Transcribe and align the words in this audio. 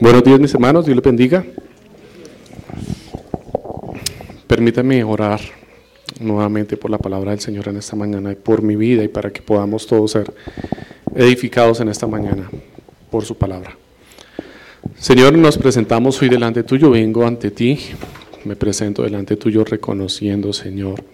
Buenos 0.00 0.24
días 0.24 0.40
mis 0.40 0.54
hermanos, 0.54 0.86
Dios 0.86 0.96
les 0.96 1.04
bendiga. 1.04 1.44
Permítame 4.46 5.04
orar 5.04 5.40
nuevamente 6.18 6.78
por 6.78 6.90
la 6.90 6.96
palabra 6.96 7.32
del 7.32 7.40
Señor 7.40 7.68
en 7.68 7.76
esta 7.76 7.96
mañana 7.96 8.32
y 8.32 8.34
por 8.34 8.62
mi 8.62 8.76
vida 8.76 9.04
y 9.04 9.08
para 9.08 9.30
que 9.30 9.42
podamos 9.42 9.86
todos 9.86 10.12
ser 10.12 10.32
edificados 11.14 11.80
en 11.80 11.90
esta 11.90 12.06
mañana 12.06 12.50
por 13.10 13.26
su 13.26 13.36
palabra. 13.36 13.76
Señor, 14.96 15.36
nos 15.36 15.58
presentamos 15.58 16.22
hoy 16.22 16.30
delante 16.30 16.62
tuyo, 16.62 16.90
vengo 16.90 17.26
ante 17.26 17.50
ti, 17.50 17.78
me 18.46 18.56
presento 18.56 19.02
delante 19.02 19.36
tuyo 19.36 19.64
reconociendo, 19.64 20.54
Señor, 20.54 21.04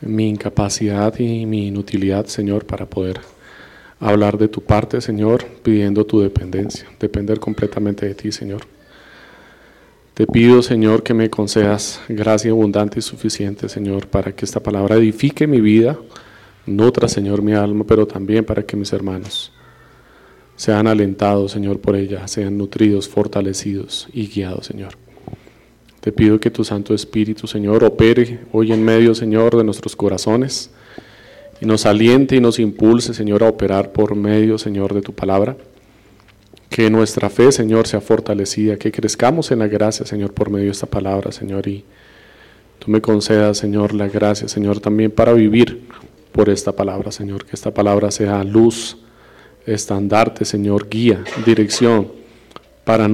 mi 0.00 0.28
incapacidad 0.28 1.18
y 1.18 1.44
mi 1.44 1.66
inutilidad, 1.66 2.26
Señor, 2.26 2.66
para 2.66 2.86
poder 2.86 3.20
hablar 4.00 4.38
de 4.38 4.48
tu 4.48 4.62
parte, 4.62 5.00
Señor, 5.00 5.44
pidiendo 5.62 6.04
tu 6.06 6.20
dependencia, 6.20 6.86
depender 6.98 7.38
completamente 7.38 8.06
de 8.06 8.14
ti, 8.14 8.32
Señor. 8.32 8.62
Te 10.14 10.26
pido, 10.26 10.62
Señor, 10.62 11.02
que 11.02 11.14
me 11.14 11.30
concedas 11.30 12.00
gracia 12.08 12.50
abundante 12.50 12.98
y 12.98 13.02
suficiente, 13.02 13.68
Señor, 13.68 14.06
para 14.06 14.32
que 14.32 14.44
esta 14.44 14.60
palabra 14.60 14.96
edifique 14.96 15.46
mi 15.46 15.60
vida, 15.60 15.98
nutra, 16.66 17.08
Señor, 17.08 17.42
mi 17.42 17.52
alma, 17.52 17.84
pero 17.86 18.06
también 18.06 18.44
para 18.44 18.62
que 18.62 18.76
mis 18.76 18.92
hermanos 18.92 19.52
sean 20.56 20.86
alentados, 20.86 21.52
Señor, 21.52 21.80
por 21.80 21.96
ella, 21.96 22.26
sean 22.26 22.58
nutridos, 22.58 23.08
fortalecidos 23.08 24.08
y 24.12 24.28
guiados, 24.28 24.66
Señor. 24.66 24.94
Te 26.00 26.12
pido 26.12 26.40
que 26.40 26.50
tu 26.50 26.64
Santo 26.64 26.94
Espíritu, 26.94 27.46
Señor, 27.46 27.84
opere 27.84 28.40
hoy 28.52 28.72
en 28.72 28.82
medio, 28.82 29.14
Señor, 29.14 29.56
de 29.56 29.64
nuestros 29.64 29.94
corazones 29.94 30.70
y 31.60 31.66
nos 31.66 31.84
aliente 31.84 32.36
y 32.36 32.40
nos 32.40 32.58
impulse, 32.58 33.12
Señor, 33.12 33.44
a 33.44 33.48
operar 33.48 33.92
por 33.92 34.14
medio, 34.16 34.56
Señor, 34.56 34.94
de 34.94 35.02
tu 35.02 35.12
palabra. 35.12 35.56
Que 36.70 36.88
nuestra 36.88 37.28
fe, 37.28 37.52
Señor, 37.52 37.86
sea 37.86 38.00
fortalecida, 38.00 38.76
que 38.76 38.90
crezcamos 38.90 39.50
en 39.50 39.58
la 39.58 39.66
gracia, 39.66 40.06
Señor, 40.06 40.32
por 40.32 40.50
medio 40.50 40.66
de 40.66 40.72
esta 40.72 40.86
palabra, 40.86 41.32
Señor, 41.32 41.66
y 41.68 41.84
tú 42.78 42.90
me 42.90 43.00
concedas, 43.00 43.58
Señor, 43.58 43.92
la 43.92 44.08
gracia, 44.08 44.48
Señor, 44.48 44.80
también 44.80 45.10
para 45.10 45.32
vivir 45.32 45.82
por 46.32 46.48
esta 46.48 46.72
palabra, 46.72 47.12
Señor, 47.12 47.44
que 47.44 47.54
esta 47.54 47.74
palabra 47.74 48.10
sea 48.10 48.42
luz, 48.44 48.96
estandarte, 49.66 50.44
Señor, 50.44 50.88
guía, 50.88 51.22
dirección 51.44 52.08
para, 52.84 53.10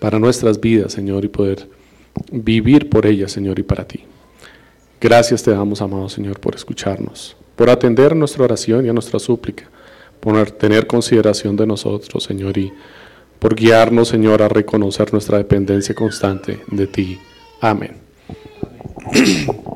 para 0.00 0.18
nuestras 0.18 0.60
vidas, 0.60 0.92
Señor, 0.92 1.24
y 1.24 1.28
poder 1.28 1.68
vivir 2.30 2.90
por 2.90 3.06
ella, 3.06 3.28
Señor, 3.28 3.58
y 3.58 3.62
para 3.62 3.86
ti. 3.86 4.00
Gracias 5.00 5.42
te 5.42 5.52
damos, 5.52 5.80
amado 5.80 6.08
Señor, 6.08 6.40
por 6.40 6.54
escucharnos 6.54 7.36
por 7.56 7.70
atender 7.70 8.16
nuestra 8.16 8.44
oración 8.44 8.86
y 8.86 8.88
a 8.88 8.92
nuestra 8.92 9.18
súplica, 9.18 9.64
por 10.20 10.50
tener 10.50 10.86
consideración 10.86 11.56
de 11.56 11.66
nosotros, 11.66 12.24
Señor, 12.24 12.58
y 12.58 12.72
por 13.38 13.54
guiarnos, 13.54 14.08
Señor, 14.08 14.42
a 14.42 14.48
reconocer 14.48 15.12
nuestra 15.12 15.38
dependencia 15.38 15.94
constante 15.94 16.60
de 16.70 16.86
ti. 16.86 17.18
Amén. 17.60 17.96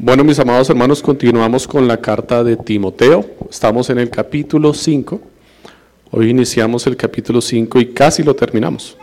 Bueno, 0.00 0.22
mis 0.22 0.38
amados 0.38 0.70
hermanos, 0.70 1.02
continuamos 1.02 1.66
con 1.66 1.88
la 1.88 1.96
carta 1.96 2.44
de 2.44 2.56
Timoteo. 2.56 3.28
Estamos 3.50 3.90
en 3.90 3.98
el 3.98 4.10
capítulo 4.10 4.72
5. 4.72 5.20
Hoy 6.12 6.30
iniciamos 6.30 6.86
el 6.86 6.96
capítulo 6.96 7.40
5 7.40 7.80
y 7.80 7.86
casi 7.86 8.22
lo 8.22 8.36
terminamos. 8.36 8.96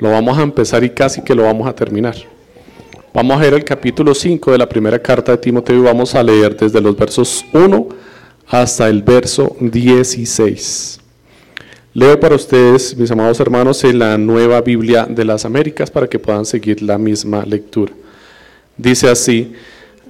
Lo 0.00 0.10
vamos 0.10 0.36
a 0.38 0.42
empezar 0.42 0.82
y 0.82 0.90
casi 0.90 1.22
que 1.22 1.36
lo 1.36 1.44
vamos 1.44 1.68
a 1.68 1.72
terminar. 1.72 2.16
Vamos 3.16 3.38
a 3.38 3.40
ver 3.40 3.54
el 3.54 3.64
capítulo 3.64 4.14
5 4.14 4.52
de 4.52 4.58
la 4.58 4.68
primera 4.68 4.98
carta 4.98 5.32
de 5.32 5.38
Timoteo 5.38 5.78
y 5.78 5.80
vamos 5.80 6.14
a 6.14 6.22
leer 6.22 6.54
desde 6.54 6.82
los 6.82 6.94
versos 6.94 7.46
1 7.54 7.88
hasta 8.46 8.90
el 8.90 9.02
verso 9.02 9.56
16. 9.58 11.00
Leo 11.94 12.20
para 12.20 12.34
ustedes, 12.34 12.94
mis 12.94 13.10
amados 13.10 13.40
hermanos, 13.40 13.82
en 13.84 14.00
la 14.00 14.18
nueva 14.18 14.60
Biblia 14.60 15.06
de 15.08 15.24
las 15.24 15.46
Américas 15.46 15.90
para 15.90 16.06
que 16.06 16.18
puedan 16.18 16.44
seguir 16.44 16.82
la 16.82 16.98
misma 16.98 17.46
lectura. 17.46 17.90
Dice 18.76 19.08
así, 19.08 19.54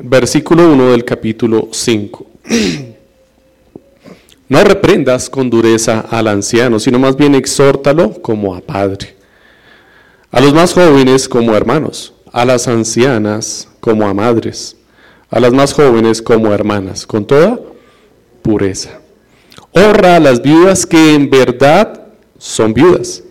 versículo 0.00 0.68
1 0.72 0.90
del 0.90 1.04
capítulo 1.04 1.68
5. 1.70 2.26
No 4.48 4.64
reprendas 4.64 5.30
con 5.30 5.48
dureza 5.48 6.00
al 6.10 6.26
anciano, 6.26 6.80
sino 6.80 6.98
más 6.98 7.16
bien 7.16 7.36
exhórtalo 7.36 8.20
como 8.20 8.56
a 8.56 8.60
padre. 8.60 9.14
A 10.32 10.40
los 10.40 10.52
más 10.52 10.72
jóvenes 10.72 11.28
como 11.28 11.54
hermanos 11.54 12.15
a 12.36 12.44
las 12.44 12.68
ancianas 12.68 13.66
como 13.80 14.06
a 14.06 14.12
madres, 14.12 14.76
a 15.30 15.40
las 15.40 15.54
más 15.54 15.72
jóvenes 15.72 16.20
como 16.20 16.52
hermanas, 16.52 17.06
con 17.06 17.26
toda 17.26 17.58
pureza. 18.42 19.00
Honra 19.72 20.16
a 20.16 20.20
las 20.20 20.42
viudas 20.42 20.84
que 20.84 21.14
en 21.14 21.30
verdad 21.30 22.08
son 22.36 22.74
viudas. 22.74 23.22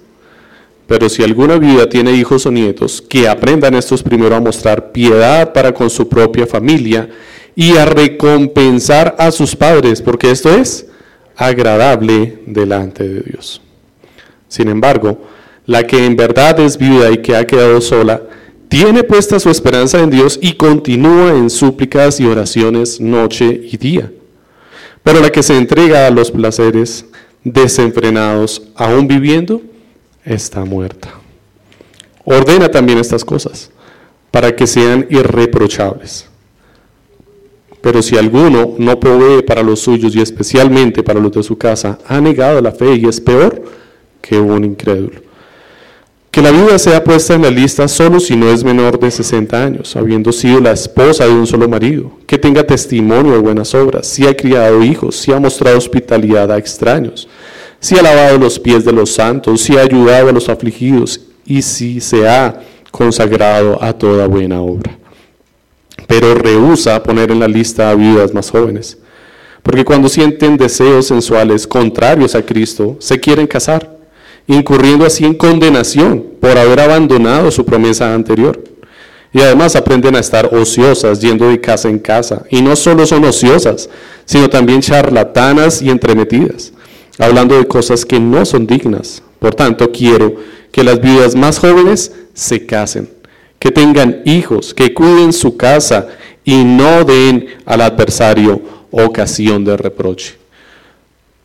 Pero 0.88 1.08
si 1.08 1.22
alguna 1.22 1.60
viuda 1.60 1.88
tiene 1.88 2.14
hijos 2.14 2.48
o 2.48 2.52
nietos, 2.52 3.00
que 3.00 3.28
aprendan 3.28 3.76
estos 3.76 4.02
primero 4.02 4.36
a 4.36 4.42
mostrar 4.42 4.92
piedad 4.92 5.54
para 5.54 5.72
con 5.72 5.92
su 5.92 6.10
propia 6.10 6.48
familia 6.48 7.08
y 7.56 7.78
a 7.78 7.86
recompensar 7.86 9.16
a 9.20 9.30
sus 9.30 9.56
padres, 9.56 10.02
porque 10.02 10.32
esto 10.32 10.50
es 10.50 10.88
agradable 11.36 12.40
delante 12.48 13.08
de 13.08 13.22
Dios. 13.22 13.62
Sin 14.48 14.68
embargo, 14.68 15.28
la 15.68 15.86
que 15.86 16.08
en 16.08 16.16
verdad 16.16 16.60
es 16.60 16.76
viuda 16.80 17.12
y 17.12 17.20
que 17.20 17.36
ha 17.36 17.46
quedado 17.46 17.80
sola, 17.82 18.24
tiene 18.68 19.03
puesta 19.03 19.40
su 19.40 19.50
esperanza 19.50 20.00
en 20.00 20.09
Dios 20.09 20.40
y 20.42 20.53
continúa 20.53 21.36
en 21.36 21.50
súplicas 21.50 22.20
y 22.20 22.26
oraciones 22.26 23.00
noche 23.00 23.62
y 23.64 23.78
día. 23.78 24.12
Pero 25.03 25.20
la 25.22 25.30
que 25.30 25.44
se 25.44 25.58
entrega 25.58 26.08
a 26.08 26.12
los 26.12 26.31
placeres 26.31 27.06
desenfrenados, 27.44 28.64
aún 28.75 29.08
viviendo, 29.08 29.62
está 30.24 30.66
muerta. 30.66 31.14
Ordena 32.24 32.70
también 32.70 32.98
estas 32.98 33.24
cosas 33.24 33.70
para 34.31 34.56
que 34.56 34.66
sean 34.66 35.06
irreprochables. 35.09 36.28
Pero 37.81 38.02
si 38.02 38.18
alguno 38.18 38.74
no 38.80 39.00
provee 39.00 39.44
para 39.44 39.62
los 39.62 39.81
suyos 39.81 40.16
y 40.16 40.22
especialmente 40.22 41.04
para 41.04 41.20
los 41.20 41.31
de 41.31 41.44
su 41.44 41.56
casa, 41.56 42.00
ha 42.08 42.20
negado 42.20 42.59
la 42.59 42.72
fe 42.72 42.96
y 42.96 43.06
es 43.06 43.22
peor 43.22 43.64
que 44.22 44.40
un 44.40 44.64
incrédulo. 44.64 45.25
Que 46.35 46.41
la 46.41 46.51
viuda 46.51 46.78
sea 46.78 47.01
puesta 47.01 47.34
en 47.34 47.44
la 47.44 47.50
lista 47.50 47.88
solo 47.88 48.19
si 48.19 48.35
no 48.35 48.50
es 48.50 48.62
menor 48.62 49.00
de 49.00 49.09
60 49.09 49.63
años, 49.63 49.96
habiendo 49.96 50.34
sido 50.34 50.59
la 50.59 50.73
esposa 50.73 51.23
de 51.23 51.31
un 51.31 51.47
solo 51.47 51.69
marido, 51.69 52.12
que 52.28 52.38
tenga 52.38 52.68
testimonio 52.68 53.31
de 53.31 53.38
buenas 53.38 53.73
obras, 53.73 54.06
si 54.06 54.28
ha 54.28 54.35
criado 54.35 54.84
hijos, 54.84 55.16
si 55.16 55.31
ha 55.31 55.40
mostrado 55.40 55.78
hospitalidad 55.78 56.51
a 56.51 56.57
extraños, 56.57 57.29
si 57.79 57.97
ha 57.97 58.01
lavado 58.01 58.38
los 58.38 58.60
pies 58.60 58.83
de 58.83 58.92
los 58.92 59.13
santos, 59.13 59.62
si 59.62 59.77
ha 59.77 59.83
ayudado 59.83 60.27
a 60.27 60.33
los 60.33 60.50
afligidos 60.50 61.21
y 61.45 61.62
si 61.62 62.01
se 62.01 62.27
ha 62.27 62.60
consagrado 62.92 63.81
a 63.81 63.94
toda 63.94 64.27
buena 64.27 64.60
obra. 64.60 64.92
Pero 66.06 66.36
rehúsa 66.36 67.01
poner 67.01 67.31
en 67.31 67.39
la 67.39 67.48
lista 67.48 67.92
a 67.92 67.95
viudas 67.95 68.33
más 68.33 68.51
jóvenes, 68.51 68.98
porque 69.63 69.86
cuando 69.86 70.10
sienten 70.10 70.57
deseos 70.57 71.07
sensuales 71.07 71.65
contrarios 71.65 72.36
a 72.36 72.45
Cristo, 72.45 72.98
se 73.00 73.21
quieren 73.21 73.48
casar 73.48 73.94
incurriendo 74.47 75.06
así 75.06 75.25
en 75.25 75.33
condenación 75.33 76.24
por 76.39 76.57
haber 76.57 76.80
abandonado 76.80 77.51
su 77.51 77.65
promesa 77.65 78.13
anterior. 78.13 78.63
Y 79.33 79.42
además 79.42 79.75
aprenden 79.75 80.15
a 80.15 80.19
estar 80.19 80.53
ociosas, 80.56 81.19
yendo 81.19 81.50
de 81.50 81.59
casa 81.59 81.89
en 81.89 82.00
casa. 82.00 82.44
Y 82.50 82.62
no 82.62 82.75
solo 82.75 83.06
son 83.06 83.25
ociosas, 83.25 83.89
sino 84.24 84.50
también 84.50 84.81
charlatanas 84.81 85.81
y 85.81 85.89
entremetidas, 85.89 86.71
hablando 87.18 87.57
de 87.57 87.68
cosas 87.68 88.06
que 88.06 88.19
no 88.19 88.45
son 88.45 88.65
dignas. 88.65 89.21
Por 89.39 89.53
tanto, 89.53 89.92
quiero 89.92 90.36
que 90.71 90.83
las 90.83 91.01
viudas 91.01 91.36
más 91.36 91.59
jóvenes 91.59 92.13
se 92.33 92.65
casen, 92.65 93.09
que 93.59 93.71
tengan 93.71 94.21
hijos, 94.25 94.74
que 94.74 94.94
cuiden 94.94 95.33
su 95.33 95.57
casa 95.57 96.07
y 96.45 96.63
no 96.63 97.03
den 97.03 97.48
al 97.65 97.81
adversario 97.81 98.62
ocasión 98.91 99.65
de 99.65 99.75
reproche 99.75 100.44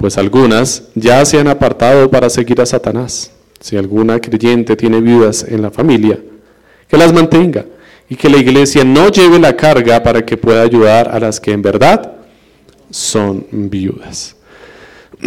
pues 0.01 0.17
algunas 0.17 0.85
ya 0.95 1.23
se 1.27 1.39
han 1.39 1.47
apartado 1.47 2.11
para 2.11 2.31
seguir 2.31 2.59
a 2.63 2.65
Satanás. 2.65 3.31
Si 3.61 3.77
alguna 3.77 4.19
creyente 4.19 4.75
tiene 4.75 4.99
viudas 4.99 5.45
en 5.47 5.61
la 5.61 5.71
familia, 5.71 6.19
que 6.89 6.97
las 6.97 7.13
mantenga 7.13 7.67
y 8.09 8.17
que 8.17 8.31
la 8.31 8.39
iglesia 8.39 8.83
no 8.83 9.11
lleve 9.11 9.39
la 9.39 9.55
carga 9.55 10.03
para 10.03 10.25
que 10.25 10.39
pueda 10.39 10.63
ayudar 10.63 11.11
a 11.15 11.21
las 11.21 11.39
que 11.39 11.53
en 11.53 11.61
verdad 11.61 12.13
son 12.91 13.47
viudas. 13.51 14.37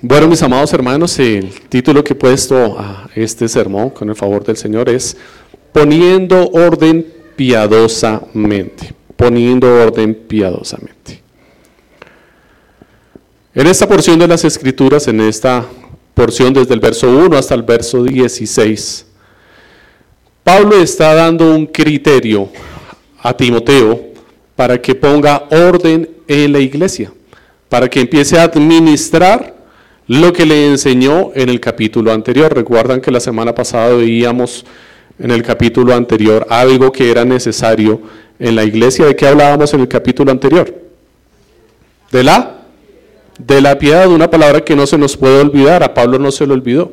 Bueno, 0.00 0.28
mis 0.28 0.40
amados 0.44 0.72
hermanos, 0.72 1.18
el 1.18 1.50
título 1.68 2.04
que 2.04 2.12
he 2.12 2.16
puesto 2.16 2.78
a 2.78 3.08
este 3.16 3.48
sermón, 3.48 3.90
con 3.90 4.08
el 4.08 4.14
favor 4.14 4.44
del 4.44 4.56
Señor, 4.56 4.88
es 4.88 5.16
Poniendo 5.72 6.48
orden 6.50 7.04
piadosamente. 7.34 8.94
Poniendo 9.16 9.66
orden 9.82 10.14
piadosamente. 10.14 11.27
En 13.54 13.66
esta 13.66 13.88
porción 13.88 14.18
de 14.18 14.28
las 14.28 14.44
Escrituras, 14.44 15.08
en 15.08 15.22
esta 15.22 15.64
porción 16.12 16.52
desde 16.52 16.74
el 16.74 16.80
verso 16.80 17.08
1 17.08 17.34
hasta 17.34 17.54
el 17.54 17.62
verso 17.62 18.04
16, 18.04 19.06
Pablo 20.44 20.76
está 20.76 21.14
dando 21.14 21.54
un 21.54 21.66
criterio 21.66 22.50
a 23.22 23.34
Timoteo 23.34 24.08
para 24.54 24.80
que 24.80 24.94
ponga 24.94 25.46
orden 25.50 26.10
en 26.26 26.52
la 26.52 26.58
iglesia, 26.58 27.10
para 27.70 27.88
que 27.88 28.00
empiece 28.00 28.38
a 28.38 28.42
administrar 28.42 29.54
lo 30.06 30.30
que 30.30 30.44
le 30.44 30.66
enseñó 30.66 31.30
en 31.34 31.48
el 31.48 31.58
capítulo 31.58 32.12
anterior. 32.12 32.54
Recuerdan 32.54 33.00
que 33.00 33.10
la 33.10 33.20
semana 33.20 33.54
pasada 33.54 33.94
veíamos 33.94 34.66
en 35.18 35.30
el 35.30 35.42
capítulo 35.42 35.94
anterior 35.94 36.46
algo 36.50 36.92
que 36.92 37.10
era 37.10 37.24
necesario 37.24 38.02
en 38.38 38.54
la 38.54 38.64
iglesia. 38.64 39.06
¿De 39.06 39.16
qué 39.16 39.26
hablábamos 39.26 39.72
en 39.72 39.80
el 39.80 39.88
capítulo 39.88 40.30
anterior? 40.30 40.74
De 42.12 42.22
la 42.22 42.57
de 43.38 43.60
la 43.60 43.78
piedad, 43.78 44.08
una 44.08 44.30
palabra 44.30 44.60
que 44.60 44.76
no 44.76 44.86
se 44.86 44.98
nos 44.98 45.16
puede 45.16 45.40
olvidar, 45.40 45.82
a 45.82 45.94
Pablo 45.94 46.18
no 46.18 46.30
se 46.30 46.46
lo 46.46 46.54
olvidó. 46.54 46.92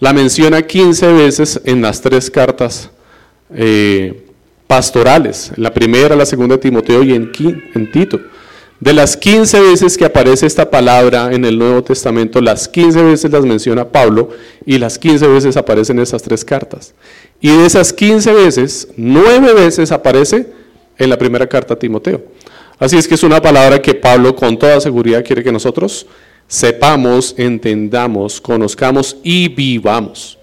La 0.00 0.12
menciona 0.12 0.62
15 0.62 1.12
veces 1.12 1.60
en 1.64 1.82
las 1.82 2.00
tres 2.00 2.30
cartas 2.30 2.90
eh, 3.54 4.26
pastorales, 4.66 5.52
en 5.56 5.62
la 5.62 5.72
primera, 5.72 6.16
la 6.16 6.26
segunda 6.26 6.56
de 6.56 6.62
Timoteo 6.62 7.02
y 7.02 7.14
en, 7.14 7.30
en 7.74 7.92
Tito. 7.92 8.20
De 8.80 8.92
las 8.92 9.16
15 9.16 9.60
veces 9.60 9.96
que 9.96 10.04
aparece 10.04 10.46
esta 10.46 10.68
palabra 10.68 11.32
en 11.32 11.44
el 11.44 11.58
Nuevo 11.58 11.82
Testamento, 11.84 12.40
las 12.40 12.68
15 12.68 13.02
veces 13.02 13.30
las 13.30 13.44
menciona 13.44 13.88
Pablo 13.88 14.30
y 14.66 14.78
las 14.78 14.98
15 14.98 15.26
veces 15.28 15.56
aparecen 15.56 15.98
esas 16.00 16.22
tres 16.22 16.44
cartas. 16.44 16.92
Y 17.40 17.48
de 17.48 17.66
esas 17.66 17.92
15 17.92 18.32
veces, 18.32 18.88
9 18.96 19.54
veces 19.54 19.92
aparece 19.92 20.48
en 20.98 21.08
la 21.08 21.16
primera 21.16 21.46
carta 21.46 21.74
a 21.74 21.78
Timoteo. 21.78 22.22
Así 22.78 22.96
es 22.96 23.06
que 23.06 23.14
es 23.14 23.22
una 23.22 23.40
palabra 23.40 23.80
que 23.80 23.94
Pablo 23.94 24.34
con 24.34 24.58
toda 24.58 24.80
seguridad 24.80 25.24
quiere 25.24 25.44
que 25.44 25.52
nosotros 25.52 26.06
sepamos, 26.46 27.34
entendamos, 27.38 28.40
conozcamos 28.40 29.16
y 29.22 29.48
vivamos. 29.48 30.38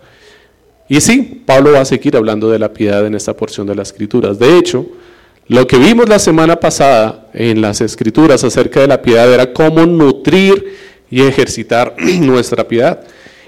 Y 0.88 1.00
sí, 1.00 1.44
Pablo 1.46 1.72
va 1.72 1.82
a 1.82 1.86
seguir 1.86 2.18
hablando 2.18 2.50
de 2.50 2.60
la 2.60 2.74
piedad 2.74 3.06
en 3.06 3.16
esta 3.16 3.36
porción 3.36 3.68
de 3.68 3.76
las 3.76 3.90
escrituras. 3.90 4.40
De 4.40 4.58
hecho, 4.58 4.86
lo 5.48 5.68
que 5.68 5.78
vimos 5.78 6.10
la 6.10 6.20
semana 6.20 6.60
pasada 6.60 7.30
en 7.34 7.62
las 7.62 7.82
escrituras 7.82 8.44
acerca 8.44 8.82
de 8.82 8.88
la 8.88 9.02
piedad 9.02 9.32
era 9.32 9.54
cómo 9.54 9.86
nutrir 9.86 10.78
y 11.10 11.22
ejercitar 11.22 11.96
nuestra 12.22 12.68
piedad. 12.68 13.02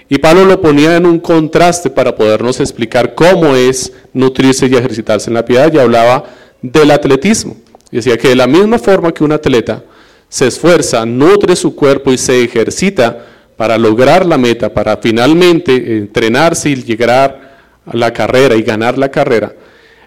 Y 0.09 0.17
Pablo 0.19 0.45
lo 0.45 0.61
ponía 0.61 0.95
en 0.97 1.05
un 1.05 1.19
contraste 1.19 1.89
para 1.89 2.15
podernos 2.15 2.59
explicar 2.59 3.15
cómo 3.15 3.55
es 3.55 3.91
nutrirse 4.13 4.67
y 4.67 4.75
ejercitarse 4.75 5.29
en 5.29 5.33
la 5.33 5.45
piedad 5.45 5.73
y 5.73 5.79
hablaba 5.79 6.25
del 6.61 6.91
atletismo. 6.91 7.57
Decía 7.93 8.17
que 8.17 8.29
de 8.29 8.35
la 8.35 8.47
misma 8.47 8.79
forma 8.79 9.13
que 9.13 9.23
un 9.23 9.31
atleta 9.31 9.83
se 10.27 10.47
esfuerza, 10.47 11.05
nutre 11.05 11.55
su 11.55 11.75
cuerpo 11.75 12.11
y 12.11 12.17
se 12.17 12.43
ejercita 12.43 13.23
para 13.55 13.77
lograr 13.77 14.25
la 14.25 14.35
meta, 14.39 14.73
para 14.73 14.97
finalmente 14.97 15.97
entrenarse 15.97 16.71
y 16.71 16.75
llegar 16.75 17.53
a 17.85 17.95
la 17.95 18.11
carrera 18.11 18.55
y 18.55 18.63
ganar 18.63 18.97
la 18.97 19.11
carrera, 19.11 19.53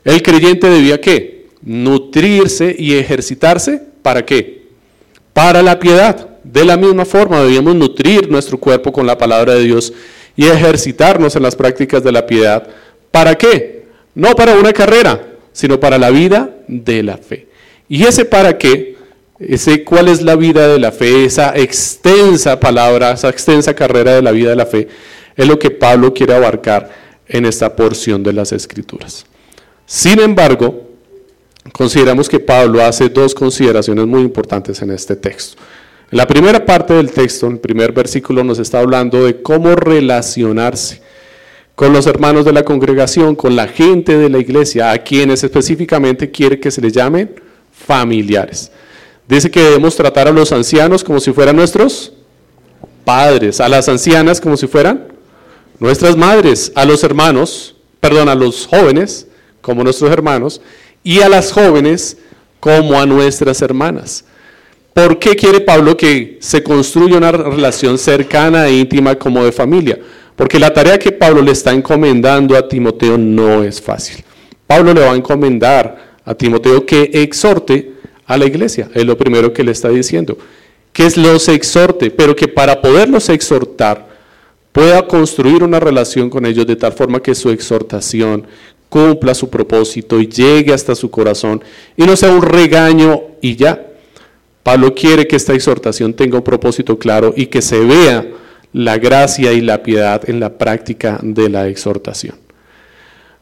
el 0.04 0.20
creyente 0.20 0.68
debía 0.68 1.00
qué? 1.00 1.46
Nutrirse 1.62 2.74
y 2.76 2.94
ejercitarse 2.94 3.80
para 4.02 4.24
qué? 4.24 4.66
Para 5.32 5.62
la 5.62 5.78
piedad. 5.78 6.28
De 6.42 6.64
la 6.64 6.76
misma 6.76 7.04
forma 7.04 7.42
debíamos 7.42 7.76
nutrir 7.76 8.28
nuestro 8.28 8.58
cuerpo 8.58 8.92
con 8.92 9.06
la 9.06 9.16
palabra 9.16 9.54
de 9.54 9.62
Dios 9.62 9.92
y 10.34 10.46
ejercitarnos 10.46 11.36
en 11.36 11.42
las 11.42 11.54
prácticas 11.54 12.02
de 12.02 12.10
la 12.10 12.26
piedad. 12.26 12.66
¿Para 13.12 13.36
qué? 13.36 13.84
No 14.14 14.34
para 14.34 14.54
una 14.54 14.72
carrera, 14.72 15.24
sino 15.52 15.78
para 15.78 15.98
la 15.98 16.10
vida 16.10 16.50
de 16.66 17.02
la 17.04 17.16
fe. 17.16 17.46
Y 17.88 18.04
ese 18.04 18.24
para 18.24 18.58
qué, 18.58 18.96
ese 19.38 19.84
cuál 19.84 20.08
es 20.08 20.22
la 20.22 20.36
vida 20.36 20.66
de 20.66 20.78
la 20.78 20.92
fe, 20.92 21.24
esa 21.24 21.56
extensa 21.56 22.58
palabra, 22.58 23.12
esa 23.12 23.28
extensa 23.28 23.74
carrera 23.74 24.14
de 24.14 24.22
la 24.22 24.32
vida 24.32 24.50
de 24.50 24.56
la 24.56 24.66
fe, 24.66 24.88
es 25.36 25.46
lo 25.46 25.58
que 25.58 25.70
Pablo 25.70 26.12
quiere 26.14 26.34
abarcar 26.34 26.90
en 27.28 27.44
esta 27.44 27.76
porción 27.76 28.22
de 28.22 28.32
las 28.32 28.52
Escrituras. 28.52 29.26
Sin 29.84 30.20
embargo, 30.20 30.90
consideramos 31.72 32.28
que 32.28 32.40
Pablo 32.40 32.82
hace 32.82 33.08
dos 33.08 33.34
consideraciones 33.34 34.06
muy 34.06 34.22
importantes 34.22 34.80
en 34.82 34.90
este 34.90 35.14
texto. 35.16 35.62
En 36.10 36.18
la 36.18 36.26
primera 36.26 36.64
parte 36.64 36.94
del 36.94 37.10
texto, 37.10 37.46
en 37.46 37.54
el 37.54 37.58
primer 37.58 37.92
versículo, 37.92 38.42
nos 38.42 38.58
está 38.58 38.80
hablando 38.80 39.24
de 39.24 39.42
cómo 39.42 39.74
relacionarse 39.74 41.02
con 41.74 41.92
los 41.92 42.06
hermanos 42.06 42.44
de 42.44 42.52
la 42.52 42.62
congregación, 42.64 43.36
con 43.36 43.54
la 43.54 43.68
gente 43.68 44.16
de 44.16 44.30
la 44.30 44.38
iglesia, 44.38 44.92
a 44.92 44.98
quienes 44.98 45.44
específicamente 45.44 46.30
quiere 46.30 46.58
que 46.58 46.70
se 46.70 46.80
les 46.80 46.92
llamen 46.92 47.45
familiares. 47.76 48.70
Dice 49.28 49.50
que 49.50 49.60
debemos 49.60 49.96
tratar 49.96 50.28
a 50.28 50.32
los 50.32 50.52
ancianos 50.52 51.02
como 51.02 51.20
si 51.20 51.32
fueran 51.32 51.56
nuestros 51.56 52.12
padres, 53.04 53.60
a 53.60 53.68
las 53.68 53.88
ancianas 53.88 54.40
como 54.40 54.56
si 54.56 54.66
fueran 54.66 55.08
nuestras 55.78 56.16
madres, 56.16 56.72
a 56.74 56.84
los 56.84 57.04
hermanos, 57.04 57.76
perdón, 58.00 58.28
a 58.28 58.34
los 58.34 58.66
jóvenes 58.66 59.26
como 59.60 59.82
nuestros 59.84 60.10
hermanos 60.10 60.60
y 61.02 61.20
a 61.20 61.28
las 61.28 61.52
jóvenes 61.52 62.18
como 62.60 62.98
a 62.98 63.06
nuestras 63.06 63.62
hermanas. 63.62 64.24
¿Por 64.92 65.18
qué 65.18 65.36
quiere 65.36 65.60
Pablo 65.60 65.96
que 65.96 66.38
se 66.40 66.62
construya 66.62 67.18
una 67.18 67.30
relación 67.30 67.98
cercana 67.98 68.66
e 68.66 68.78
íntima 68.78 69.14
como 69.16 69.44
de 69.44 69.52
familia? 69.52 69.98
Porque 70.34 70.58
la 70.58 70.72
tarea 70.72 70.98
que 70.98 71.12
Pablo 71.12 71.42
le 71.42 71.52
está 71.52 71.72
encomendando 71.72 72.56
a 72.56 72.66
Timoteo 72.66 73.18
no 73.18 73.62
es 73.62 73.80
fácil. 73.80 74.24
Pablo 74.66 74.94
le 74.94 75.00
va 75.02 75.12
a 75.12 75.16
encomendar 75.16 76.15
a 76.26 76.34
Timoteo 76.34 76.84
que 76.84 77.10
exhorte 77.14 77.92
a 78.26 78.36
la 78.36 78.44
iglesia. 78.44 78.90
Es 78.92 79.06
lo 79.06 79.16
primero 79.16 79.52
que 79.52 79.64
le 79.64 79.72
está 79.72 79.88
diciendo. 79.88 80.36
Que 80.92 81.08
los 81.16 81.48
exhorte, 81.48 82.10
pero 82.10 82.36
que 82.36 82.48
para 82.48 82.82
poderlos 82.82 83.28
exhortar 83.28 84.08
pueda 84.72 85.06
construir 85.06 85.62
una 85.62 85.80
relación 85.80 86.28
con 86.28 86.44
ellos 86.44 86.66
de 86.66 86.76
tal 86.76 86.92
forma 86.92 87.22
que 87.22 87.34
su 87.34 87.48
exhortación 87.50 88.46
cumpla 88.88 89.34
su 89.34 89.48
propósito 89.48 90.20
y 90.20 90.26
llegue 90.26 90.72
hasta 90.72 90.94
su 90.94 91.10
corazón 91.10 91.62
y 91.96 92.04
no 92.04 92.16
sea 92.16 92.30
un 92.30 92.42
regaño 92.42 93.22
y 93.40 93.56
ya. 93.56 93.86
Pablo 94.62 94.94
quiere 94.94 95.26
que 95.28 95.36
esta 95.36 95.54
exhortación 95.54 96.12
tenga 96.12 96.38
un 96.38 96.44
propósito 96.44 96.98
claro 96.98 97.32
y 97.36 97.46
que 97.46 97.62
se 97.62 97.78
vea 97.80 98.26
la 98.72 98.98
gracia 98.98 99.52
y 99.52 99.60
la 99.60 99.82
piedad 99.82 100.28
en 100.28 100.40
la 100.40 100.58
práctica 100.58 101.20
de 101.22 101.48
la 101.48 101.68
exhortación. 101.68 102.36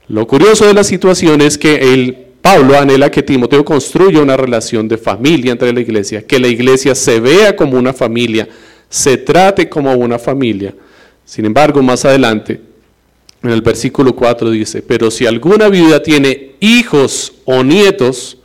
Lo 0.07 0.27
curioso 0.27 0.67
de 0.67 0.75
la 0.75 0.85
situación 0.85 1.41
es 1.41 1.57
que 1.57 1.95
el 1.95 2.25
Pablo 2.45 2.79
anhela 2.79 3.11
que 3.11 3.23
Timoteo 3.23 3.65
construya 3.65 4.21
una 4.21 4.37
relación 4.37 4.87
de 4.87 4.99
familia 4.99 5.53
entre 5.53 5.73
la 5.73 5.81
iglesia, 5.81 6.27
que 6.27 6.39
la 6.39 6.47
iglesia 6.47 6.95
se 6.95 7.19
vea 7.19 7.57
como 7.57 7.79
una 7.79 7.95
familia, 7.95 8.47
se 8.87 9.17
trate 9.17 9.67
como 9.67 9.95
una 9.95 10.19
familia. 10.19 10.75
Sin 11.25 11.47
embargo, 11.47 11.83
más 11.83 12.05
adelante, 12.05 12.61
en 13.43 13.49
el 13.49 13.63
versículo 13.63 14.15
4 14.15 14.51
dice, 14.51 14.83
pero 14.83 15.11
si 15.11 15.25
alguna 15.25 15.71
viuda 15.71 16.03
tiene 16.03 16.57
hijos 16.61 17.33
o 17.47 17.63
nietos, 17.65 18.37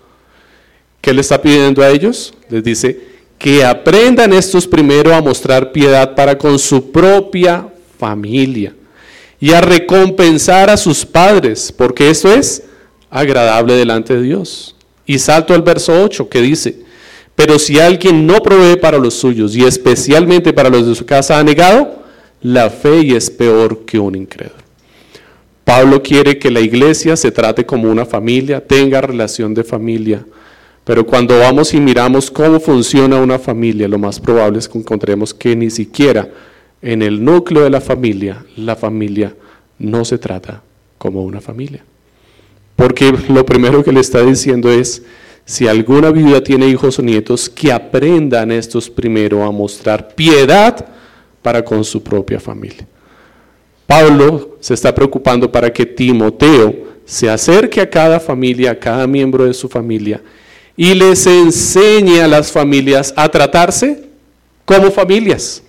¿qué 1.01 1.13
le 1.13 1.19
está 1.19 1.41
pidiendo 1.41 1.83
a 1.83 1.89
ellos? 1.89 2.33
Les 2.47 2.63
dice, 2.63 3.01
que 3.37 3.65
aprendan 3.65 4.31
estos 4.31 4.65
primero 4.65 5.13
a 5.13 5.21
mostrar 5.21 5.73
piedad 5.73 6.15
para 6.15 6.37
con 6.37 6.57
su 6.57 6.89
propia 6.89 7.67
familia 7.97 8.73
y 9.41 9.51
a 9.51 9.59
recompensar 9.59 10.69
a 10.69 10.77
sus 10.77 11.05
padres, 11.05 11.69
porque 11.69 12.09
eso 12.09 12.31
es 12.33 12.63
agradable 13.09 13.75
delante 13.75 14.15
de 14.15 14.23
Dios. 14.23 14.75
Y 15.05 15.19
salto 15.19 15.53
al 15.53 15.61
verso 15.61 16.03
8 16.03 16.29
que 16.29 16.41
dice, 16.41 16.79
pero 17.35 17.57
si 17.57 17.79
alguien 17.79 18.27
no 18.27 18.41
provee 18.41 18.75
para 18.75 18.97
los 18.97 19.13
suyos 19.13 19.55
y 19.55 19.63
especialmente 19.63 20.53
para 20.53 20.69
los 20.69 20.85
de 20.85 20.95
su 20.95 21.05
casa 21.05 21.39
ha 21.39 21.43
negado, 21.43 22.03
la 22.41 22.69
fe 22.69 23.01
y 23.01 23.13
es 23.13 23.29
peor 23.29 23.85
que 23.85 23.99
un 23.99 24.15
incrédulo. 24.15 24.59
Pablo 25.63 26.01
quiere 26.01 26.39
que 26.39 26.49
la 26.49 26.61
iglesia 26.61 27.15
se 27.15 27.31
trate 27.31 27.65
como 27.65 27.89
una 27.91 28.05
familia, 28.05 28.65
tenga 28.65 29.01
relación 29.01 29.53
de 29.53 29.63
familia, 29.63 30.25
pero 30.83 31.05
cuando 31.05 31.37
vamos 31.37 31.73
y 31.73 31.79
miramos 31.79 32.31
cómo 32.31 32.59
funciona 32.59 33.17
una 33.17 33.37
familia, 33.37 33.87
lo 33.87 33.99
más 33.99 34.19
probable 34.19 34.59
es 34.59 34.67
que 34.67 34.79
encontremos 34.79 35.33
que 35.33 35.55
ni 35.55 35.69
siquiera 35.69 36.27
en 36.81 37.01
el 37.01 37.23
núcleo 37.23 37.63
de 37.63 37.69
la 37.69 37.81
familia, 37.81 38.43
la 38.57 38.75
familia 38.75 39.35
no 39.77 40.03
se 40.05 40.17
trata 40.17 40.63
como 40.97 41.23
una 41.23 41.41
familia. 41.41 41.83
Porque 42.79 43.13
lo 43.27 43.45
primero 43.45 43.83
que 43.83 43.91
le 43.91 43.99
está 43.99 44.23
diciendo 44.23 44.71
es, 44.71 45.01
si 45.43 45.67
alguna 45.67 46.11
viuda 46.11 46.41
tiene 46.41 46.65
hijos 46.65 46.97
o 46.97 47.01
nietos, 47.01 47.49
que 47.49 47.73
aprendan 47.73 48.53
estos 48.53 48.89
primero 48.89 49.43
a 49.43 49.51
mostrar 49.51 50.15
piedad 50.15 50.85
para 51.41 51.61
con 51.65 51.83
su 51.83 52.01
propia 52.01 52.39
familia. 52.39 52.87
Pablo 53.85 54.55
se 54.61 54.75
está 54.75 54.95
preocupando 54.95 55.51
para 55.51 55.73
que 55.73 55.85
Timoteo 55.85 56.73
se 57.03 57.29
acerque 57.29 57.81
a 57.81 57.89
cada 57.89 58.17
familia, 58.17 58.71
a 58.71 58.79
cada 58.79 59.05
miembro 59.05 59.43
de 59.43 59.53
su 59.53 59.67
familia, 59.67 60.21
y 60.77 60.93
les 60.93 61.27
enseñe 61.27 62.21
a 62.21 62.29
las 62.29 62.49
familias 62.49 63.13
a 63.17 63.27
tratarse 63.27 64.05
como 64.63 64.89
familias. 64.89 65.61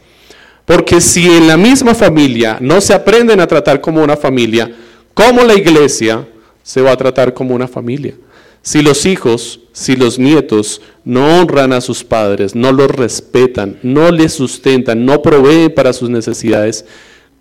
Porque 0.65 1.01
si 1.01 1.27
en 1.27 1.49
la 1.49 1.57
misma 1.57 1.93
familia 1.93 2.59
no 2.61 2.81
se 2.81 2.95
aprenden 2.95 3.41
a 3.41 3.49
tratar 3.49 3.81
como 3.81 4.01
una 4.01 4.17
familia, 4.17 4.71
como 5.13 5.43
la 5.43 5.55
iglesia, 5.55 6.25
se 6.63 6.81
va 6.81 6.93
a 6.93 6.97
tratar 6.97 7.35
como 7.35 7.55
una 7.55 7.69
familia. 7.69 8.15
Si 8.63 8.83
los 8.83 9.07
hijos, 9.07 9.61
si 9.73 9.97
los 9.97 10.19
nietos 10.19 10.83
no 11.05 11.41
honran 11.41 11.73
a 11.73 11.81
sus 11.81 12.05
padres, 12.05 12.55
no 12.55 12.73
los 12.73 12.91
respetan, 12.91 13.79
no 13.83 14.11
les 14.11 14.35
sustentan, 14.35 15.05
no 15.07 15.23
proveen 15.23 15.75
para 15.75 15.93
sus 15.93 16.11
necesidades, 16.11 16.85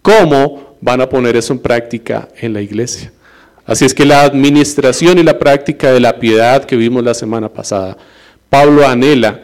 ¿cómo 0.01 0.77
van 0.79 1.01
a 1.01 1.09
poner 1.09 1.35
eso 1.35 1.51
en 1.51 1.59
práctica 1.59 2.29
en 2.39 2.53
la 2.53 2.61
iglesia? 2.61 3.11
Así 3.65 3.85
es 3.85 3.93
que 3.93 4.05
la 4.05 4.23
administración 4.23 5.19
y 5.19 5.23
la 5.23 5.37
práctica 5.37 5.91
de 5.91 5.99
la 5.99 6.19
piedad 6.19 6.63
que 6.63 6.77
vimos 6.77 7.03
la 7.03 7.13
semana 7.13 7.49
pasada, 7.49 7.97
Pablo 8.49 8.87
anhela 8.87 9.41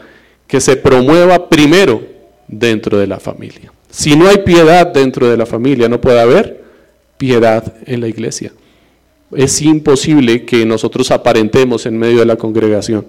que 0.47 0.61
se 0.61 0.77
promueva 0.77 1.49
primero 1.49 2.01
dentro 2.47 2.97
de 2.97 3.07
la 3.07 3.19
familia. 3.19 3.71
Si 3.89 4.15
no 4.15 4.27
hay 4.27 4.37
piedad 4.39 4.87
dentro 4.87 5.29
de 5.29 5.37
la 5.37 5.45
familia, 5.45 5.89
no 5.89 6.01
puede 6.01 6.19
haber 6.19 6.63
piedad 7.17 7.75
en 7.85 8.01
la 8.01 8.07
iglesia. 8.07 8.51
Es 9.31 9.61
imposible 9.61 10.45
que 10.45 10.65
nosotros 10.65 11.11
aparentemos 11.11 11.85
en 11.85 11.97
medio 11.97 12.19
de 12.19 12.25
la 12.25 12.35
congregación 12.35 13.05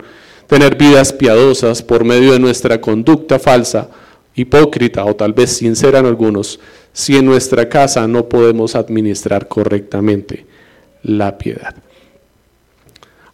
tener 0.47 0.77
vidas 0.77 1.13
piadosas 1.13 1.83
por 1.83 2.05
medio 2.05 2.33
de 2.33 2.39
nuestra 2.39 2.81
conducta 2.81 3.39
falsa, 3.39 3.91
hipócrita 4.35 5.05
o 5.05 5.17
tal 5.17 5.33
vez 5.33 5.51
sincera 5.57 5.99
en 5.99 6.07
algunos, 6.07 6.61
si 6.93 7.17
en 7.17 7.27
nuestra 7.27 7.69
casa 7.69 8.07
no 8.07 8.29
podemos 8.29 8.75
administrar 8.75 9.49
correctamente 9.49 10.47
la 11.03 11.37
piedad. 11.37 11.75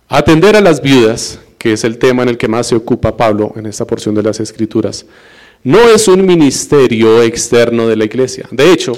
Atender 0.08 0.56
a 0.56 0.60
las 0.60 0.82
viudas, 0.82 1.40
que 1.58 1.72
es 1.74 1.84
el 1.84 1.98
tema 1.98 2.22
en 2.22 2.30
el 2.30 2.38
que 2.38 2.48
más 2.48 2.66
se 2.66 2.74
ocupa 2.74 3.16
Pablo 3.16 3.52
en 3.56 3.66
esta 3.66 3.86
porción 3.86 4.14
de 4.14 4.22
las 4.22 4.40
Escrituras, 4.40 5.06
no 5.64 5.78
es 5.90 6.08
un 6.08 6.26
ministerio 6.26 7.22
externo 7.22 7.86
de 7.86 7.96
la 7.96 8.04
iglesia. 8.04 8.48
De 8.50 8.72
hecho, 8.72 8.92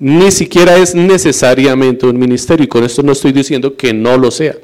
ni 0.00 0.32
siquiera 0.32 0.76
es 0.76 0.94
necesariamente 0.94 2.06
un 2.06 2.18
ministerio, 2.18 2.64
y 2.64 2.68
con 2.68 2.82
esto 2.82 3.02
no 3.02 3.12
estoy 3.12 3.32
diciendo 3.32 3.76
que 3.76 3.92
no 3.92 4.16
lo 4.16 4.30
sea. 4.30 4.56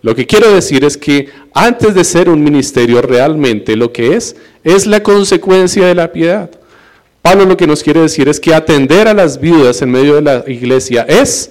Lo 0.00 0.14
que 0.14 0.24
quiero 0.24 0.52
decir 0.54 0.84
es 0.84 0.96
que 0.96 1.28
antes 1.52 1.94
de 1.96 2.04
ser 2.04 2.28
un 2.28 2.42
ministerio 2.42 3.02
realmente 3.02 3.76
lo 3.76 3.92
que 3.92 4.14
es, 4.14 4.36
es 4.62 4.86
la 4.86 5.02
consecuencia 5.02 5.86
de 5.86 5.96
la 5.96 6.12
piedad. 6.12 6.48
Pablo 7.20 7.44
lo 7.44 7.56
que 7.56 7.66
nos 7.66 7.82
quiere 7.82 8.00
decir 8.00 8.28
es 8.28 8.38
que 8.38 8.54
atender 8.54 9.08
a 9.08 9.14
las 9.14 9.40
viudas 9.40 9.82
en 9.82 9.90
medio 9.90 10.14
de 10.14 10.22
la 10.22 10.44
iglesia 10.46 11.02
es 11.02 11.50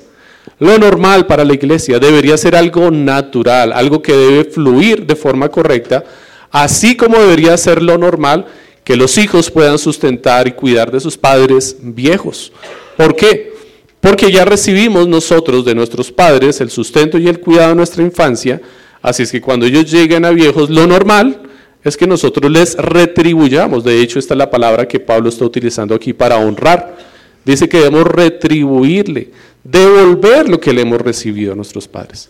lo 0.60 0.78
normal 0.78 1.28
para 1.28 1.44
la 1.44 1.54
iglesia, 1.54 2.00
debería 2.00 2.38
ser 2.38 2.56
algo 2.56 2.90
natural, 2.90 3.74
algo 3.74 4.02
que 4.02 4.14
debe 4.14 4.46
fluir 4.46 5.06
de 5.06 5.18
forma 5.18 5.50
correcta, 5.50 6.06
así 6.50 6.96
como 6.96 7.20
debería 7.20 7.58
ser 7.58 7.84
lo 7.84 7.98
normal 7.98 8.46
que 8.86 8.96
los 8.96 9.18
hijos 9.18 9.52
puedan 9.52 9.78
sustentar 9.78 10.48
y 10.48 10.54
cuidar 10.54 10.90
de 10.90 11.02
sus 11.02 11.18
padres 11.18 11.76
viejos. 11.82 12.54
¿Por 12.98 13.16
qué? 13.16 13.54
Porque 14.02 14.32
ya 14.32 14.44
recibimos 14.44 15.08
nosotros 15.08 15.64
de 15.64 15.76
nuestros 15.76 16.12
padres 16.12 16.60
el 16.62 16.70
sustento 16.70 17.18
y 17.18 17.28
el 17.28 17.40
cuidado 17.40 17.70
de 17.70 17.76
nuestra 17.76 18.04
infancia, 18.04 18.62
así 19.02 19.24
es 19.24 19.32
que 19.32 19.42
cuando 19.42 19.66
ellos 19.66 19.90
lleguen 19.90 20.26
a 20.26 20.32
viejos, 20.32 20.70
lo 20.70 20.88
normal 20.88 21.42
es 21.84 21.96
que 21.96 22.08
nosotros 22.08 22.52
les 22.52 22.76
retribuyamos. 22.76 23.84
De 23.84 24.02
hecho, 24.02 24.20
esta 24.20 24.34
es 24.34 24.38
la 24.38 24.52
palabra 24.52 24.88
que 24.88 25.00
Pablo 25.00 25.30
está 25.30 25.46
utilizando 25.46 25.96
aquí 25.96 26.12
para 26.14 26.38
honrar. 26.38 26.98
Dice 27.46 27.70
que 27.70 27.78
debemos 27.78 28.08
retribuirle, 28.08 29.32
devolver 29.64 30.50
lo 30.50 30.60
que 30.60 30.74
le 30.74 30.82
hemos 30.82 31.00
recibido 31.00 31.54
a 31.54 31.56
nuestros 31.56 31.88
padres. 31.88 32.30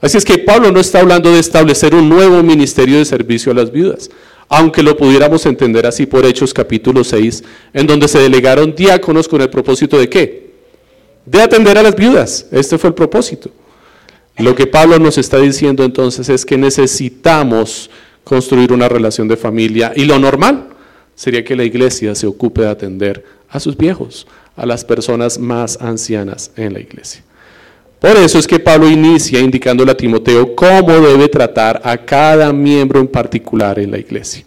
Así 0.00 0.16
es 0.16 0.24
que 0.24 0.38
Pablo 0.38 0.72
no 0.72 0.80
está 0.80 1.00
hablando 1.00 1.30
de 1.32 1.38
establecer 1.38 1.94
un 1.94 2.08
nuevo 2.08 2.42
ministerio 2.42 2.98
de 2.98 3.04
servicio 3.04 3.52
a 3.52 3.54
las 3.54 3.70
viudas 3.70 4.10
aunque 4.52 4.82
lo 4.82 4.96
pudiéramos 4.96 5.46
entender 5.46 5.86
así 5.86 6.06
por 6.06 6.26
Hechos 6.26 6.52
capítulo 6.52 7.04
6, 7.04 7.44
en 7.72 7.86
donde 7.86 8.08
se 8.08 8.18
delegaron 8.18 8.74
diáconos 8.74 9.28
con 9.28 9.40
el 9.40 9.48
propósito 9.48 9.96
de 9.96 10.08
qué? 10.08 10.50
De 11.24 11.40
atender 11.40 11.78
a 11.78 11.84
las 11.84 11.94
viudas. 11.94 12.46
Este 12.50 12.76
fue 12.76 12.88
el 12.88 12.94
propósito. 12.94 13.50
Lo 14.38 14.56
que 14.56 14.66
Pablo 14.66 14.98
nos 14.98 15.18
está 15.18 15.38
diciendo 15.38 15.84
entonces 15.84 16.28
es 16.28 16.44
que 16.44 16.58
necesitamos 16.58 17.90
construir 18.24 18.72
una 18.72 18.88
relación 18.88 19.28
de 19.28 19.36
familia 19.36 19.92
y 19.94 20.04
lo 20.04 20.18
normal 20.18 20.70
sería 21.14 21.44
que 21.44 21.54
la 21.54 21.64
iglesia 21.64 22.16
se 22.16 22.26
ocupe 22.26 22.62
de 22.62 22.70
atender 22.70 23.24
a 23.48 23.60
sus 23.60 23.76
viejos, 23.76 24.26
a 24.56 24.66
las 24.66 24.84
personas 24.84 25.38
más 25.38 25.80
ancianas 25.80 26.50
en 26.56 26.72
la 26.72 26.80
iglesia. 26.80 27.22
Por 28.00 28.16
eso 28.16 28.38
es 28.38 28.46
que 28.46 28.58
Pablo 28.58 28.88
inicia 28.88 29.40
indicándole 29.40 29.92
a 29.92 29.96
Timoteo 29.96 30.56
cómo 30.56 30.92
debe 31.00 31.28
tratar 31.28 31.82
a 31.84 31.98
cada 31.98 32.50
miembro 32.52 32.98
en 32.98 33.06
particular 33.06 33.78
en 33.78 33.90
la 33.90 33.98
iglesia. 33.98 34.44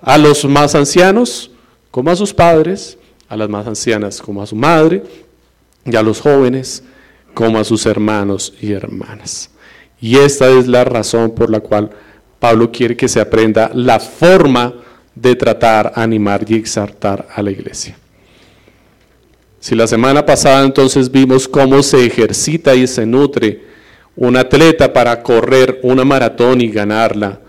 A 0.00 0.16
los 0.16 0.44
más 0.46 0.74
ancianos 0.74 1.50
como 1.90 2.10
a 2.10 2.16
sus 2.16 2.32
padres, 2.32 2.96
a 3.28 3.36
las 3.36 3.50
más 3.50 3.66
ancianas 3.66 4.20
como 4.22 4.42
a 4.42 4.46
su 4.46 4.56
madre, 4.56 5.02
y 5.84 5.94
a 5.96 6.02
los 6.02 6.20
jóvenes 6.20 6.82
como 7.34 7.58
a 7.58 7.64
sus 7.64 7.84
hermanos 7.86 8.54
y 8.60 8.72
hermanas. 8.72 9.50
Y 10.00 10.16
esta 10.16 10.48
es 10.48 10.66
la 10.66 10.84
razón 10.84 11.32
por 11.32 11.50
la 11.50 11.60
cual 11.60 11.90
Pablo 12.38 12.72
quiere 12.72 12.96
que 12.96 13.08
se 13.08 13.20
aprenda 13.20 13.70
la 13.74 14.00
forma 14.00 14.74
de 15.14 15.36
tratar, 15.36 15.92
animar 15.96 16.44
y 16.48 16.54
exaltar 16.54 17.28
a 17.34 17.42
la 17.42 17.50
iglesia. 17.50 17.96
Si 19.60 19.74
la 19.74 19.86
semana 19.86 20.24
pasada 20.24 20.64
entonces 20.64 21.12
vimos 21.12 21.46
cómo 21.46 21.82
se 21.82 22.06
ejercita 22.06 22.74
y 22.74 22.86
se 22.86 23.04
nutre 23.04 23.60
un 24.16 24.34
atleta 24.38 24.90
para 24.90 25.22
correr 25.22 25.80
una 25.82 26.02
maratón 26.02 26.62
y 26.62 26.70
ganarla, 26.70 27.40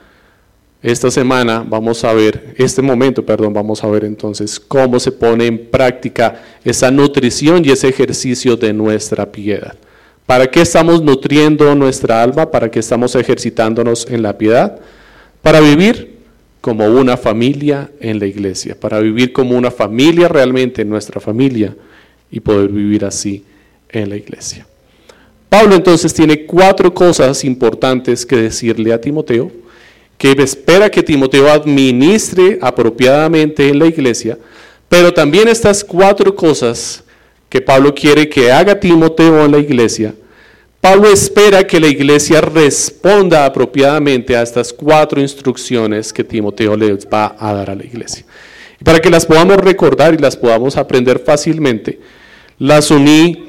esta 0.83 1.09
semana 1.09 1.65
vamos 1.65 2.03
a 2.03 2.11
ver, 2.13 2.53
este 2.57 2.81
momento, 2.81 3.25
perdón, 3.25 3.53
vamos 3.53 3.81
a 3.81 3.87
ver 3.87 4.03
entonces 4.03 4.59
cómo 4.59 4.99
se 4.99 5.13
pone 5.13 5.45
en 5.45 5.67
práctica 5.67 6.41
esa 6.65 6.91
nutrición 6.91 7.63
y 7.63 7.69
ese 7.69 7.87
ejercicio 7.87 8.57
de 8.57 8.73
nuestra 8.73 9.31
piedad. 9.31 9.75
¿Para 10.25 10.47
qué 10.47 10.61
estamos 10.61 11.01
nutriendo 11.01 11.73
nuestra 11.75 12.21
alma? 12.21 12.51
¿Para 12.51 12.69
qué 12.69 12.79
estamos 12.79 13.15
ejercitándonos 13.15 14.05
en 14.09 14.21
la 14.21 14.37
piedad? 14.37 14.79
Para 15.41 15.61
vivir 15.61 16.17
como 16.59 16.87
una 16.87 17.15
familia 17.15 17.89
en 18.01 18.19
la 18.19 18.25
iglesia, 18.25 18.77
para 18.77 18.99
vivir 18.99 19.31
como 19.31 19.57
una 19.57 19.71
familia 19.71 20.27
realmente 20.27 20.81
en 20.81 20.89
nuestra 20.89 21.21
familia 21.21 21.73
y 22.31 22.39
poder 22.39 22.69
vivir 22.69 23.05
así 23.05 23.43
en 23.89 24.09
la 24.09 24.15
iglesia. 24.15 24.65
Pablo 25.49 25.75
entonces 25.75 26.13
tiene 26.13 26.45
cuatro 26.45 26.93
cosas 26.93 27.43
importantes 27.43 28.25
que 28.25 28.37
decirle 28.37 28.93
a 28.93 29.01
Timoteo, 29.01 29.51
que 30.17 30.31
espera 30.31 30.89
que 30.89 31.03
Timoteo 31.03 31.51
administre 31.51 32.57
apropiadamente 32.61 33.67
en 33.67 33.79
la 33.79 33.87
iglesia, 33.87 34.37
pero 34.87 35.13
también 35.13 35.47
estas 35.47 35.83
cuatro 35.83 36.33
cosas 36.35 37.03
que 37.49 37.59
Pablo 37.59 37.93
quiere 37.93 38.29
que 38.29 38.51
haga 38.51 38.79
Timoteo 38.79 39.43
en 39.43 39.51
la 39.51 39.57
iglesia, 39.57 40.13
Pablo 40.79 41.11
espera 41.11 41.67
que 41.67 41.79
la 41.79 41.87
iglesia 41.87 42.41
responda 42.41 43.45
apropiadamente 43.45 44.35
a 44.35 44.41
estas 44.41 44.73
cuatro 44.73 45.21
instrucciones 45.21 46.11
que 46.11 46.23
Timoteo 46.23 46.75
les 46.75 47.05
va 47.05 47.35
a 47.37 47.53
dar 47.53 47.69
a 47.69 47.75
la 47.75 47.85
iglesia. 47.85 48.25
Y 48.79 48.83
para 48.83 48.99
que 48.99 49.11
las 49.11 49.27
podamos 49.27 49.57
recordar 49.57 50.15
y 50.15 50.17
las 50.17 50.35
podamos 50.35 50.77
aprender 50.77 51.19
fácilmente, 51.19 51.99
las 52.61 52.91
uní 52.91 53.45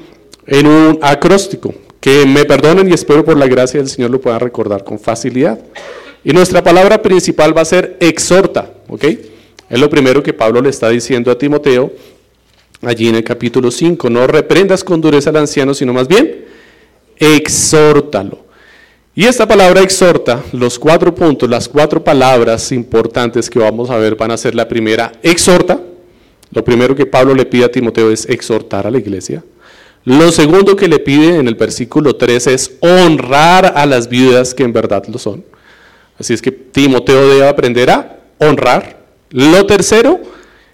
en 0.47 0.65
un 0.65 0.97
acróstico, 1.03 1.71
que 1.99 2.25
me 2.25 2.45
perdonen 2.45 2.89
y 2.89 2.93
espero 2.93 3.23
por 3.23 3.37
la 3.37 3.45
gracia 3.45 3.79
del 3.79 3.87
Señor 3.87 4.09
lo 4.09 4.19
puedan 4.19 4.39
recordar 4.39 4.83
con 4.83 4.97
facilidad. 4.97 5.59
Y 6.23 6.33
nuestra 6.33 6.63
palabra 6.63 6.99
principal 6.99 7.55
va 7.55 7.61
a 7.61 7.65
ser 7.65 7.95
exhorta, 7.99 8.73
¿ok? 8.89 9.03
Es 9.69 9.79
lo 9.79 9.87
primero 9.87 10.23
que 10.23 10.33
Pablo 10.33 10.61
le 10.61 10.71
está 10.71 10.89
diciendo 10.89 11.29
a 11.29 11.37
Timoteo 11.37 11.93
allí 12.81 13.07
en 13.07 13.15
el 13.15 13.23
capítulo 13.23 13.69
5. 13.69 14.09
No 14.09 14.25
reprendas 14.25 14.83
con 14.83 14.99
dureza 14.99 15.29
al 15.29 15.37
anciano, 15.37 15.75
sino 15.75 15.93
más 15.93 16.07
bien 16.07 16.45
exhórtalo. 17.19 18.39
Y 19.13 19.25
esta 19.25 19.47
palabra 19.47 19.81
exhorta, 19.81 20.41
los 20.53 20.79
cuatro 20.79 21.13
puntos, 21.13 21.47
las 21.47 21.69
cuatro 21.69 22.03
palabras 22.03 22.71
importantes 22.71 23.47
que 23.47 23.59
vamos 23.59 23.91
a 23.91 23.97
ver 23.97 24.15
van 24.15 24.31
a 24.31 24.37
ser 24.37 24.55
la 24.55 24.67
primera, 24.67 25.11
exhorta, 25.21 25.79
lo 26.53 26.63
primero 26.63 26.95
que 26.95 27.05
Pablo 27.05 27.33
le 27.33 27.45
pide 27.45 27.65
a 27.65 27.71
Timoteo 27.71 28.11
es 28.11 28.27
exhortar 28.29 28.85
a 28.85 28.91
la 28.91 28.99
iglesia. 28.99 29.43
Lo 30.05 30.31
segundo 30.31 30.75
que 30.75 30.87
le 30.87 30.99
pide 30.99 31.37
en 31.37 31.47
el 31.47 31.55
versículo 31.55 32.15
3 32.15 32.47
es 32.47 32.71
honrar 32.81 33.73
a 33.75 33.85
las 33.85 34.09
viudas 34.09 34.53
que 34.53 34.63
en 34.63 34.73
verdad 34.73 35.03
lo 35.07 35.17
son. 35.17 35.43
Así 36.19 36.33
es 36.33 36.41
que 36.41 36.51
Timoteo 36.51 37.27
debe 37.29 37.47
aprender 37.47 37.89
a 37.89 38.19
honrar. 38.37 39.01
Lo 39.31 39.65
tercero 39.65 40.21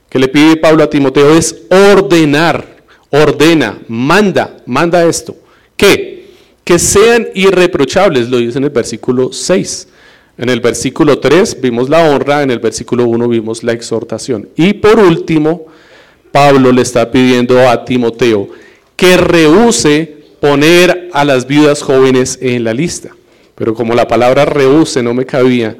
que 0.10 0.20
le 0.20 0.28
pide 0.28 0.58
Pablo 0.58 0.84
a 0.84 0.90
Timoteo 0.90 1.36
es 1.36 1.56
ordenar, 1.70 2.78
ordena, 3.12 3.80
manda, 3.88 4.58
manda 4.66 5.06
esto. 5.06 5.36
¿Qué? 5.78 6.32
Que 6.64 6.80
sean 6.80 7.28
irreprochables, 7.36 8.30
lo 8.30 8.38
dice 8.38 8.58
en 8.58 8.66
el 8.66 8.70
versículo 8.72 9.32
6. 9.32 9.88
En 10.40 10.48
el 10.48 10.62
versículo 10.62 11.20
3 11.20 11.60
vimos 11.60 11.90
la 11.90 12.10
honra, 12.10 12.44
en 12.44 12.50
el 12.50 12.60
versículo 12.60 13.04
1 13.04 13.28
vimos 13.28 13.62
la 13.62 13.74
exhortación. 13.74 14.48
Y 14.56 14.72
por 14.72 14.98
último, 14.98 15.66
Pablo 16.32 16.72
le 16.72 16.82
está 16.82 17.12
pidiendo 17.12 17.68
a 17.68 17.84
Timoteo 17.84 18.48
que 18.96 19.18
rehúse 19.18 20.24
poner 20.40 21.10
a 21.12 21.26
las 21.26 21.46
viudas 21.46 21.82
jóvenes 21.82 22.40
en 22.42 22.64
la 22.64 22.74
lista. 22.74 23.10
Pero 23.54 23.74
como 23.74 23.94
la 23.94 24.08
palabra 24.08 24.46
rehúse 24.46 25.04
no 25.04 25.14
me 25.14 25.26
cabía 25.26 25.76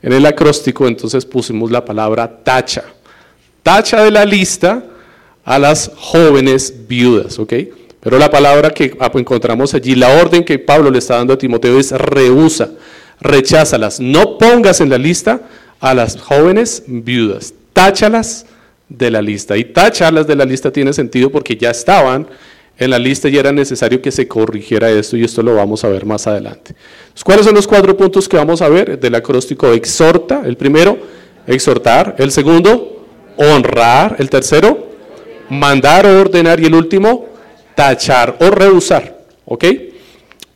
en 0.00 0.12
el 0.12 0.24
acróstico, 0.26 0.86
entonces 0.86 1.26
pusimos 1.26 1.72
la 1.72 1.84
palabra 1.84 2.38
tacha. 2.44 2.84
Tacha 3.64 4.04
de 4.04 4.12
la 4.12 4.24
lista 4.24 4.84
a 5.44 5.58
las 5.58 5.90
jóvenes 5.96 6.72
viudas, 6.86 7.36
¿ok? 7.40 7.52
Pero 7.98 8.16
la 8.20 8.30
palabra 8.30 8.70
que 8.70 8.96
encontramos 9.14 9.74
allí, 9.74 9.96
la 9.96 10.20
orden 10.20 10.44
que 10.44 10.60
Pablo 10.60 10.92
le 10.92 10.98
está 10.98 11.16
dando 11.16 11.34
a 11.34 11.38
Timoteo 11.38 11.80
es 11.80 11.90
rehúsa 11.90 12.70
recházalas. 13.20 14.00
No 14.00 14.38
pongas 14.38 14.80
en 14.80 14.90
la 14.90 14.98
lista 14.98 15.40
a 15.80 15.94
las 15.94 16.20
jóvenes 16.20 16.84
viudas, 16.86 17.54
táchalas 17.72 18.46
de 18.88 19.10
la 19.10 19.22
lista. 19.22 19.56
Y 19.56 19.64
tacharlas 19.64 20.26
de 20.26 20.36
la 20.36 20.44
lista 20.44 20.70
tiene 20.70 20.92
sentido 20.92 21.30
porque 21.30 21.56
ya 21.56 21.70
estaban 21.70 22.26
en 22.78 22.90
la 22.90 22.98
lista 22.98 23.28
y 23.28 23.36
era 23.36 23.52
necesario 23.52 24.02
que 24.02 24.10
se 24.10 24.26
corrigiera 24.26 24.90
esto 24.90 25.16
y 25.16 25.24
esto 25.24 25.42
lo 25.42 25.54
vamos 25.54 25.84
a 25.84 25.88
ver 25.88 26.04
más 26.04 26.26
adelante. 26.26 26.74
¿Cuáles 27.24 27.44
son 27.44 27.54
los 27.54 27.66
cuatro 27.66 27.96
puntos 27.96 28.28
que 28.28 28.36
vamos 28.36 28.62
a 28.62 28.68
ver 28.68 28.98
del 28.98 29.14
acróstico? 29.14 29.72
Exhorta, 29.72 30.42
el 30.44 30.56
primero, 30.56 30.98
exhortar, 31.46 32.16
el 32.18 32.32
segundo, 32.32 33.06
honrar, 33.36 34.16
el 34.18 34.28
tercero, 34.28 34.88
mandar 35.50 36.06
o 36.06 36.20
ordenar 36.20 36.60
y 36.60 36.66
el 36.66 36.74
último, 36.74 37.26
tachar 37.76 38.36
o 38.40 38.50
rehusar. 38.50 39.18
¿Ok? 39.44 39.64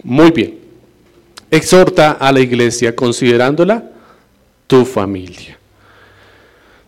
Muy 0.03 0.31
bien. 0.31 0.58
Exhorta 1.51 2.13
a 2.13 2.31
la 2.33 2.41
iglesia 2.41 2.95
considerándola 2.95 3.85
tu 4.67 4.85
familia. 4.85 5.59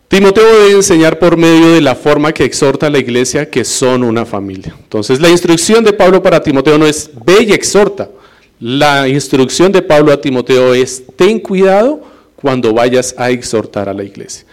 Timoteo 0.09 0.45
debe 0.45 0.73
enseñar 0.73 1.19
por 1.19 1.37
medio 1.37 1.73
de 1.73 1.81
la 1.81 1.95
forma 1.95 2.33
que 2.33 2.45
exhorta 2.45 2.88
a 2.88 2.90
la 2.90 2.99
iglesia 2.99 3.49
que 3.49 3.64
son 3.64 4.02
una 4.02 4.26
familia. 4.26 4.75
Entonces 4.83 5.21
la 5.21 5.29
instrucción 5.29 5.85
de 5.85 5.93
Pablo 5.93 6.23
para 6.23 6.43
Timoteo 6.43 6.76
no 6.79 6.87
es 6.87 7.11
ve 7.25 7.45
y 7.45 7.52
exhorta. 7.52 8.11
La 8.59 9.09
instrucción 9.09 9.71
de 9.71 9.83
Pablo 9.83 10.12
a 10.12 10.21
Timoteo 10.21 10.75
es 10.75 11.05
ten 11.17 11.38
cuidado 11.38 12.02
cuando 12.35 12.75
vayas 12.75 13.14
a 13.17 13.31
exhortar 13.31 13.88
a 13.88 13.95
la 13.95 14.02
iglesia. 14.02 14.45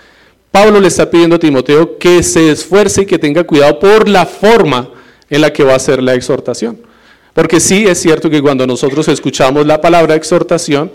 Pablo 0.52 0.80
le 0.80 0.88
está 0.88 1.10
pidiendo 1.10 1.36
a 1.36 1.40
Timoteo 1.40 1.98
que 1.98 2.24
se 2.24 2.52
esfuerce 2.52 3.02
y 3.02 3.06
que 3.06 3.20
tenga 3.20 3.44
cuidado 3.44 3.80
por 3.80 4.08
la 4.08 4.26
forma 4.26 4.90
en 5.30 5.42
la 5.42 5.52
que 5.52 5.64
va 5.64 5.74
a 5.74 5.78
hacer 5.78 6.02
la 6.02 6.14
exhortación. 6.14 6.80
Porque 7.38 7.60
sí 7.60 7.86
es 7.88 8.01
cierto 8.01 8.32
que 8.32 8.41
cuando 8.41 8.65
nosotros 8.65 9.08
escuchamos 9.10 9.67
la 9.67 9.79
palabra 9.79 10.15
exhortación, 10.15 10.91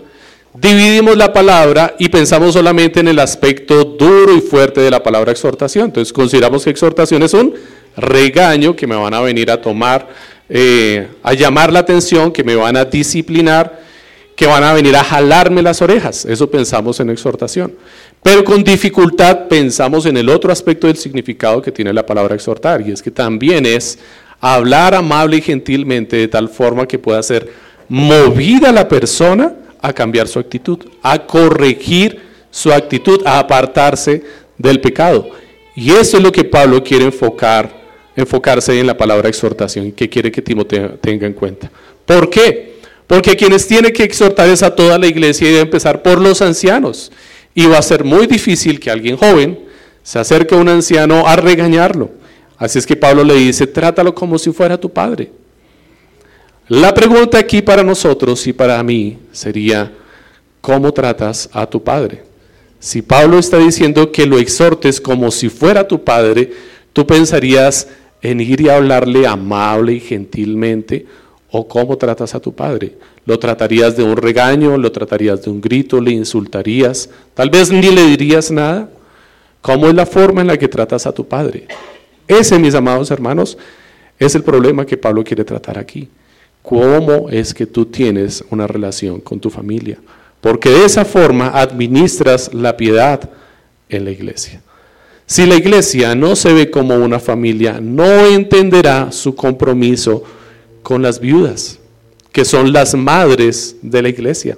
dividimos 0.53 1.15
la 1.15 1.31
palabra 1.31 1.95
y 1.97 2.09
pensamos 2.09 2.51
solamente 2.51 2.99
en 2.99 3.07
el 3.07 3.19
aspecto 3.19 3.85
duro 3.85 4.35
y 4.35 4.41
fuerte 4.41 4.81
de 4.81 4.91
la 4.91 5.01
palabra 5.01 5.31
exhortación. 5.31 5.85
Entonces 5.85 6.11
consideramos 6.11 6.65
que 6.65 6.71
exhortación 6.71 7.23
es 7.23 7.33
un 7.33 7.53
regaño 7.95 8.75
que 8.75 8.85
me 8.85 8.97
van 8.97 9.13
a 9.13 9.21
venir 9.21 9.49
a 9.49 9.61
tomar, 9.61 10.09
eh, 10.49 11.07
a 11.23 11.31
llamar 11.33 11.71
la 11.71 11.79
atención, 11.79 12.29
que 12.29 12.43
me 12.43 12.57
van 12.57 12.75
a 12.75 12.83
disciplinar, 12.83 13.79
que 14.35 14.45
van 14.45 14.65
a 14.65 14.73
venir 14.73 14.97
a 14.97 15.03
jalarme 15.05 15.61
las 15.61 15.81
orejas. 15.81 16.25
Eso 16.25 16.51
pensamos 16.51 16.99
en 16.99 17.09
exhortación. 17.09 17.73
Pero 18.21 18.43
con 18.43 18.65
dificultad 18.65 19.47
pensamos 19.47 20.05
en 20.07 20.17
el 20.17 20.27
otro 20.27 20.51
aspecto 20.51 20.87
del 20.87 20.97
significado 20.97 21.61
que 21.61 21.71
tiene 21.71 21.93
la 21.93 22.05
palabra 22.05 22.35
exhortar, 22.35 22.81
y 22.81 22.91
es 22.91 23.01
que 23.01 23.11
también 23.11 23.65
es 23.65 23.97
hablar 24.51 24.93
amable 24.93 25.37
y 25.37 25.41
gentilmente 25.41 26.17
de 26.17 26.27
tal 26.27 26.49
forma 26.49 26.85
que 26.85 26.99
pueda 26.99 27.23
ser 27.23 27.49
movida 27.87 28.73
la 28.73 28.89
persona 28.89 29.55
a 29.81 29.93
cambiar 29.93 30.27
su 30.27 30.37
actitud, 30.37 30.79
a 31.01 31.25
corregir 31.25 32.19
su 32.51 32.73
actitud, 32.73 33.21
a 33.25 33.39
apartarse 33.39 34.21
del 34.57 34.81
pecado. 34.81 35.29
Y 35.77 35.91
eso 35.91 36.17
es 36.17 36.23
lo 36.23 36.31
que 36.31 36.43
Pablo 36.43 36.83
quiere 36.83 37.05
enfocar, 37.05 37.71
enfocarse 38.17 38.77
en 38.77 38.85
la 38.85 38.97
palabra 38.97 39.29
exhortación, 39.29 39.93
que 39.93 40.09
quiere 40.09 40.29
que 40.29 40.41
Timoteo 40.41 40.95
tenga 41.01 41.25
en 41.25 41.33
cuenta. 41.33 41.71
¿Por 42.05 42.29
qué? 42.29 42.79
Porque 43.07 43.37
quienes 43.37 43.65
tiene 43.65 43.93
que 43.93 44.03
exhortar 44.03 44.49
es 44.49 44.61
a 44.61 44.75
toda 44.75 44.97
la 44.97 45.07
iglesia 45.07 45.47
y 45.47 45.51
debe 45.51 45.63
empezar 45.63 46.03
por 46.03 46.19
los 46.19 46.41
ancianos. 46.41 47.13
Y 47.55 47.65
va 47.67 47.77
a 47.77 47.81
ser 47.81 48.03
muy 48.03 48.27
difícil 48.27 48.81
que 48.81 48.91
alguien 48.91 49.15
joven 49.15 49.57
se 50.03 50.19
acerque 50.19 50.53
a 50.53 50.57
un 50.57 50.67
anciano 50.67 51.25
a 51.27 51.37
regañarlo. 51.37 52.22
Así 52.57 52.79
es 52.79 52.85
que 52.85 52.95
Pablo 52.95 53.23
le 53.23 53.35
dice, 53.35 53.67
trátalo 53.67 54.13
como 54.13 54.37
si 54.37 54.51
fuera 54.51 54.79
tu 54.79 54.89
padre. 54.89 55.31
La 56.67 56.93
pregunta 56.93 57.37
aquí 57.37 57.61
para 57.61 57.83
nosotros 57.83 58.47
y 58.47 58.53
para 58.53 58.81
mí 58.83 59.17
sería, 59.31 59.91
¿cómo 60.61 60.93
tratas 60.93 61.49
a 61.51 61.65
tu 61.65 61.83
padre? 61.83 62.23
Si 62.79 63.01
Pablo 63.01 63.37
está 63.37 63.57
diciendo 63.57 64.11
que 64.11 64.25
lo 64.25 64.37
exhortes 64.37 65.01
como 65.01 65.31
si 65.31 65.49
fuera 65.49 65.87
tu 65.87 66.03
padre, 66.03 66.51
tú 66.93 67.05
pensarías 67.05 67.87
en 68.21 68.39
ir 68.39 68.61
y 68.61 68.69
hablarle 68.69 69.27
amable 69.27 69.93
y 69.93 69.99
gentilmente, 69.99 71.05
o 71.51 71.67
cómo 71.67 71.97
tratas 71.97 72.33
a 72.33 72.39
tu 72.39 72.53
padre. 72.53 72.97
¿Lo 73.25 73.37
tratarías 73.37 73.95
de 73.95 74.03
un 74.03 74.17
regaño? 74.17 74.77
¿Lo 74.77 74.91
tratarías 74.91 75.43
de 75.43 75.51
un 75.51 75.61
grito? 75.61 76.01
¿Le 76.01 76.11
insultarías? 76.11 77.09
Tal 77.35 77.49
vez 77.49 77.71
ni 77.71 77.91
le 77.91 78.05
dirías 78.07 78.49
nada. 78.49 78.89
¿Cómo 79.61 79.87
es 79.87 79.93
la 79.93 80.05
forma 80.05 80.41
en 80.41 80.47
la 80.47 80.57
que 80.57 80.67
tratas 80.67 81.05
a 81.05 81.13
tu 81.13 81.27
padre? 81.27 81.67
Ese, 82.27 82.59
mis 82.59 82.75
amados 82.75 83.11
hermanos, 83.11 83.57
es 84.19 84.35
el 84.35 84.43
problema 84.43 84.85
que 84.85 84.97
Pablo 84.97 85.23
quiere 85.23 85.43
tratar 85.43 85.77
aquí 85.77 86.09
cómo 86.63 87.29
es 87.29 87.53
que 87.53 87.67
tú 87.67 87.85
tienes 87.85 88.43
una 88.49 88.65
relación 88.65 89.19
con 89.19 89.39
tu 89.39 89.49
familia. 89.49 89.97
Porque 90.41 90.69
de 90.69 90.85
esa 90.85 91.05
forma 91.05 91.49
administras 91.49 92.53
la 92.53 92.75
piedad 92.75 93.29
en 93.89 94.05
la 94.05 94.11
iglesia. 94.11 94.61
Si 95.25 95.45
la 95.45 95.55
iglesia 95.55 96.15
no 96.15 96.35
se 96.35 96.51
ve 96.53 96.69
como 96.69 96.95
una 96.95 97.19
familia, 97.19 97.79
no 97.81 98.25
entenderá 98.25 99.11
su 99.11 99.35
compromiso 99.35 100.23
con 100.81 101.01
las 101.01 101.19
viudas, 101.19 101.79
que 102.31 102.43
son 102.43 102.73
las 102.73 102.93
madres 102.95 103.77
de 103.81 104.01
la 104.01 104.09
iglesia. 104.09 104.57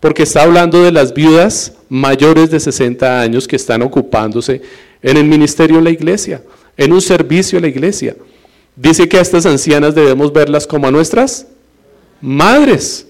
Porque 0.00 0.24
está 0.24 0.42
hablando 0.42 0.82
de 0.82 0.92
las 0.92 1.14
viudas 1.14 1.72
mayores 1.88 2.50
de 2.50 2.60
60 2.60 3.20
años 3.20 3.48
que 3.48 3.56
están 3.56 3.82
ocupándose 3.82 4.60
en 5.00 5.16
el 5.16 5.24
ministerio 5.24 5.76
de 5.76 5.82
la 5.82 5.90
iglesia, 5.90 6.42
en 6.76 6.92
un 6.92 7.00
servicio 7.00 7.58
a 7.58 7.62
la 7.62 7.68
iglesia. 7.68 8.16
Dice 8.74 9.08
que 9.08 9.18
a 9.18 9.20
estas 9.20 9.46
ancianas 9.46 9.94
debemos 9.94 10.32
verlas 10.32 10.66
como 10.66 10.86
a 10.86 10.90
nuestras 10.90 11.46
madres. 12.20 13.06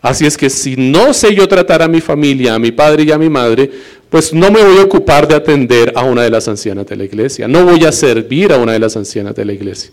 Así 0.00 0.26
es 0.26 0.36
que 0.36 0.50
si 0.50 0.76
no 0.76 1.14
sé 1.14 1.34
yo 1.34 1.48
tratar 1.48 1.82
a 1.82 1.88
mi 1.88 2.00
familia, 2.00 2.54
a 2.54 2.58
mi 2.58 2.70
padre 2.70 3.04
y 3.04 3.10
a 3.10 3.18
mi 3.18 3.30
madre, 3.30 3.70
pues 4.10 4.32
no 4.32 4.50
me 4.50 4.62
voy 4.62 4.78
a 4.78 4.82
ocupar 4.82 5.26
de 5.26 5.34
atender 5.34 5.92
a 5.96 6.04
una 6.04 6.22
de 6.22 6.30
las 6.30 6.46
ancianas 6.46 6.86
de 6.86 6.94
la 6.94 7.04
iglesia, 7.04 7.48
no 7.48 7.64
voy 7.64 7.84
a 7.84 7.90
servir 7.90 8.52
a 8.52 8.58
una 8.58 8.72
de 8.72 8.78
las 8.78 8.96
ancianas 8.96 9.34
de 9.34 9.44
la 9.44 9.54
iglesia. 9.54 9.90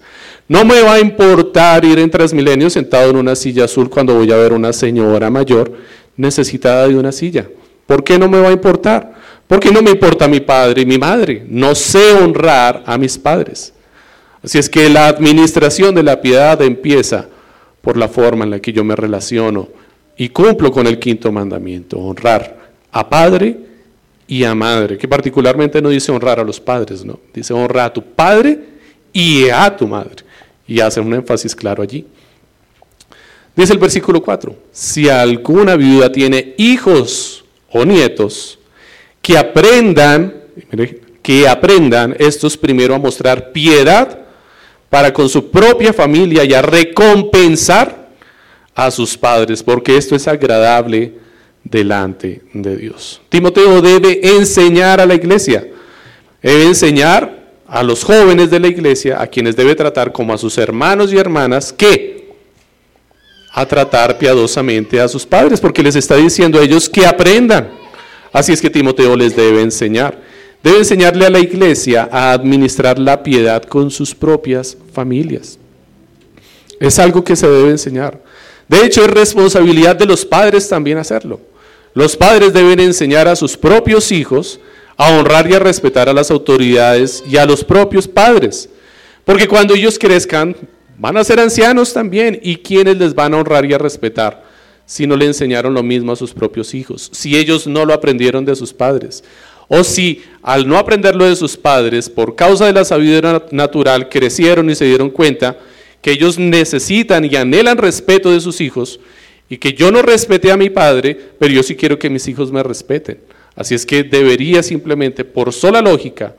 No 0.47 0.65
me 0.65 0.81
va 0.81 0.95
a 0.95 0.99
importar 0.99 1.85
ir 1.85 1.97
en 1.97 2.11
Transmilenio 2.11 2.69
sentado 2.69 3.09
en 3.09 3.15
una 3.15 3.35
silla 3.35 3.63
azul 3.63 3.89
cuando 3.89 4.13
voy 4.13 4.31
a 4.31 4.35
ver 4.35 4.51
una 4.53 4.73
señora 4.73 5.29
mayor 5.29 5.71
necesitada 6.17 6.87
de 6.87 6.95
una 6.97 7.11
silla. 7.11 7.47
¿Por 7.87 8.03
qué 8.03 8.19
no 8.19 8.29
me 8.29 8.39
va 8.39 8.49
a 8.49 8.51
importar? 8.51 9.13
Porque 9.51 9.69
no 9.69 9.81
me 9.81 9.91
importa 9.91 10.29
mi 10.29 10.39
padre 10.39 10.83
y 10.83 10.85
mi 10.85 10.97
madre. 10.97 11.43
No 11.45 11.75
sé 11.75 12.13
honrar 12.13 12.83
a 12.85 12.97
mis 12.97 13.17
padres. 13.17 13.73
Así 14.41 14.57
es 14.57 14.69
que 14.69 14.87
la 14.87 15.07
administración 15.07 15.93
de 15.93 16.03
la 16.03 16.21
piedad 16.21 16.61
empieza 16.61 17.27
por 17.81 17.97
la 17.97 18.07
forma 18.07 18.45
en 18.45 18.51
la 18.51 18.61
que 18.61 18.71
yo 18.71 18.85
me 18.85 18.95
relaciono 18.95 19.67
y 20.15 20.29
cumplo 20.29 20.71
con 20.71 20.87
el 20.87 20.99
quinto 20.99 21.33
mandamiento, 21.33 21.99
honrar 21.99 22.71
a 22.93 23.09
padre 23.09 23.57
y 24.25 24.45
a 24.45 24.55
madre, 24.55 24.97
que 24.97 25.09
particularmente 25.09 25.81
no 25.81 25.89
dice 25.89 26.13
honrar 26.13 26.39
a 26.39 26.45
los 26.45 26.61
padres, 26.61 27.03
no, 27.03 27.19
dice 27.33 27.53
honrar 27.53 27.87
a 27.87 27.93
tu 27.93 28.03
padre 28.03 28.57
y 29.11 29.49
a 29.49 29.75
tu 29.75 29.85
madre, 29.85 30.23
y 30.65 30.79
hace 30.79 31.01
un 31.01 31.13
énfasis 31.13 31.53
claro 31.53 31.83
allí. 31.83 32.05
Dice 33.53 33.73
el 33.73 33.79
versículo 33.79 34.23
4, 34.23 34.55
si 34.71 35.09
alguna 35.09 35.75
viuda 35.75 36.09
tiene 36.09 36.55
hijos 36.57 37.43
o 37.69 37.83
nietos, 37.83 38.59
que 39.21 39.37
aprendan, 39.37 40.33
que 41.21 41.47
aprendan 41.47 42.15
estos 42.19 42.57
primero 42.57 42.95
a 42.95 42.99
mostrar 42.99 43.51
piedad 43.51 44.19
para 44.89 45.13
con 45.13 45.29
su 45.29 45.49
propia 45.49 45.93
familia 45.93 46.43
y 46.43 46.53
a 46.53 46.61
recompensar 46.61 48.09
a 48.75 48.91
sus 48.91 49.17
padres, 49.17 49.63
porque 49.63 49.95
esto 49.97 50.15
es 50.15 50.27
agradable 50.27 51.13
delante 51.63 52.41
de 52.53 52.75
Dios. 52.77 53.21
Timoteo 53.29 53.81
debe 53.81 54.19
enseñar 54.35 54.99
a 54.99 55.05
la 55.05 55.15
iglesia, 55.15 55.67
debe 56.41 56.65
enseñar 56.65 57.41
a 57.67 57.83
los 57.83 58.03
jóvenes 58.03 58.49
de 58.49 58.59
la 58.59 58.67
iglesia, 58.67 59.21
a 59.21 59.27
quienes 59.27 59.55
debe 59.55 59.75
tratar 59.75 60.11
como 60.11 60.33
a 60.33 60.37
sus 60.37 60.57
hermanos 60.57 61.13
y 61.13 61.17
hermanas, 61.17 61.71
que 61.71 62.33
a 63.53 63.65
tratar 63.65 64.17
piadosamente 64.17 64.99
a 64.99 65.07
sus 65.07 65.25
padres, 65.25 65.59
porque 65.59 65.83
les 65.83 65.95
está 65.95 66.15
diciendo 66.15 66.59
a 66.59 66.63
ellos 66.63 66.89
que 66.89 67.05
aprendan. 67.05 67.80
Así 68.33 68.53
es 68.53 68.61
que 68.61 68.69
Timoteo 68.69 69.15
les 69.15 69.35
debe 69.35 69.61
enseñar. 69.61 70.19
Debe 70.63 70.77
enseñarle 70.77 71.25
a 71.25 71.29
la 71.29 71.39
iglesia 71.39 72.07
a 72.11 72.31
administrar 72.33 72.99
la 72.99 73.23
piedad 73.23 73.63
con 73.63 73.89
sus 73.89 74.13
propias 74.13 74.77
familias. 74.93 75.57
Es 76.79 76.99
algo 76.99 77.23
que 77.23 77.35
se 77.35 77.47
debe 77.47 77.69
enseñar. 77.69 78.19
De 78.67 78.85
hecho, 78.85 79.03
es 79.03 79.09
responsabilidad 79.09 79.95
de 79.95 80.05
los 80.05 80.25
padres 80.25 80.69
también 80.69 80.97
hacerlo. 80.97 81.41
Los 81.93 82.15
padres 82.15 82.53
deben 82.53 82.79
enseñar 82.79 83.27
a 83.27 83.35
sus 83.35 83.57
propios 83.57 84.11
hijos 84.11 84.59
a 84.95 85.17
honrar 85.17 85.49
y 85.49 85.53
a 85.55 85.59
respetar 85.59 86.07
a 86.07 86.13
las 86.13 86.31
autoridades 86.31 87.23
y 87.29 87.37
a 87.37 87.45
los 87.45 87.63
propios 87.63 88.07
padres. 88.07 88.69
Porque 89.25 89.47
cuando 89.47 89.73
ellos 89.73 89.99
crezcan, 89.99 90.55
van 90.97 91.17
a 91.17 91.23
ser 91.23 91.39
ancianos 91.39 91.91
también. 91.91 92.39
¿Y 92.41 92.57
quiénes 92.57 92.97
les 92.97 93.13
van 93.13 93.33
a 93.33 93.37
honrar 93.37 93.65
y 93.65 93.73
a 93.73 93.77
respetar? 93.77 94.50
Si 94.91 95.07
no 95.07 95.15
le 95.15 95.23
enseñaron 95.23 95.73
lo 95.73 95.83
mismo 95.83 96.11
a 96.11 96.17
sus 96.17 96.33
propios 96.33 96.73
hijos, 96.73 97.09
si 97.13 97.37
ellos 97.37 97.65
no 97.65 97.85
lo 97.85 97.93
aprendieron 97.93 98.43
de 98.43 98.57
sus 98.57 98.73
padres. 98.73 99.23
O 99.69 99.85
si 99.85 100.21
al 100.43 100.67
no 100.67 100.77
aprenderlo 100.77 101.23
de 101.23 101.37
sus 101.37 101.55
padres, 101.55 102.09
por 102.09 102.35
causa 102.35 102.65
de 102.65 102.73
la 102.73 102.83
sabiduría 102.83 103.41
natural, 103.51 104.09
crecieron 104.09 104.69
y 104.69 104.75
se 104.75 104.83
dieron 104.83 105.09
cuenta 105.09 105.57
que 106.01 106.11
ellos 106.11 106.37
necesitan 106.37 107.23
y 107.23 107.37
anhelan 107.37 107.77
respeto 107.77 108.31
de 108.31 108.41
sus 108.41 108.59
hijos 108.59 108.99
y 109.47 109.55
que 109.59 109.71
yo 109.71 109.93
no 109.93 110.01
respete 110.01 110.51
a 110.51 110.57
mi 110.57 110.69
padre, 110.69 111.17
pero 111.39 111.53
yo 111.53 111.63
sí 111.63 111.77
quiero 111.77 111.97
que 111.97 112.09
mis 112.09 112.27
hijos 112.27 112.51
me 112.51 112.61
respeten. 112.61 113.19
Así 113.55 113.73
es 113.75 113.85
que 113.85 114.03
debería 114.03 114.61
simplemente, 114.61 115.23
por 115.23 115.53
sola 115.53 115.81
lógica, 115.81 116.35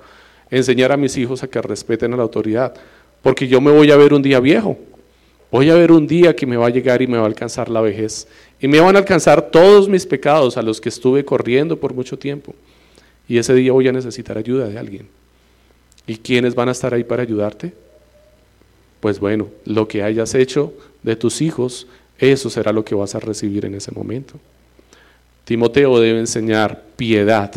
enseñar 0.50 0.92
a 0.92 0.98
mis 0.98 1.16
hijos 1.16 1.42
a 1.42 1.48
que 1.48 1.62
respeten 1.62 2.12
a 2.12 2.18
la 2.18 2.24
autoridad, 2.24 2.74
porque 3.22 3.48
yo 3.48 3.62
me 3.62 3.70
voy 3.70 3.90
a 3.90 3.96
ver 3.96 4.12
un 4.12 4.20
día 4.20 4.40
viejo, 4.40 4.76
voy 5.52 5.70
a 5.70 5.76
ver 5.76 5.92
un 5.92 6.08
día 6.08 6.34
que 6.34 6.46
me 6.46 6.56
va 6.56 6.66
a 6.66 6.70
llegar 6.70 7.00
y 7.00 7.06
me 7.06 7.18
va 7.18 7.22
a 7.22 7.26
alcanzar 7.26 7.68
la 7.68 7.80
vejez, 7.80 8.26
y 8.60 8.66
me 8.66 8.80
van 8.80 8.96
a 8.96 8.98
alcanzar 8.98 9.50
todos 9.50 9.88
mis 9.88 10.04
pecados 10.04 10.56
a 10.56 10.62
los 10.62 10.80
que 10.80 10.88
estuve 10.88 11.24
corriendo 11.24 11.78
por 11.78 11.94
mucho 11.94 12.18
tiempo 12.18 12.52
y 13.28 13.38
ese 13.38 13.54
día 13.54 13.72
voy 13.72 13.88
a 13.88 13.92
necesitar 13.92 14.36
ayuda 14.36 14.68
de 14.68 14.78
alguien. 14.78 15.08
¿Y 16.06 16.16
quiénes 16.16 16.54
van 16.54 16.68
a 16.68 16.72
estar 16.72 16.92
ahí 16.92 17.04
para 17.04 17.22
ayudarte? 17.22 17.72
Pues 19.00 19.18
bueno, 19.18 19.48
lo 19.64 19.88
que 19.88 20.02
hayas 20.02 20.34
hecho 20.34 20.74
de 21.02 21.16
tus 21.16 21.40
hijos, 21.40 21.86
eso 22.18 22.50
será 22.50 22.72
lo 22.72 22.84
que 22.84 22.94
vas 22.94 23.14
a 23.14 23.20
recibir 23.20 23.64
en 23.64 23.74
ese 23.74 23.90
momento. 23.92 24.34
Timoteo 25.44 25.98
debe 25.98 26.18
enseñar 26.18 26.82
piedad 26.96 27.52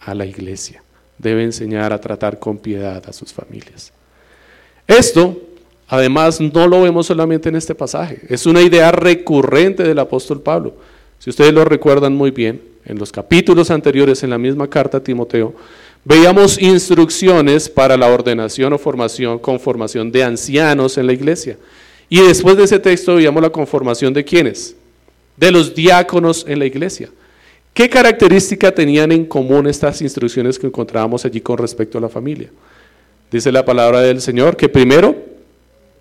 a 0.00 0.14
la 0.14 0.26
iglesia, 0.26 0.82
debe 1.16 1.44
enseñar 1.44 1.92
a 1.92 2.00
tratar 2.00 2.38
con 2.38 2.58
piedad 2.58 3.02
a 3.06 3.12
sus 3.12 3.32
familias. 3.32 3.92
Esto, 4.86 5.47
además, 5.88 6.40
no 6.40 6.68
lo 6.68 6.82
vemos 6.82 7.06
solamente 7.06 7.48
en 7.48 7.56
este 7.56 7.74
pasaje, 7.74 8.20
es 8.28 8.46
una 8.46 8.62
idea 8.62 8.92
recurrente 8.92 9.82
del 9.82 9.98
apóstol 9.98 10.40
Pablo. 10.40 10.74
Si 11.18 11.30
ustedes 11.30 11.52
lo 11.52 11.64
recuerdan 11.64 12.14
muy 12.14 12.30
bien, 12.30 12.60
en 12.88 12.98
los 12.98 13.12
capítulos 13.12 13.70
anteriores 13.70 14.22
en 14.22 14.30
la 14.30 14.38
misma 14.38 14.68
carta 14.68 14.98
a 14.98 15.02
Timoteo, 15.02 15.54
veíamos 16.04 16.60
instrucciones 16.60 17.68
para 17.68 17.96
la 17.96 18.06
ordenación 18.06 18.72
o 18.72 18.78
formación, 18.78 19.38
conformación 19.38 20.10
de 20.10 20.24
ancianos 20.24 20.96
en 20.96 21.06
la 21.06 21.12
iglesia. 21.12 21.58
Y 22.08 22.22
después 22.22 22.56
de 22.56 22.64
ese 22.64 22.78
texto 22.78 23.16
veíamos 23.16 23.42
la 23.42 23.50
conformación 23.50 24.14
de 24.14 24.24
quiénes? 24.24 24.74
De 25.36 25.52
los 25.52 25.74
diáconos 25.74 26.46
en 26.48 26.58
la 26.58 26.64
iglesia. 26.64 27.10
¿Qué 27.74 27.90
característica 27.90 28.74
tenían 28.74 29.12
en 29.12 29.26
común 29.26 29.66
estas 29.66 30.00
instrucciones 30.00 30.58
que 30.58 30.66
encontrábamos 30.66 31.24
allí 31.26 31.40
con 31.40 31.58
respecto 31.58 31.98
a 31.98 32.00
la 32.00 32.08
familia? 32.08 32.50
Dice 33.30 33.52
la 33.52 33.64
palabra 33.64 34.00
del 34.00 34.22
Señor 34.22 34.56
que 34.56 34.70
primero 34.70 35.14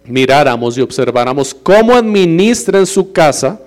miráramos 0.07 0.77
y 0.77 0.81
observáramos 0.81 1.53
cómo 1.53 1.93
administran 1.95 2.85
su 2.85 3.11
casa 3.11 3.59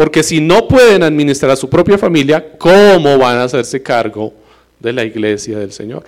porque 0.00 0.22
si 0.22 0.40
no 0.40 0.66
pueden 0.66 1.02
administrar 1.02 1.50
a 1.50 1.56
su 1.56 1.68
propia 1.68 1.98
familia, 1.98 2.56
¿cómo 2.56 3.18
van 3.18 3.36
a 3.36 3.44
hacerse 3.44 3.82
cargo 3.82 4.32
de 4.78 4.94
la 4.94 5.04
iglesia 5.04 5.58
del 5.58 5.72
Señor? 5.72 6.04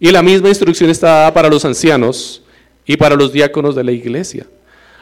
Y 0.00 0.10
la 0.10 0.20
misma 0.20 0.48
instrucción 0.48 0.90
está 0.90 1.06
dada 1.06 1.32
para 1.32 1.48
los 1.48 1.64
ancianos 1.64 2.42
y 2.84 2.96
para 2.96 3.14
los 3.14 3.32
diáconos 3.32 3.76
de 3.76 3.84
la 3.84 3.92
iglesia. 3.92 4.48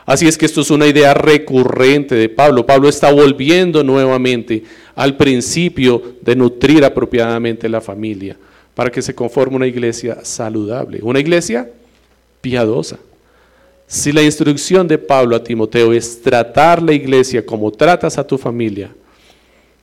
Así 0.05 0.29
es 0.29 0.37
que 0.37 0.45
esto 0.45 0.61
es 0.61 0.71
una 0.71 0.87
idea 0.87 1.15
recurrente 1.15 2.17
de 2.17 2.29
Pablo. 2.29 2.67
Pablo 2.67 2.91
está 2.91 3.11
volviendo 3.11 3.83
nuevamente 3.83 4.63
al 4.95 5.17
principio 5.17 6.17
de 6.21 6.37
nutrir 6.37 6.85
apropiadamente 6.85 7.67
la 7.67 7.81
familia 7.81 8.37
para 8.75 8.91
que 8.91 9.01
se 9.01 9.15
conforme 9.15 9.57
una 9.57 9.67
iglesia 9.67 10.19
saludable, 10.23 11.01
una 11.03 11.21
iglesia 11.21 11.71
piadosa. 12.43 12.99
Si 13.89 14.13
la 14.13 14.23
instrucción 14.23 14.87
de 14.87 14.99
Pablo 14.99 15.35
a 15.35 15.43
Timoteo 15.43 15.95
es 15.95 16.21
tratar 16.21 16.83
la 16.83 16.93
iglesia 16.93 17.45
como 17.45 17.73
tratas 17.73 18.19
a 18.19 18.27
tu 18.27 18.37
familia, 18.37 18.95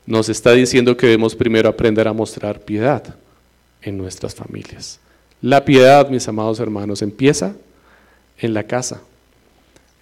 nos 0.06 0.30
está 0.30 0.52
diciendo 0.52 0.96
que 0.96 1.08
debemos 1.08 1.36
primero 1.36 1.68
aprender 1.68 2.08
a 2.08 2.14
mostrar 2.14 2.60
piedad 2.60 3.16
en 3.82 3.98
nuestras 3.98 4.36
familias. 4.36 5.00
La 5.42 5.66
piedad, 5.66 6.08
mis 6.08 6.28
amados 6.28 6.60
hermanos, 6.60 7.02
empieza 7.02 7.56
en 8.38 8.54
la 8.54 8.62
casa. 8.62 9.02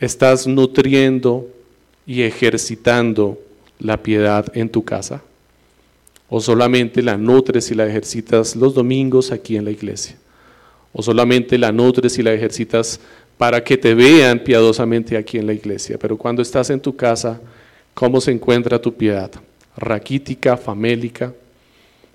¿Estás 0.02 0.48
nutriendo 0.48 1.48
y 2.06 2.24
ejercitando 2.24 3.40
la 3.80 4.04
piedad 4.04 4.46
en 4.54 4.68
tu 4.68 4.84
casa? 4.84 5.22
¿O 6.28 6.42
solamente 6.42 7.02
la 7.02 7.16
nutres 7.16 7.72
y 7.72 7.76
la 7.76 7.88
ejercitas 7.88 8.58
los 8.58 8.74
domingos 8.74 9.32
aquí 9.32 9.56
en 9.56 9.64
la 9.64 9.72
iglesia? 9.72 10.18
¿O 10.92 11.02
solamente 11.02 11.58
la 11.58 11.72
nutres 11.72 12.18
y 12.18 12.24
la 12.24 12.34
ejercitas 12.34 13.00
para 13.38 13.64
que 13.64 13.78
te 13.78 13.94
vean 13.94 14.40
piadosamente 14.40 15.18
aquí 15.18 15.38
en 15.38 15.48
la 15.48 15.54
iglesia. 15.54 15.98
Pero 15.98 16.18
cuando 16.18 16.42
estás 16.42 16.70
en 16.70 16.80
tu 16.80 16.96
casa, 16.96 17.40
¿cómo 17.94 18.22
se 18.22 18.32
encuentra 18.32 18.82
tu 18.82 18.94
piedad? 18.94 19.32
Raquítica, 19.76 20.56
famélica, 20.58 21.34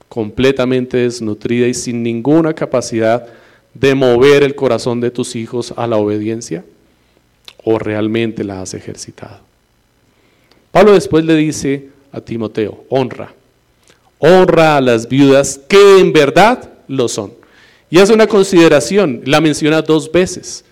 completamente 0.08 0.98
desnutrida 0.98 1.66
y 1.66 1.74
sin 1.74 2.02
ninguna 2.02 2.54
capacidad 2.54 3.26
de 3.74 3.94
mover 3.94 4.42
el 4.42 4.54
corazón 4.54 5.00
de 5.00 5.10
tus 5.10 5.36
hijos 5.36 5.72
a 5.76 5.86
la 5.86 5.96
obediencia? 5.96 6.64
¿O 7.64 7.78
realmente 7.78 8.44
la 8.44 8.62
has 8.62 8.74
ejercitado? 8.74 9.40
Pablo 10.70 10.92
después 10.92 11.24
le 11.24 11.34
dice 11.34 11.88
a 12.12 12.20
Timoteo, 12.20 12.84
honra, 12.88 13.34
honra 14.18 14.76
a 14.76 14.80
las 14.80 15.08
viudas 15.08 15.60
que 15.68 15.98
en 15.98 16.12
verdad 16.12 16.70
lo 16.88 17.08
son. 17.08 17.32
Y 17.90 17.98
hace 17.98 18.12
una 18.12 18.26
consideración, 18.26 19.22
la 19.24 19.40
menciona 19.40 19.82
dos 19.82 20.10
veces. 20.12 20.64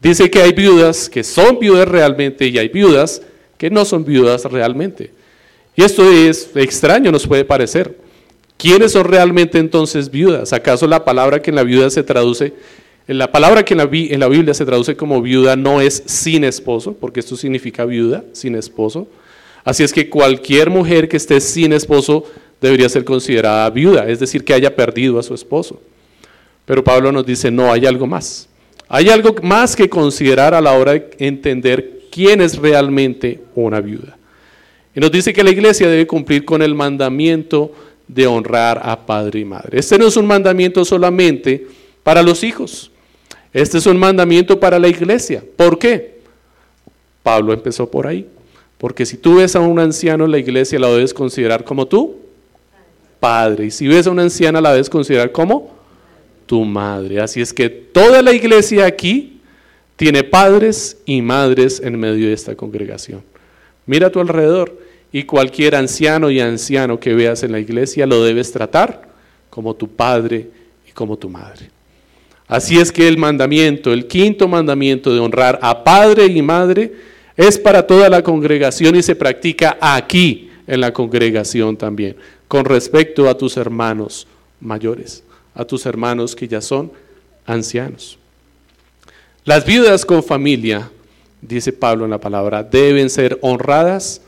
Dice 0.00 0.30
que 0.30 0.40
hay 0.40 0.52
viudas 0.52 1.08
que 1.08 1.22
son 1.22 1.58
viudas 1.58 1.86
realmente 1.86 2.46
y 2.46 2.58
hay 2.58 2.68
viudas 2.68 3.22
que 3.58 3.68
no 3.68 3.84
son 3.84 4.04
viudas 4.04 4.44
realmente. 4.44 5.10
Y 5.76 5.82
esto 5.82 6.10
es 6.10 6.50
extraño, 6.54 7.12
nos 7.12 7.26
puede 7.26 7.44
parecer. 7.44 7.96
¿Quiénes 8.56 8.92
son 8.92 9.04
realmente 9.04 9.58
entonces 9.58 10.10
viudas? 10.10 10.52
¿Acaso 10.52 10.86
la 10.86 11.04
palabra 11.04 11.40
que 11.40 11.50
en 11.50 11.56
la 11.56 11.62
viuda 11.62 11.90
se 11.90 12.02
traduce, 12.02 12.54
la 13.06 13.32
palabra 13.32 13.64
que 13.64 13.74
en 13.74 13.78
la, 13.78 13.88
en 13.92 14.20
la 14.20 14.28
Biblia 14.28 14.54
se 14.54 14.64
traduce 14.64 14.96
como 14.96 15.20
viuda 15.20 15.56
no 15.56 15.80
es 15.80 16.02
sin 16.06 16.44
esposo, 16.44 16.94
porque 16.94 17.20
esto 17.20 17.36
significa 17.36 17.84
viuda, 17.84 18.24
sin 18.32 18.54
esposo? 18.54 19.08
Así 19.64 19.82
es 19.82 19.92
que 19.92 20.08
cualquier 20.08 20.70
mujer 20.70 21.08
que 21.08 21.16
esté 21.16 21.40
sin 21.40 21.72
esposo 21.72 22.24
debería 22.60 22.88
ser 22.88 23.04
considerada 23.04 23.68
viuda, 23.70 24.08
es 24.08 24.20
decir, 24.20 24.44
que 24.44 24.54
haya 24.54 24.74
perdido 24.74 25.18
a 25.18 25.22
su 25.22 25.34
esposo. 25.34 25.80
Pero 26.64 26.84
Pablo 26.84 27.12
nos 27.12 27.26
dice, 27.26 27.50
no, 27.50 27.72
hay 27.72 27.86
algo 27.86 28.06
más. 28.06 28.48
Hay 28.92 29.08
algo 29.08 29.36
más 29.44 29.76
que 29.76 29.88
considerar 29.88 30.52
a 30.52 30.60
la 30.60 30.72
hora 30.72 30.94
de 30.94 31.10
entender 31.20 32.00
quién 32.10 32.40
es 32.40 32.58
realmente 32.58 33.40
una 33.54 33.80
viuda. 33.80 34.18
Y 34.96 34.98
nos 34.98 35.12
dice 35.12 35.32
que 35.32 35.44
la 35.44 35.50
iglesia 35.50 35.88
debe 35.88 36.08
cumplir 36.08 36.44
con 36.44 36.60
el 36.60 36.74
mandamiento 36.74 37.70
de 38.08 38.26
honrar 38.26 38.80
a 38.82 39.06
padre 39.06 39.38
y 39.38 39.44
madre. 39.44 39.78
Este 39.78 39.96
no 39.96 40.08
es 40.08 40.16
un 40.16 40.26
mandamiento 40.26 40.84
solamente 40.84 41.68
para 42.02 42.20
los 42.20 42.42
hijos. 42.42 42.90
Este 43.52 43.78
es 43.78 43.86
un 43.86 43.96
mandamiento 43.96 44.58
para 44.58 44.76
la 44.80 44.88
iglesia. 44.88 45.44
¿Por 45.56 45.78
qué? 45.78 46.18
Pablo 47.22 47.52
empezó 47.52 47.88
por 47.88 48.08
ahí. 48.08 48.26
Porque 48.76 49.06
si 49.06 49.16
tú 49.16 49.36
ves 49.36 49.54
a 49.54 49.60
un 49.60 49.78
anciano 49.78 50.24
en 50.24 50.32
la 50.32 50.38
iglesia, 50.38 50.80
la 50.80 50.88
debes 50.88 51.14
considerar 51.14 51.62
como 51.62 51.86
tú, 51.86 52.16
padre. 53.20 53.66
Y 53.66 53.70
si 53.70 53.86
ves 53.86 54.08
a 54.08 54.10
una 54.10 54.22
anciana, 54.22 54.60
la 54.60 54.72
debes 54.72 54.90
considerar 54.90 55.30
como 55.30 55.78
tu 56.50 56.64
madre. 56.64 57.20
Así 57.20 57.40
es 57.40 57.54
que 57.54 57.70
toda 57.70 58.22
la 58.22 58.32
iglesia 58.32 58.84
aquí 58.84 59.38
tiene 59.94 60.24
padres 60.24 61.00
y 61.06 61.22
madres 61.22 61.80
en 61.80 61.96
medio 61.96 62.26
de 62.26 62.32
esta 62.32 62.56
congregación. 62.56 63.22
Mira 63.86 64.08
a 64.08 64.10
tu 64.10 64.18
alrededor 64.18 64.76
y 65.12 65.22
cualquier 65.22 65.76
anciano 65.76 66.28
y 66.28 66.40
anciano 66.40 66.98
que 66.98 67.14
veas 67.14 67.44
en 67.44 67.52
la 67.52 67.60
iglesia 67.60 68.04
lo 68.04 68.24
debes 68.24 68.50
tratar 68.50 69.08
como 69.48 69.76
tu 69.76 69.86
padre 69.86 70.50
y 70.88 70.90
como 70.90 71.16
tu 71.16 71.28
madre. 71.28 71.70
Así 72.48 72.80
es 72.80 72.90
que 72.90 73.06
el 73.06 73.16
mandamiento, 73.16 73.92
el 73.92 74.08
quinto 74.08 74.48
mandamiento 74.48 75.14
de 75.14 75.20
honrar 75.20 75.56
a 75.62 75.84
padre 75.84 76.26
y 76.26 76.42
madre 76.42 76.92
es 77.36 77.60
para 77.60 77.86
toda 77.86 78.08
la 78.08 78.24
congregación 78.24 78.96
y 78.96 79.04
se 79.04 79.14
practica 79.14 79.78
aquí 79.80 80.50
en 80.66 80.80
la 80.80 80.92
congregación 80.92 81.76
también, 81.76 82.16
con 82.48 82.64
respecto 82.64 83.28
a 83.28 83.38
tus 83.38 83.56
hermanos 83.56 84.26
mayores 84.60 85.22
a 85.54 85.64
tus 85.64 85.86
hermanos 85.86 86.34
que 86.34 86.48
ya 86.48 86.60
son 86.60 86.92
ancianos. 87.46 88.18
Las 89.44 89.64
viudas 89.64 90.04
con 90.04 90.22
familia, 90.22 90.90
dice 91.40 91.72
Pablo 91.72 92.04
en 92.04 92.10
la 92.10 92.20
palabra, 92.20 92.62
deben 92.62 93.08
ser 93.10 93.38
honradas 93.40 94.20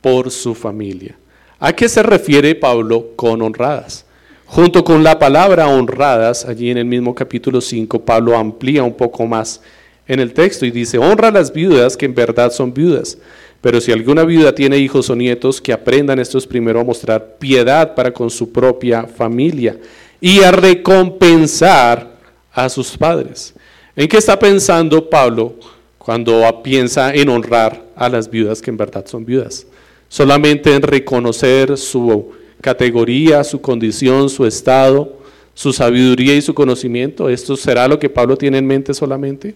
por 0.00 0.30
su 0.30 0.54
familia. 0.54 1.16
¿A 1.60 1.72
qué 1.72 1.88
se 1.88 2.02
refiere 2.02 2.54
Pablo 2.54 3.08
con 3.16 3.42
honradas? 3.42 4.04
Junto 4.46 4.84
con 4.84 5.02
la 5.02 5.18
palabra 5.18 5.68
honradas, 5.68 6.44
allí 6.44 6.70
en 6.70 6.78
el 6.78 6.84
mismo 6.84 7.14
capítulo 7.14 7.60
5, 7.60 8.04
Pablo 8.04 8.36
amplía 8.36 8.82
un 8.82 8.94
poco 8.94 9.26
más 9.26 9.60
en 10.06 10.20
el 10.20 10.32
texto 10.32 10.66
y 10.66 10.70
dice, 10.70 10.98
honra 10.98 11.28
a 11.28 11.32
las 11.32 11.52
viudas 11.52 11.96
que 11.96 12.06
en 12.06 12.14
verdad 12.14 12.52
son 12.52 12.72
viudas. 12.72 13.18
Pero 13.60 13.80
si 13.80 13.92
alguna 13.92 14.24
viuda 14.24 14.54
tiene 14.54 14.76
hijos 14.76 15.08
o 15.08 15.16
nietos, 15.16 15.60
que 15.60 15.72
aprendan 15.72 16.18
estos 16.18 16.46
primero 16.46 16.80
a 16.80 16.84
mostrar 16.84 17.36
piedad 17.38 17.94
para 17.94 18.12
con 18.12 18.28
su 18.28 18.52
propia 18.52 19.04
familia 19.04 19.78
y 20.24 20.40
a 20.40 20.50
recompensar 20.50 22.16
a 22.50 22.70
sus 22.70 22.96
padres. 22.96 23.52
¿En 23.94 24.08
qué 24.08 24.16
está 24.16 24.38
pensando 24.38 25.10
Pablo 25.10 25.52
cuando 25.98 26.62
piensa 26.62 27.12
en 27.12 27.28
honrar 27.28 27.84
a 27.94 28.08
las 28.08 28.30
viudas 28.30 28.62
que 28.62 28.70
en 28.70 28.78
verdad 28.78 29.04
son 29.06 29.26
viudas? 29.26 29.66
Solamente 30.08 30.74
en 30.74 30.80
reconocer 30.80 31.76
su 31.76 32.32
categoría, 32.62 33.44
su 33.44 33.60
condición, 33.60 34.30
su 34.30 34.46
estado, 34.46 35.18
su 35.52 35.74
sabiduría 35.74 36.34
y 36.34 36.40
su 36.40 36.54
conocimiento. 36.54 37.28
¿Esto 37.28 37.54
será 37.54 37.86
lo 37.86 37.98
que 37.98 38.08
Pablo 38.08 38.38
tiene 38.38 38.56
en 38.56 38.66
mente 38.66 38.94
solamente? 38.94 39.54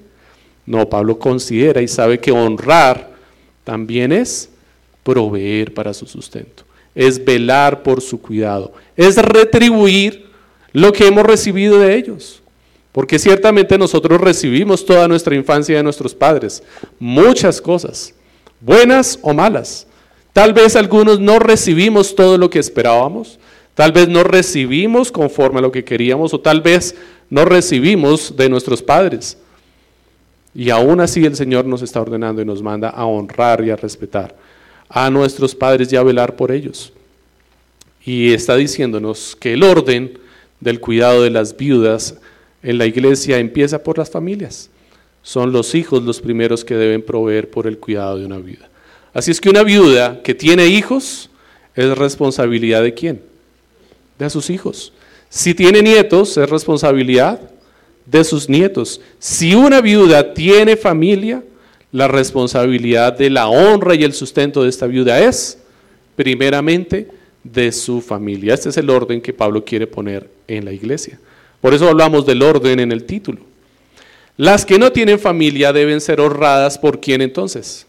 No, 0.66 0.87
Pablo 0.87 1.18
considera 1.18 1.81
y 1.81 1.88
sabe 1.88 2.20
que 2.20 2.31
honrar 2.31 3.09
también 3.64 4.12
es 4.12 4.50
proveer 5.02 5.72
para 5.72 5.94
su 5.94 6.04
sustento, 6.04 6.64
es 6.94 7.24
velar 7.24 7.83
por 7.83 8.02
su 8.02 8.20
cuidado, 8.20 8.74
es 8.98 9.16
retribuir 9.16 10.27
lo 10.72 10.92
que 10.92 11.07
hemos 11.07 11.24
recibido 11.24 11.78
de 11.78 11.96
ellos. 11.96 12.42
Porque 12.92 13.18
ciertamente 13.18 13.78
nosotros 13.78 14.20
recibimos 14.20 14.85
toda 14.85 15.07
nuestra 15.09 15.35
infancia 15.35 15.76
de 15.76 15.83
nuestros 15.83 16.14
padres, 16.14 16.62
muchas 16.98 17.61
cosas, 17.61 18.14
buenas 18.61 19.18
o 19.22 19.33
malas. 19.33 19.87
Tal 20.33 20.52
vez 20.52 20.74
algunos 20.76 21.20
no 21.20 21.38
recibimos 21.38 22.14
todo 22.14 22.38
lo 22.38 22.50
que 22.50 22.59
esperábamos, 22.59 23.38
tal 23.74 23.92
vez 23.92 24.09
no 24.09 24.24
recibimos 24.24 25.12
conforme 25.12 25.59
a 25.59 25.62
lo 25.62 25.72
que 25.72 25.85
queríamos 25.85 26.35
o 26.35 26.40
tal 26.40 26.61
vez 26.61 26.96
no 27.31 27.44
recibimos 27.44 28.37
de 28.37 28.48
nuestros 28.48 28.83
padres. 28.83 29.38
Y 30.54 30.70
aún 30.70 31.00
así 31.00 31.24
el 31.24 31.37
Señor 31.37 31.66
nos 31.66 31.83
está 31.83 32.00
ordenando 32.00 32.42
y 32.42 32.44
nos 32.44 32.62
manda 32.62 32.88
a 32.88 33.04
honrar 33.04 33.64
y 33.64 33.70
a 33.70 33.76
respetar 33.76 34.35
a 34.88 35.11
nuestros 35.11 35.54
padres 35.54 35.92
y 35.92 35.96
a 35.96 36.02
velar 36.02 36.37
por 36.37 36.50
ellos. 36.50 36.92
Y 38.04 38.33
está 38.33 38.57
diciéndonos 38.57 39.37
que 39.37 39.52
el 39.52 39.62
orden 39.62 40.18
del 40.60 40.80
cuidado 40.80 41.22
de 41.22 41.30
las 41.30 41.56
viudas 41.56 42.16
en 42.62 42.78
la 42.78 42.86
iglesia 42.86 43.38
empieza 43.38 43.82
por 43.82 43.98
las 43.98 44.10
familias. 44.10 44.70
Son 45.22 45.52
los 45.52 45.74
hijos 45.74 46.02
los 46.02 46.20
primeros 46.20 46.64
que 46.64 46.74
deben 46.74 47.02
proveer 47.02 47.50
por 47.50 47.66
el 47.66 47.78
cuidado 47.78 48.18
de 48.18 48.26
una 48.26 48.38
viuda. 48.38 48.68
Así 49.12 49.30
es 49.30 49.40
que 49.40 49.50
una 49.50 49.62
viuda 49.62 50.22
que 50.22 50.34
tiene 50.34 50.66
hijos 50.66 51.30
es 51.74 51.96
responsabilidad 51.96 52.82
de 52.82 52.94
quién? 52.94 53.22
De 54.18 54.28
sus 54.30 54.50
hijos. 54.50 54.92
Si 55.28 55.54
tiene 55.54 55.82
nietos, 55.82 56.36
es 56.36 56.48
responsabilidad 56.48 57.40
de 58.06 58.24
sus 58.24 58.48
nietos. 58.48 59.00
Si 59.18 59.54
una 59.54 59.80
viuda 59.80 60.34
tiene 60.34 60.76
familia, 60.76 61.42
la 61.92 62.08
responsabilidad 62.08 63.16
de 63.16 63.30
la 63.30 63.48
honra 63.48 63.94
y 63.94 64.04
el 64.04 64.12
sustento 64.12 64.62
de 64.62 64.70
esta 64.70 64.86
viuda 64.86 65.20
es, 65.20 65.58
primeramente, 66.16 67.08
de 67.44 67.72
su 67.72 68.01
familia. 68.01 68.55
Este 68.55 68.68
es 68.68 68.77
el 68.77 68.90
orden 68.90 69.20
que 69.20 69.33
Pablo 69.33 69.64
quiere 69.64 69.87
poner 69.87 70.29
en 70.46 70.64
la 70.64 70.72
iglesia. 70.72 71.18
Por 71.61 71.74
eso 71.74 71.88
hablamos 71.88 72.27
del 72.27 72.42
orden 72.42 72.81
en 72.81 72.92
el 72.92 73.05
título. 73.05 73.40
Las 74.37 74.64
que 74.64 74.79
no 74.79 74.92
tienen 74.92 75.18
familia 75.18 75.72
deben 75.72 76.01
ser 76.01 76.20
honradas 76.20 76.79
por 76.79 77.01
quién 77.01 77.20
entonces? 77.22 77.87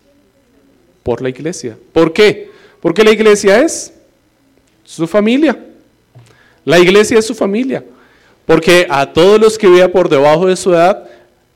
Por 1.04 1.22
la 1.22 1.30
iglesia. 1.30 1.78
¿Por 1.94 2.12
qué? 2.12 2.50
Porque 2.82 3.04
la 3.04 3.12
iglesia 3.12 3.62
es 3.62 3.94
su 4.84 5.06
familia. 5.06 5.58
La 6.66 6.80
iglesia 6.80 7.20
es 7.20 7.26
su 7.26 7.36
familia. 7.36 7.84
Porque 8.46 8.88
a 8.90 9.14
todos 9.14 9.40
los 9.40 9.58
que 9.58 9.68
vea 9.68 9.92
por 9.92 10.10
debajo 10.10 10.48
de 10.48 10.56
su 10.56 10.74
edad 10.74 11.08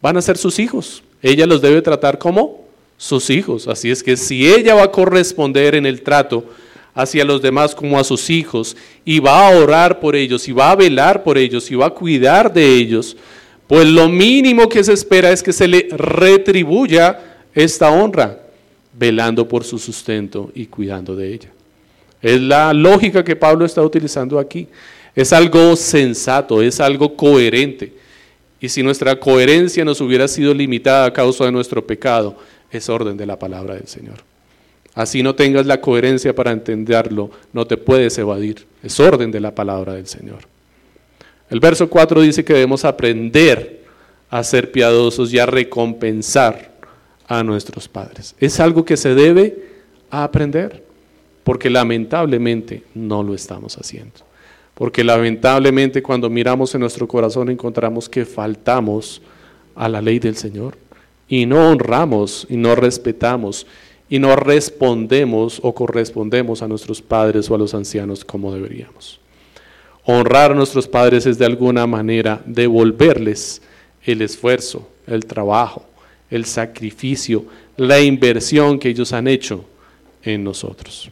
van 0.02 0.18
a 0.18 0.22
ser 0.22 0.38
sus 0.38 0.60
hijos. 0.60 1.04
Ella 1.24 1.48
los 1.48 1.62
debe 1.62 1.82
tratar 1.82 2.20
como 2.20 2.64
sus 2.98 3.32
hijos. 3.32 3.68
Así 3.68 3.90
es 3.90 4.04
que 4.04 4.16
si 4.16 4.48
ella 4.48 4.76
va 4.76 4.84
a 4.84 4.92
corresponder 4.92 5.74
en 5.74 5.88
el 5.88 6.04
trato 6.04 6.46
hacia 6.94 7.26
los 7.26 7.42
demás 7.42 7.74
como 7.74 8.00
a 8.00 8.04
sus 8.04 8.30
hijos 8.30 8.78
y 9.04 9.20
va 9.20 9.48
a 9.48 9.58
orar 9.58 10.00
por 10.00 10.16
ellos 10.16 10.48
y 10.48 10.52
va 10.52 10.72
a 10.72 10.76
velar 10.76 11.24
por 11.24 11.38
ellos 11.38 11.70
y 11.72 11.76
va 11.76 11.88
a 11.88 11.94
cuidar 11.94 12.54
de 12.54 12.76
ellos, 12.76 13.18
pues 13.68 13.88
lo 13.88 14.10
mínimo 14.10 14.70
que 14.70 14.84
se 14.84 14.94
espera 14.94 15.32
es 15.32 15.42
que 15.42 15.54
se 15.54 15.68
le 15.68 15.88
retribuya 15.92 17.20
esta 17.54 17.90
honra, 17.90 18.40
velando 18.94 19.48
por 19.48 19.64
su 19.64 19.80
sustento 19.80 20.52
y 20.54 20.68
cuidando 20.68 21.16
de 21.16 21.34
ella. 21.34 21.50
Es 22.22 22.40
la 22.40 22.74
lógica 22.74 23.24
que 23.24 23.36
Pablo 23.36 23.66
está 23.66 23.82
utilizando 23.82 24.40
aquí. 24.40 24.68
Es 25.16 25.34
algo 25.34 25.76
sensato, 25.76 26.62
es 26.62 26.80
algo 26.80 27.16
coherente. 27.16 27.94
Y 28.62 28.70
si 28.70 28.82
nuestra 28.82 29.20
coherencia 29.20 29.84
nos 29.84 30.00
hubiera 30.00 30.28
sido 30.28 30.54
limitada 30.54 31.06
a 31.06 31.14
causa 31.14 31.46
de 31.46 31.52
nuestro 31.52 31.86
pecado, 31.86 32.38
es 32.72 32.90
orden 32.90 33.18
de 33.18 33.26
la 33.26 33.38
palabra 33.38 33.76
del 33.76 33.88
Señor. 33.88 34.33
Así 34.96 35.24
no 35.24 35.34
tengas 35.34 35.66
la 35.66 35.82
coherencia 35.82 36.36
para 36.36 36.52
entenderlo, 36.52 37.32
no 37.52 37.66
te 37.66 37.78
puedes 37.78 38.18
evadir. 38.18 38.68
Es 38.84 39.00
orden 39.00 39.32
de 39.32 39.40
la 39.40 39.56
palabra 39.56 39.94
del 39.94 40.08
Señor. 40.08 40.40
El 41.50 41.60
verso 41.60 41.90
4 41.90 42.22
dice 42.22 42.44
que 42.44 42.54
debemos 42.54 42.86
aprender 42.86 43.84
a 44.30 44.44
ser 44.44 44.72
piadosos 44.72 45.34
y 45.34 45.40
a 45.40 45.46
recompensar 45.46 46.74
a 47.28 47.44
nuestros 47.44 47.88
padres. 47.88 48.36
Es 48.40 48.60
algo 48.60 48.86
que 48.86 48.98
se 48.98 49.16
debe 49.16 49.70
aprender, 50.10 50.84
porque 51.44 51.70
lamentablemente 51.70 52.84
no 52.94 53.24
lo 53.24 53.34
estamos 53.34 53.78
haciendo. 53.78 54.22
Porque 54.74 55.04
lamentablemente 55.04 56.02
cuando 56.02 56.30
miramos 56.30 56.74
en 56.74 56.82
nuestro 56.82 57.08
corazón 57.08 57.50
encontramos 57.50 58.10
que 58.10 58.26
faltamos 58.26 59.22
a 59.76 59.88
la 59.88 60.02
ley 60.02 60.20
del 60.20 60.36
Señor 60.36 60.78
y 61.28 61.46
no 61.46 61.70
honramos 61.70 62.48
y 62.50 62.58
no 62.58 62.76
respetamos 62.76 63.68
y 64.10 64.20
no 64.20 64.36
respondemos 64.36 65.60
o 65.64 65.74
correspondemos 65.74 66.62
a 66.62 66.68
nuestros 66.68 67.02
padres 67.02 67.50
o 67.50 67.56
a 67.56 67.58
los 67.58 67.74
ancianos 67.74 68.24
como 68.24 68.54
deberíamos. 68.54 69.20
Honrar 70.06 70.52
a 70.52 70.56
nuestros 70.56 70.88
padres 70.88 71.26
es 71.26 71.38
de 71.38 71.46
alguna 71.46 71.88
manera 71.88 72.42
devolverles 72.46 73.62
el 74.04 74.22
esfuerzo, 74.22 74.88
el 75.08 75.26
trabajo, 75.26 75.86
el 76.30 76.46
sacrificio, 76.46 77.46
la 77.78 78.02
inversión 78.02 78.80
que 78.80 78.90
ellos 78.90 79.14
han 79.14 79.28
hecho 79.28 79.66
en 80.24 80.44
nosotros. 80.44 81.10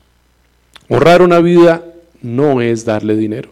Honrar 0.89 1.21
una 1.21 1.39
vida 1.39 1.85
no 2.21 2.61
es 2.61 2.83
darle 2.83 3.15
dinero, 3.15 3.49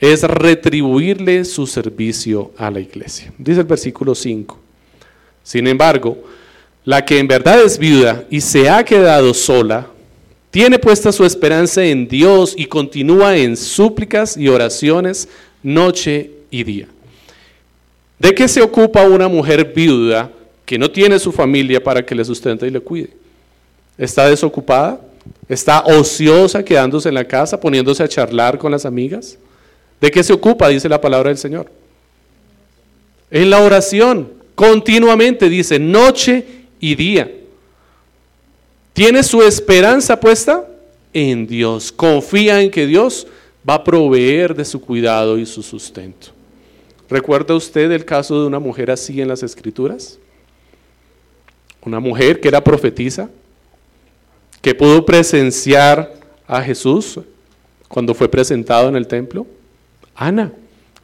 es 0.00 0.22
retribuirle 0.24 1.44
su 1.44 1.66
servicio 1.66 2.52
a 2.56 2.70
la 2.70 2.80
iglesia. 2.80 3.32
Dice 3.38 3.60
el 3.60 3.66
versículo 3.66 4.14
5. 4.14 4.58
Sin 5.42 5.66
embargo, 5.66 6.18
la 6.90 7.04
que 7.04 7.20
en 7.20 7.28
verdad 7.28 7.62
es 7.62 7.78
viuda 7.78 8.24
y 8.30 8.40
se 8.40 8.68
ha 8.68 8.84
quedado 8.84 9.32
sola, 9.32 9.86
tiene 10.50 10.76
puesta 10.76 11.12
su 11.12 11.24
esperanza 11.24 11.84
en 11.84 12.08
Dios 12.08 12.52
y 12.56 12.66
continúa 12.66 13.36
en 13.36 13.56
súplicas 13.56 14.36
y 14.36 14.48
oraciones 14.48 15.28
noche 15.62 16.32
y 16.50 16.64
día. 16.64 16.88
¿De 18.18 18.34
qué 18.34 18.48
se 18.48 18.60
ocupa 18.60 19.06
una 19.06 19.28
mujer 19.28 19.72
viuda 19.72 20.32
que 20.66 20.80
no 20.80 20.90
tiene 20.90 21.20
su 21.20 21.30
familia 21.30 21.80
para 21.80 22.04
que 22.04 22.12
le 22.12 22.24
sustente 22.24 22.66
y 22.66 22.70
le 22.70 22.80
cuide? 22.80 23.10
¿Está 23.96 24.28
desocupada? 24.28 25.00
¿Está 25.48 25.84
ociosa 25.84 26.64
quedándose 26.64 27.08
en 27.08 27.14
la 27.14 27.24
casa, 27.24 27.60
poniéndose 27.60 28.02
a 28.02 28.08
charlar 28.08 28.58
con 28.58 28.72
las 28.72 28.84
amigas? 28.84 29.38
¿De 30.00 30.10
qué 30.10 30.24
se 30.24 30.32
ocupa? 30.32 30.66
Dice 30.66 30.88
la 30.88 31.00
palabra 31.00 31.28
del 31.28 31.38
Señor. 31.38 31.70
En 33.30 33.48
la 33.48 33.62
oración, 33.62 34.32
continuamente 34.56 35.48
dice, 35.48 35.78
noche 35.78 36.59
y 36.80 36.94
día. 36.94 37.30
Tiene 38.92 39.22
su 39.22 39.42
esperanza 39.42 40.18
puesta 40.18 40.66
en 41.12 41.46
Dios. 41.46 41.92
Confía 41.92 42.60
en 42.60 42.70
que 42.70 42.86
Dios 42.86 43.26
va 43.68 43.74
a 43.74 43.84
proveer 43.84 44.54
de 44.54 44.64
su 44.64 44.80
cuidado 44.80 45.38
y 45.38 45.46
su 45.46 45.62
sustento. 45.62 46.28
¿Recuerda 47.08 47.54
usted 47.54 47.90
el 47.90 48.04
caso 48.04 48.40
de 48.40 48.46
una 48.46 48.58
mujer 48.58 48.90
así 48.90 49.20
en 49.20 49.28
las 49.28 49.42
escrituras? 49.42 50.18
Una 51.82 52.00
mujer 52.00 52.40
que 52.40 52.48
era 52.48 52.62
profetisa, 52.62 53.28
que 54.60 54.74
pudo 54.74 55.04
presenciar 55.04 56.14
a 56.46 56.62
Jesús 56.62 57.20
cuando 57.88 58.14
fue 58.14 58.28
presentado 58.28 58.88
en 58.88 58.96
el 58.96 59.06
templo. 59.06 59.46
Ana. 60.14 60.52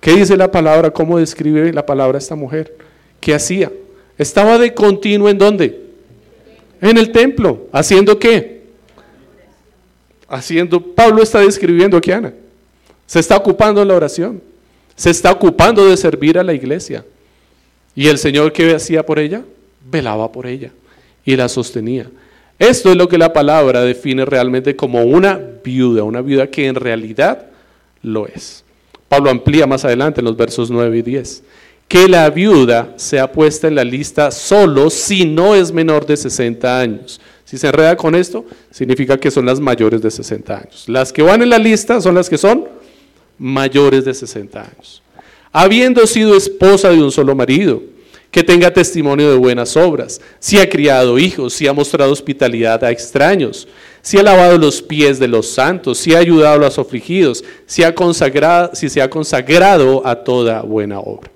¿Qué 0.01 0.13
dice 0.13 0.37
la 0.37 0.51
palabra? 0.51 0.91
¿Cómo 0.91 1.19
describe 1.19 1.73
la 1.73 1.85
palabra 1.85 2.19
esta 2.19 2.37
mujer? 2.37 2.77
¿Qué 3.21 3.35
hacía? 3.35 3.73
Estaba 4.19 4.59
de 4.59 4.73
continuo 4.73 5.29
en 5.29 5.39
dónde? 5.39 5.81
En 6.81 6.97
el 6.97 7.13
templo. 7.13 7.69
¿Haciendo 7.73 8.19
qué? 8.19 8.63
Haciendo, 10.29 10.81
Pablo 10.81 11.23
está 11.23 11.41
describiendo 11.41 11.97
aquí 11.97 12.11
Ana. 12.11 12.33
Se 13.07 13.21
está 13.21 13.37
ocupando 13.37 13.81
de 13.81 13.87
la 13.87 13.95
oración. 13.95 14.43
Se 14.95 15.11
está 15.11 15.31
ocupando 15.31 15.87
de 15.87 15.97
servir 15.97 16.39
a 16.39 16.43
la 16.43 16.55
iglesia. 16.55 17.05
¿Y 17.95 18.09
el 18.09 18.19
Señor 18.19 18.53
qué 18.53 18.75
hacía 18.75 19.05
por 19.05 19.19
ella? 19.19 19.43
Velaba 19.91 20.33
por 20.33 20.47
ella 20.47 20.71
y 21.25 21.37
la 21.37 21.49
sostenía. 21.49 22.11
Esto 22.59 22.91
es 22.91 22.97
lo 22.97 23.09
que 23.09 23.19
la 23.19 23.33
palabra 23.33 23.83
define 23.83 24.25
realmente 24.25 24.75
como 24.75 25.03
una 25.03 25.39
viuda, 25.63 26.05
una 26.05 26.23
viuda 26.23 26.47
que 26.47 26.67
en 26.67 26.75
realidad 26.75 27.47
lo 28.03 28.27
es. 28.27 28.65
Pablo 29.09 29.31
amplía 29.31 29.67
más 29.67 29.85
adelante 29.85 30.21
en 30.21 30.25
los 30.25 30.37
versos 30.37 30.71
9 30.71 30.99
y 30.99 31.03
10 31.03 31.43
que 31.89 32.09
la 32.09 32.29
viuda 32.31 32.95
sea 32.97 33.31
puesta 33.31 33.69
en 33.69 33.77
la 33.77 33.85
lista 33.85 34.31
solo 34.31 34.91
si 34.91 35.25
no 35.25 35.55
es 35.55 35.73
menor 35.73 36.07
de 36.07 36.17
60 36.17 36.81
años. 36.81 37.21
Si 37.45 37.57
se 37.59 37.69
enreda 37.69 37.97
con 37.97 38.15
esto, 38.15 38.45
significa 38.71 39.19
que 39.19 39.31
son 39.31 39.47
las 39.47 39.61
mayores 39.61 40.03
de 40.03 40.11
60 40.11 40.59
años. 40.59 40.85
Las 40.89 41.13
que 41.13 41.23
van 41.23 41.43
en 41.43 41.51
la 41.51 41.59
lista 41.59 42.01
son 42.01 42.17
las 42.17 42.29
que 42.29 42.39
son 42.39 42.67
mayores 43.39 44.05
de 44.05 44.15
60 44.15 44.61
años. 44.61 45.03
Habiendo 45.53 46.07
sido 46.07 46.37
esposa 46.37 46.91
de 46.91 47.03
un 47.03 47.13
solo 47.13 47.37
marido, 47.37 47.83
que 48.33 48.43
tenga 48.43 48.73
testimonio 48.73 49.31
de 49.31 49.37
buenas 49.37 49.77
obras, 49.77 50.21
si 50.41 50.59
ha 50.59 50.69
criado 50.69 51.19
hijos, 51.19 51.55
si 51.55 51.67
ha 51.67 51.73
mostrado 51.73 52.13
hospitalidad 52.13 52.83
a 52.85 52.91
extraños, 52.91 53.69
si 54.03 54.19
ha 54.19 54.23
lavado 54.23 54.59
los 54.59 54.83
pies 54.83 55.19
de 55.19 55.29
los 55.29 55.49
santos, 55.49 55.99
si 55.99 56.15
ha 56.15 56.19
ayudado 56.19 56.57
a 56.57 56.59
los 56.59 56.79
afligidos, 56.79 57.45
si, 57.65 57.83
se 57.83 59.03
ha 59.03 59.09
consagrado 59.09 60.07
a 60.07 60.17
toda 60.17 60.63
buena 60.63 61.01
obra. 61.01 61.31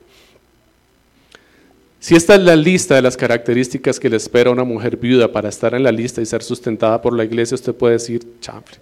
Si 2.01 2.15
esta 2.15 2.35
es 2.35 2.41
la 2.41 2.57
lista 2.57 2.95
de 2.95 3.03
las 3.03 3.15
características 3.15 4.01
que 4.01 4.09
le 4.09 4.17
espera 4.17 4.49
a 4.49 4.53
una 4.55 4.65
mujer 4.65 4.97
viuda 4.97 5.31
para 5.31 5.51
estar 5.51 5.75
en 5.75 5.83
la 5.83 5.93
lista 5.93 6.23
y 6.23 6.27
ser 6.27 6.43
sustentada 6.43 7.01
por 7.03 7.15
la 7.15 7.25
iglesia, 7.25 7.55
usted 7.55 7.75
puede 7.75 7.93
decir, 7.93 8.27
chambre, 8.41 8.77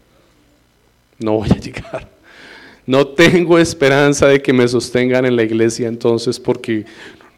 no 1.19 1.33
voy 1.33 1.51
a 1.51 1.57
llegar. 1.61 2.09
No 2.87 3.09
tengo 3.09 3.59
esperanza 3.59 4.29
de 4.29 4.41
que 4.41 4.53
me 4.53 4.67
sostengan 4.69 5.27
en 5.27 5.35
la 5.35 5.43
iglesia 5.43 5.89
entonces 5.89 6.39
porque 6.39 6.87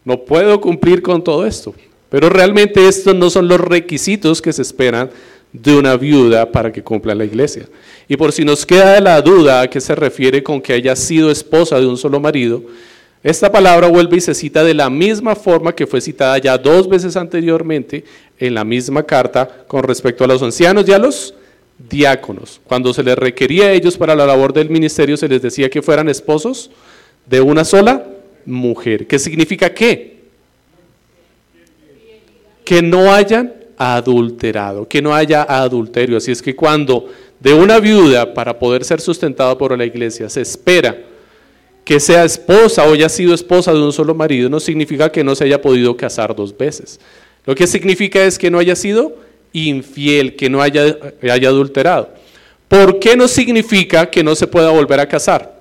no 0.05 0.21
puedo 0.21 0.61
cumplir 0.61 1.01
con 1.01 1.25
todo 1.25 1.47
esto. 1.47 1.75
Pero 2.11 2.29
realmente 2.29 2.87
estos 2.87 3.15
no 3.15 3.31
son 3.31 3.49
los 3.49 3.59
requisitos 3.59 4.43
que 4.43 4.53
se 4.53 4.63
esperan 4.63 5.11
de 5.53 5.77
una 5.77 5.97
viuda 5.97 6.53
para 6.53 6.71
que 6.71 6.83
cumpla 6.83 7.15
la 7.15 7.25
iglesia. 7.25 7.67
Y 8.07 8.17
por 8.17 8.33
si 8.33 8.45
nos 8.45 8.67
queda 8.67 9.01
la 9.01 9.21
duda 9.23 9.63
a 9.63 9.71
qué 9.71 9.81
se 9.81 9.95
refiere 9.95 10.43
con 10.43 10.61
que 10.61 10.75
haya 10.75 10.95
sido 10.95 11.31
esposa 11.31 11.81
de 11.81 11.87
un 11.87 11.97
solo 11.97 12.21
marido, 12.21 12.63
Esta 13.23 13.53
palabra 13.53 13.87
vuelve 13.89 14.17
y 14.17 14.21
se 14.21 14.35
cita 14.35 14.65
de 14.65 14.73
la 14.73 14.89
misma 14.89 15.35
forma 15.35 15.75
que 15.75 15.87
fue 15.87 16.01
citada 16.01 16.39
ya 16.39 16.57
dos 16.57 16.89
veces 16.89 17.17
anteriormente 17.17 18.05
en 18.39 18.55
la 18.55 18.65
misma 18.65 19.03
carta 19.03 19.47
con 19.67 19.83
respecto 19.83 20.25
a 20.25 20.27
los 20.27 20.43
ancianos 20.43 20.89
y 20.89 20.93
a 20.93 20.99
los 20.99 21.35
diáconos. 21.91 22.63
Cuando 22.65 22.95
se 22.95 23.03
les 23.03 23.17
requería 23.17 23.67
a 23.67 23.73
ellos 23.73 23.99
para 23.99 24.15
la 24.15 24.25
labor 24.25 24.55
del 24.55 24.71
ministerio, 24.71 25.19
se 25.19 25.29
les 25.29 25.43
decía 25.43 25.69
que 25.69 25.83
fueran 25.83 26.09
esposos 26.09 26.71
de 27.27 27.43
una 27.43 27.65
sola 27.65 28.07
mujer. 28.47 29.07
¿Qué 29.07 29.19
significa 29.19 29.75
qué? 29.75 30.21
Que 32.65 32.81
no 32.81 33.13
hayan 33.13 33.53
adulterado, 33.77 34.89
que 34.89 35.03
no 35.03 35.15
haya 35.15 35.43
adulterio. 35.43 36.17
Así 36.17 36.33
es 36.33 36.41
que 36.41 36.57
cuando 36.57 37.07
de 37.39 37.53
una 37.53 37.81
viuda 37.81 38.33
para 38.33 38.59
poder 38.59 38.83
ser 38.83 39.03
sustentada 39.03 39.59
por 39.59 39.77
la 39.77 39.85
iglesia 39.85 40.31
se 40.31 40.41
espera 40.41 41.10
que 41.91 41.99
sea 41.99 42.25
esposa 42.25 42.85
o 42.85 42.93
haya 42.93 43.09
sido 43.09 43.35
esposa 43.35 43.73
de 43.73 43.81
un 43.81 43.93
solo 43.93 44.15
marido, 44.15 44.49
no 44.49 44.61
significa 44.61 45.11
que 45.11 45.25
no 45.25 45.35
se 45.35 45.43
haya 45.43 45.61
podido 45.61 45.97
casar 45.97 46.37
dos 46.37 46.57
veces. 46.57 47.01
Lo 47.45 47.53
que 47.57 47.67
significa 47.67 48.23
es 48.23 48.39
que 48.39 48.49
no 48.49 48.61
haya 48.61 48.77
sido 48.77 49.17
infiel, 49.53 50.37
que 50.37 50.49
no 50.49 50.63
haya, 50.63 50.97
haya 51.21 51.49
adulterado. 51.49 52.11
¿Por 52.69 53.01
qué 53.01 53.17
no 53.17 53.27
significa 53.27 54.09
que 54.09 54.23
no 54.23 54.37
se 54.37 54.47
pueda 54.47 54.71
volver 54.71 55.01
a 55.01 55.09
casar? 55.09 55.59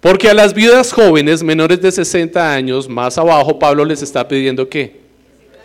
Porque 0.00 0.30
a 0.30 0.32
las 0.32 0.54
viudas 0.54 0.90
jóvenes 0.90 1.42
menores 1.42 1.82
de 1.82 1.92
60 1.92 2.54
años, 2.54 2.88
más 2.88 3.18
abajo, 3.18 3.58
Pablo 3.58 3.84
les 3.84 4.00
está 4.00 4.26
pidiendo 4.26 4.70
que, 4.70 5.02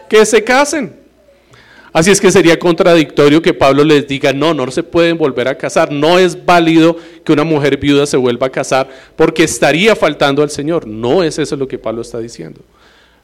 que 0.10 0.26
se 0.26 0.44
casen. 0.44 0.94
Así 1.94 2.10
es 2.10 2.20
que 2.20 2.32
sería 2.32 2.58
contradictorio 2.58 3.40
que 3.40 3.54
Pablo 3.54 3.84
les 3.84 4.08
diga, 4.08 4.34
no, 4.34 4.56
no 4.56 4.70
se 4.72 4.82
pueden 4.82 5.16
volver 5.16 5.48
a 5.48 5.56
casar, 5.56 5.92
no 5.92 6.18
es 6.18 6.44
válido 6.44 6.98
que 7.24 7.32
una 7.32 7.44
mujer 7.44 7.78
viuda 7.78 8.08
se 8.08 8.18
vuelva 8.18 8.48
a 8.48 8.52
casar 8.52 8.90
porque 9.16 9.44
estaría 9.44 9.96
faltando 9.96 10.42
al 10.42 10.50
Señor. 10.50 10.88
No 10.88 11.22
es 11.24 11.38
eso 11.38 11.56
lo 11.56 11.68
que 11.68 11.78
Pablo 11.78 12.02
está 12.02 12.18
diciendo. 12.18 12.62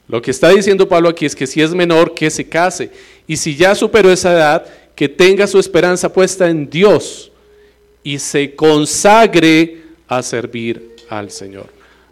Lo 0.06 0.22
que 0.22 0.30
está 0.30 0.50
diciendo 0.50 0.88
Pablo 0.88 1.08
aquí 1.08 1.26
es 1.26 1.34
que 1.34 1.48
si 1.48 1.60
es 1.60 1.74
menor, 1.74 2.14
que 2.14 2.30
se 2.30 2.48
case. 2.48 2.90
Y 3.26 3.36
si 3.36 3.56
ya 3.56 3.74
superó 3.74 4.10
esa 4.10 4.32
edad, 4.32 4.66
que 4.94 5.08
tenga 5.08 5.46
su 5.46 5.58
esperanza 5.58 6.12
puesta 6.12 6.48
en 6.48 6.68
Dios 6.70 7.32
y 8.04 8.18
se 8.18 8.54
consagre 8.54 9.82
a 10.06 10.22
servir 10.22 10.96
al 11.08 11.30
Señor. 11.30 11.66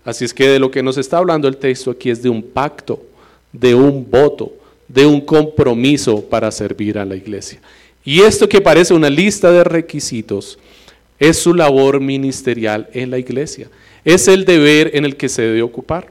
Así 0.05 0.25
es 0.25 0.35
que 0.35 0.49
de 0.49 0.59
lo 0.59 0.71
que 0.71 0.83
nos 0.83 0.97
está 0.97 1.19
hablando 1.19 1.47
el 1.49 1.57
texto 1.57 1.91
aquí 1.91 2.11
es 2.11 2.23
de 2.23 2.29
un 2.29 2.43
pacto, 2.43 3.03
de 3.53 3.75
un 3.75 4.11
voto, 4.11 4.53
de 4.89 5.07
un 5.07 5.21
compromiso 5.21 6.25
para 6.25 6.51
servir 6.51 6.99
a 6.99 7.05
la 7.05 7.15
iglesia. 7.15 7.61
Y 8.05 8.23
esto 8.23 8.49
que 8.49 8.61
parece 8.61 8.95
una 8.95 9.11
lista 9.11 9.53
de 9.53 9.65
requisitos 9.65 10.59
es 11.19 11.39
su 11.39 11.53
labor 11.53 12.01
ministerial 12.01 12.89
en 12.93 13.11
la 13.11 13.19
iglesia. 13.19 13.69
Es 14.05 14.29
el 14.29 14.45
deber 14.45 14.93
en 14.95 15.05
el 15.05 15.17
que 15.17 15.29
se 15.29 15.43
debe 15.43 15.63
ocupar. 15.63 16.11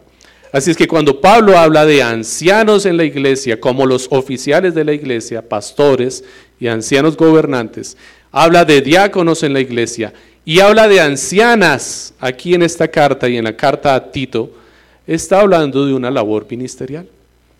Así 0.51 0.71
es 0.71 0.77
que 0.77 0.87
cuando 0.87 1.19
Pablo 1.19 1.57
habla 1.57 1.85
de 1.85 2.01
ancianos 2.01 2.85
en 2.85 2.97
la 2.97 3.03
iglesia, 3.03 3.59
como 3.59 3.85
los 3.85 4.07
oficiales 4.11 4.73
de 4.75 4.85
la 4.85 4.93
iglesia, 4.93 5.47
pastores 5.47 6.23
y 6.59 6.67
ancianos 6.67 7.17
gobernantes, 7.17 7.97
habla 8.31 8.63
de 8.63 8.81
diáconos 8.81 9.43
en 9.43 9.53
la 9.53 9.59
iglesia 9.59 10.13
y 10.45 10.59
habla 10.59 10.87
de 10.87 11.01
ancianas 11.01 12.13
aquí 12.19 12.53
en 12.53 12.61
esta 12.61 12.87
carta 12.87 13.27
y 13.27 13.37
en 13.37 13.43
la 13.43 13.57
carta 13.57 13.95
a 13.95 14.11
Tito, 14.11 14.51
está 15.05 15.41
hablando 15.41 15.85
de 15.85 15.93
una 15.93 16.09
labor 16.09 16.47
ministerial. 16.49 17.07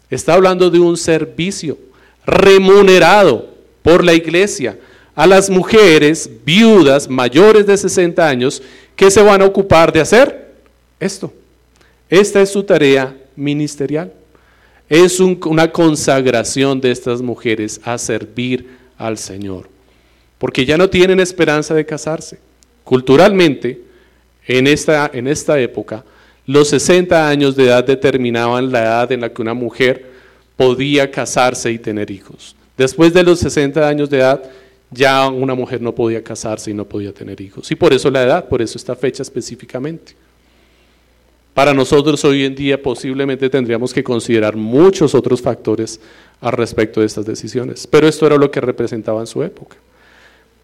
Está 0.09 0.33
hablando 0.33 0.69
de 0.69 0.79
un 0.79 0.97
servicio 0.97 1.77
remunerado 2.25 3.49
por 3.81 4.03
la 4.03 4.13
iglesia 4.13 4.77
a 5.15 5.25
las 5.25 5.49
mujeres 5.49 6.29
viudas 6.45 7.09
mayores 7.09 7.65
de 7.65 7.75
60 7.75 8.27
años 8.27 8.61
que 8.95 9.09
se 9.09 9.21
van 9.21 9.41
a 9.41 9.45
ocupar 9.45 9.91
de 9.91 10.01
hacer 10.01 10.53
esto. 10.99 11.33
Esta 12.09 12.41
es 12.41 12.51
su 12.51 12.63
tarea 12.63 13.15
ministerial. 13.35 14.13
Es 14.89 15.19
una 15.19 15.71
consagración 15.71 16.79
de 16.79 16.91
estas 16.91 17.21
mujeres 17.21 17.81
a 17.83 17.97
servir 17.97 18.77
al 18.97 19.17
Señor, 19.17 19.69
porque 20.37 20.65
ya 20.65 20.77
no 20.77 20.89
tienen 20.89 21.19
esperanza 21.19 21.73
de 21.73 21.85
casarse. 21.85 22.39
Culturalmente, 22.83 23.81
en 24.47 24.65
esta, 24.65 25.11
en 25.13 25.27
esta 25.27 25.59
época, 25.59 26.05
los 26.47 26.69
60 26.69 27.27
años 27.27 27.55
de 27.55 27.65
edad 27.65 27.83
determinaban 27.83 28.71
la 28.71 28.81
edad 28.81 29.12
en 29.12 29.21
la 29.21 29.29
que 29.29 29.41
una 29.41 29.53
mujer 29.53 30.05
podía 30.55 31.12
casarse 31.12 31.71
y 31.71 31.77
tener 31.77 32.10
hijos. 32.10 32.55
Después 32.77 33.13
de 33.13 33.23
los 33.23 33.39
60 33.39 33.88
años 33.88 34.10
de 34.10 34.19
edad, 34.19 34.41
ya 34.89 35.27
una 35.27 35.55
mujer 35.55 35.81
no 35.81 35.93
podía 35.93 36.23
casarse 36.23 36.71
y 36.71 36.73
no 36.73 36.86
podía 36.86 37.12
tener 37.12 37.39
hijos. 37.41 37.69
Y 37.69 37.75
por 37.75 37.93
eso 37.93 38.10
la 38.10 38.23
edad, 38.23 38.47
por 38.47 38.62
eso 38.62 38.77
esta 38.77 38.95
fecha 38.95 39.21
específicamente. 39.21 40.15
Para 41.53 41.73
nosotros 41.73 42.23
hoy 42.23 42.45
en 42.45 42.55
día 42.55 42.81
posiblemente 42.81 43.49
tendríamos 43.49 43.93
que 43.93 44.03
considerar 44.03 44.55
muchos 44.55 45.15
otros 45.15 45.41
factores 45.41 45.99
al 46.39 46.53
respecto 46.53 47.01
de 47.01 47.07
estas 47.07 47.25
decisiones, 47.25 47.88
pero 47.88 48.07
esto 48.07 48.25
era 48.27 48.38
lo 48.38 48.51
que 48.51 48.62
representaba 48.62 49.19
en 49.19 49.27
su 49.27 49.43
época. 49.43 49.75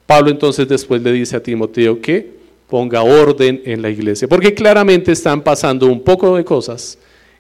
Pablo 0.06 0.30
entonces 0.30 0.68
después 0.68 1.02
le 1.02 1.12
dice 1.12 1.36
a 1.36 1.44
Timoteo 1.44 2.00
que 2.00 2.43
ponga 2.74 3.04
orden 3.04 3.62
en 3.66 3.84
la 3.84 3.92
iglesia, 3.92 4.28
porque 4.28 4.52
claramente 4.52 5.12
están 5.12 5.44
pasando 5.44 5.86
un 5.86 6.02
poco 6.02 6.36
de 6.36 6.44
cosas 6.44 6.98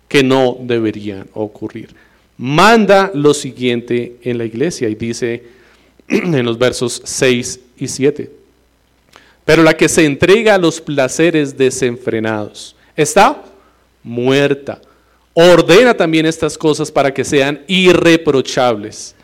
que 0.07 0.21
no 0.21 0.55
deberían 0.61 1.27
ocurrir. 1.33 1.95
Manda 2.37 3.09
lo 3.15 3.33
siguiente 3.33 4.17
en 4.21 4.37
la 4.37 4.45
iglesia 4.45 4.87
y 4.89 4.93
dice 4.93 5.41
en 6.07 6.45
los 6.45 6.59
versos 6.59 7.01
6 7.03 7.59
y 7.79 7.87
7, 7.87 8.29
pero 9.43 9.63
la 9.63 9.75
que 9.75 9.89
se 9.89 10.05
entrega 10.05 10.53
a 10.53 10.59
los 10.59 10.79
placeres 10.79 11.57
desenfrenados, 11.57 12.75
está 12.95 13.43
muerta. 14.03 14.81
Ordena 15.33 15.97
también 15.97 16.27
estas 16.27 16.55
cosas 16.59 16.91
para 16.91 17.11
que 17.11 17.23
sean 17.23 17.63
irreprochables. 17.65 19.15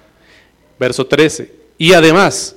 Verso 0.79 1.05
13. 1.05 1.53
Y 1.77 1.93
además, 1.93 2.55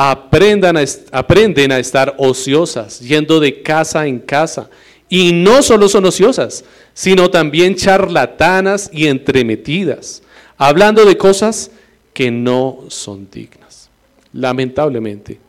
aprendan 0.00 0.76
a, 0.76 0.84
aprenden 1.10 1.72
a 1.72 1.80
estar 1.80 2.14
ociosas, 2.18 3.00
yendo 3.00 3.40
de 3.40 3.62
casa 3.62 4.06
en 4.06 4.20
casa. 4.20 4.70
Y 5.08 5.32
no 5.32 5.60
solo 5.60 5.88
son 5.88 6.04
ociosas, 6.04 6.64
sino 6.94 7.28
también 7.30 7.74
charlatanas 7.74 8.90
y 8.92 9.08
entremetidas, 9.08 10.22
hablando 10.56 11.04
de 11.04 11.16
cosas 11.16 11.72
que 12.12 12.30
no 12.30 12.84
son 12.86 13.28
dignas. 13.28 13.90
Lamentablemente, 14.32 15.40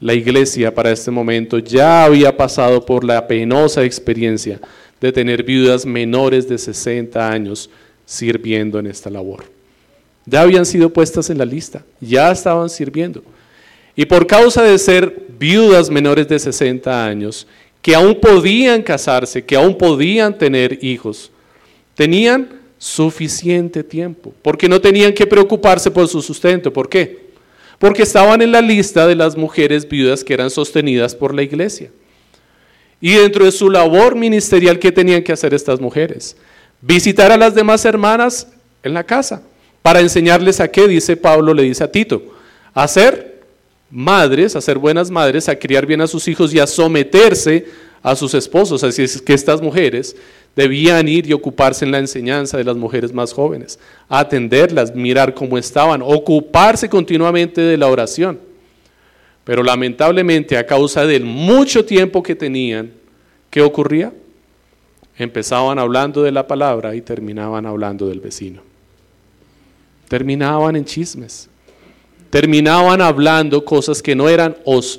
la 0.00 0.14
iglesia 0.14 0.74
para 0.74 0.90
este 0.90 1.10
momento 1.10 1.58
ya 1.58 2.04
había 2.04 2.34
pasado 2.34 2.86
por 2.86 3.04
la 3.04 3.26
penosa 3.28 3.84
experiencia 3.84 4.58
de 5.02 5.12
tener 5.12 5.42
viudas 5.42 5.84
menores 5.84 6.48
de 6.48 6.56
60 6.56 7.28
años 7.28 7.68
sirviendo 8.06 8.78
en 8.78 8.86
esta 8.86 9.10
labor. 9.10 9.44
Ya 10.24 10.40
habían 10.40 10.64
sido 10.64 10.90
puestas 10.90 11.28
en 11.28 11.36
la 11.36 11.44
lista, 11.44 11.84
ya 12.00 12.30
estaban 12.30 12.70
sirviendo. 12.70 13.22
Y 13.96 14.04
por 14.04 14.26
causa 14.26 14.62
de 14.62 14.78
ser 14.78 15.26
viudas 15.38 15.90
menores 15.90 16.28
de 16.28 16.38
60 16.38 17.04
años, 17.04 17.46
que 17.82 17.94
aún 17.94 18.20
podían 18.20 18.82
casarse, 18.82 19.44
que 19.44 19.56
aún 19.56 19.76
podían 19.76 20.36
tener 20.36 20.78
hijos, 20.84 21.30
tenían 21.94 22.48
suficiente 22.78 23.82
tiempo, 23.82 24.34
porque 24.42 24.68
no 24.68 24.80
tenían 24.80 25.12
que 25.12 25.26
preocuparse 25.26 25.90
por 25.90 26.06
su 26.06 26.20
sustento. 26.20 26.72
¿Por 26.72 26.88
qué? 26.88 27.26
porque 27.78 28.02
estaban 28.02 28.40
en 28.42 28.52
la 28.52 28.60
lista 28.60 29.06
de 29.06 29.14
las 29.14 29.36
mujeres 29.36 29.88
viudas 29.88 30.24
que 30.24 30.34
eran 30.34 30.50
sostenidas 30.50 31.14
por 31.14 31.34
la 31.34 31.42
iglesia. 31.42 31.90
Y 33.00 33.14
dentro 33.14 33.44
de 33.44 33.52
su 33.52 33.68
labor 33.68 34.14
ministerial, 34.14 34.78
¿qué 34.78 34.90
tenían 34.90 35.22
que 35.22 35.32
hacer 35.32 35.52
estas 35.52 35.80
mujeres? 35.80 36.36
Visitar 36.80 37.30
a 37.30 37.36
las 37.36 37.54
demás 37.54 37.84
hermanas 37.84 38.48
en 38.82 38.94
la 38.94 39.04
casa, 39.04 39.42
para 39.82 40.00
enseñarles 40.00 40.60
a 40.60 40.68
qué, 40.68 40.88
dice 40.88 41.16
Pablo, 41.16 41.52
le 41.52 41.64
dice 41.64 41.84
a 41.84 41.92
Tito, 41.92 42.22
a 42.72 42.88
ser 42.88 43.35
madres, 43.90 44.56
a 44.56 44.60
ser 44.60 44.78
buenas 44.78 45.10
madres, 45.10 45.48
a 45.48 45.58
criar 45.58 45.86
bien 45.86 46.00
a 46.00 46.06
sus 46.06 46.26
hijos 46.28 46.52
y 46.52 46.58
a 46.58 46.66
someterse 46.66 47.66
a 48.02 48.14
sus 48.14 48.34
esposos. 48.34 48.84
Así 48.84 49.02
es 49.02 49.20
que 49.20 49.34
estas 49.34 49.60
mujeres 49.60 50.16
debían 50.54 51.06
ir 51.06 51.26
y 51.26 51.32
ocuparse 51.32 51.84
en 51.84 51.92
la 51.92 51.98
enseñanza 51.98 52.56
de 52.56 52.64
las 52.64 52.76
mujeres 52.76 53.12
más 53.12 53.32
jóvenes, 53.32 53.78
atenderlas, 54.08 54.94
mirar 54.94 55.34
cómo 55.34 55.58
estaban, 55.58 56.00
ocuparse 56.02 56.88
continuamente 56.88 57.60
de 57.60 57.76
la 57.76 57.88
oración. 57.88 58.40
Pero 59.44 59.62
lamentablemente 59.62 60.56
a 60.56 60.66
causa 60.66 61.06
del 61.06 61.24
mucho 61.24 61.84
tiempo 61.84 62.22
que 62.22 62.34
tenían, 62.34 62.90
¿qué 63.50 63.60
ocurría? 63.60 64.12
Empezaban 65.18 65.78
hablando 65.78 66.22
de 66.22 66.32
la 66.32 66.46
palabra 66.46 66.94
y 66.94 67.00
terminaban 67.00 67.66
hablando 67.66 68.08
del 68.08 68.20
vecino. 68.20 68.62
Terminaban 70.08 70.76
en 70.76 70.84
chismes. 70.84 71.48
Terminaban 72.36 73.00
hablando 73.00 73.64
cosas 73.64 74.02
que 74.02 74.14
no 74.14 74.28
eran, 74.28 74.56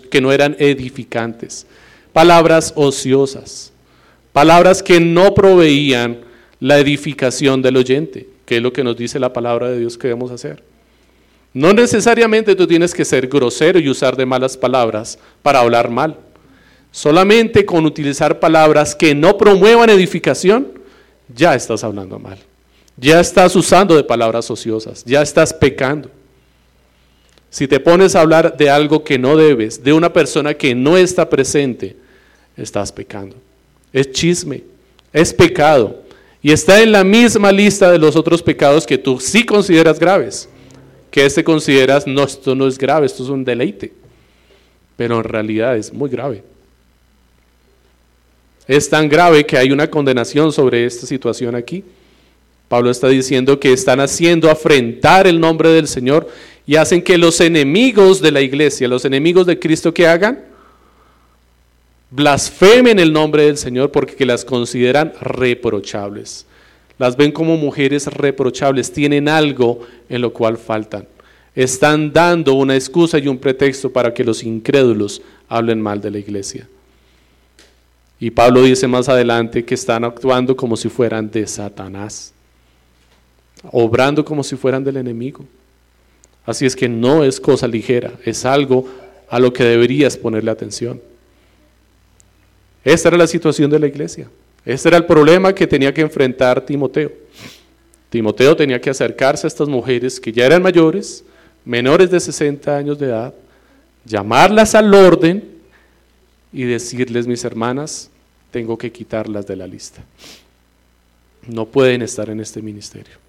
que 0.10 0.22
no 0.22 0.32
eran 0.32 0.56
edificantes, 0.58 1.68
palabras 2.12 2.74
ociosas 2.76 3.72
Palabras 4.34 4.82
que 4.82 5.00
no 5.00 5.36
proveían 5.36 6.22
la 6.60 6.80
edificación 6.80 7.62
del 7.62 7.78
oyente, 7.78 8.28
que 8.44 8.58
es 8.58 8.64
lo 8.64 8.74
que 8.74 8.84
nos 8.84 8.98
dice 8.98 9.20
la 9.20 9.34
palabra 9.34 9.70
de 9.70 9.78
Dios 9.78 10.00
que 10.00 10.08
debemos 10.08 10.32
hacer. 10.32 10.64
No 11.54 11.74
necesariamente 11.74 12.56
tú 12.56 12.66
tienes 12.66 12.96
que 12.96 13.06
ser 13.06 13.28
grosero 13.28 13.78
y 13.78 13.88
usar 13.88 14.16
de 14.16 14.26
malas 14.26 14.58
palabras 14.58 15.20
para 15.44 15.60
hablar 15.60 15.92
mal. 15.92 16.18
Solamente 16.92 17.68
con 17.68 17.86
utilizar 17.86 18.40
palabras 18.40 18.96
que 18.96 19.14
no 19.14 19.38
promuevan 19.38 19.92
edificación, 19.92 20.70
ya 21.36 21.54
estás 21.54 21.84
hablando 21.84 22.18
mal. 22.18 22.40
Ya 22.96 23.20
estás 23.20 23.56
usando 23.56 23.96
de 23.96 24.04
palabras 24.04 24.50
ociosas, 24.50 25.04
ya 25.06 25.22
estás 25.22 25.54
pecando. 25.54 26.10
Si 27.58 27.68
te 27.68 27.80
pones 27.80 28.16
a 28.16 28.22
hablar 28.22 28.56
de 28.56 28.70
algo 28.70 29.04
que 29.04 29.18
no 29.18 29.36
debes, 29.36 29.84
de 29.84 29.92
una 29.92 30.14
persona 30.14 30.54
que 30.54 30.76
no 30.76 30.96
está 30.96 31.28
presente, 31.28 31.96
estás 32.56 32.92
pecando. 32.92 33.36
Es 33.92 34.12
chisme, 34.12 34.62
es 35.12 35.34
pecado. 35.34 36.04
Y 36.44 36.52
está 36.52 36.84
en 36.84 36.92
la 36.92 37.04
misma 37.04 37.52
lista 37.52 37.92
de 37.92 37.98
los 37.98 38.16
otros 38.16 38.44
pecados 38.44 38.86
que 38.86 39.00
tú 39.00 39.20
sí 39.20 39.44
consideras 39.44 39.98
graves. 39.98 40.48
Que 41.10 41.26
este 41.26 41.44
consideras, 41.44 42.06
no, 42.06 42.26
esto 42.26 42.54
no 42.54 42.68
es 42.68 42.78
grave, 42.78 43.08
esto 43.08 43.24
es 43.24 43.30
un 43.30 43.44
deleite. 43.44 43.92
Pero 44.96 45.18
en 45.18 45.24
realidad 45.24 45.76
es 45.78 45.92
muy 45.92 46.12
grave. 46.12 46.44
Es 48.68 48.88
tan 48.88 49.10
grave 49.10 49.48
que 49.48 49.58
hay 49.58 49.72
una 49.72 49.90
condenación 49.90 50.54
sobre 50.54 50.86
esta 50.86 51.08
situación 51.08 51.56
aquí. 51.56 51.84
Pablo 52.68 52.92
está 52.92 53.08
diciendo 53.08 53.60
que 53.60 53.74
están 53.74 54.00
haciendo 54.00 54.52
afrentar 54.52 55.26
el 55.26 55.40
nombre 55.40 55.70
del 55.70 55.88
Señor 55.88 56.28
y 56.68 56.76
hacen 56.76 57.02
que 57.02 57.18
los 57.18 57.40
enemigos 57.40 58.22
de 58.22 58.30
la 58.30 58.42
iglesia, 58.42 58.90
los 58.90 59.06
enemigos 59.06 59.48
de 59.48 59.58
Cristo 59.58 59.94
que 59.94 60.06
hagan, 60.06 60.44
blasfemen 62.12 63.00
el 63.00 63.14
nombre 63.14 63.46
del 63.46 63.58
Señor 63.58 63.90
porque 63.90 64.26
las 64.26 64.44
consideran 64.44 65.14
reprochables. 65.22 66.46
Las 67.00 67.16
ven 67.16 67.32
como 67.32 67.56
mujeres 67.56 68.08
reprochables, 68.08 68.92
tienen 68.92 69.30
algo 69.30 69.80
en 70.10 70.20
lo 70.20 70.34
cual 70.34 70.58
faltan. 70.58 71.08
Están 71.56 72.12
dando 72.12 72.54
una 72.54 72.76
excusa 72.76 73.18
y 73.18 73.30
un 73.30 73.38
pretexto 73.38 73.92
para 73.92 74.14
que 74.14 74.26
los 74.26 74.44
incrédulos 74.44 75.22
hablen 75.48 75.82
mal 75.82 76.02
de 76.02 76.12
la 76.12 76.20
iglesia. 76.20 76.68
Y 78.20 78.30
Pablo 78.32 78.64
dice 78.64 78.88
más 78.88 79.08
adelante 79.08 79.64
que 79.64 79.76
están 79.76 80.04
actuando 80.04 80.58
como 80.58 80.76
si 80.76 80.90
fueran 80.90 81.32
de 81.32 81.48
Satanás, 81.48 82.34
obrando 83.72 84.26
como 84.26 84.44
si 84.44 84.58
fueran 84.58 84.84
del 84.84 84.98
enemigo. 84.98 85.46
Así 86.48 86.66
es 86.66 86.78
que 86.78 86.88
no 86.88 87.26
es 87.26 87.42
cosa 87.42 87.68
ligera, 87.68 88.14
es 88.24 88.46
algo 88.46 88.88
a 89.30 89.38
lo 89.38 89.52
que 89.52 89.66
deberías 89.66 90.16
ponerle 90.16 90.50
atención. 90.50 91.02
Esta 92.86 93.10
era 93.10 93.18
la 93.18 93.28
situación 93.28 93.70
de 93.70 93.78
la 93.78 93.88
iglesia. 93.88 94.30
Este 94.64 94.88
era 94.88 94.96
el 94.96 95.06
problema 95.06 95.54
que 95.54 95.68
tenía 95.68 95.94
que 95.94 96.00
enfrentar 96.00 96.66
Timoteo. 96.66 97.12
Timoteo 98.10 98.56
tenía 98.56 98.80
que 98.80 98.90
acercarse 98.90 99.46
a 99.46 99.50
estas 99.50 99.68
mujeres 99.68 100.22
que 100.22 100.32
ya 100.32 100.46
eran 100.46 100.64
mayores, 100.64 101.26
menores 101.66 102.10
de 102.10 102.20
60 102.22 102.78
años 102.78 102.98
de 102.98 103.08
edad, 103.08 103.34
llamarlas 104.06 104.74
al 104.74 104.94
orden 104.94 105.44
y 106.54 106.64
decirles, 106.64 107.28
mis 107.28 107.44
hermanas, 107.44 108.10
tengo 108.52 108.78
que 108.78 108.90
quitarlas 108.90 109.46
de 109.46 109.58
la 109.58 109.68
lista. 109.68 110.02
No 111.46 111.66
pueden 111.66 112.04
estar 112.04 112.30
en 112.30 112.40
este 112.40 112.62
ministerio. 112.62 113.27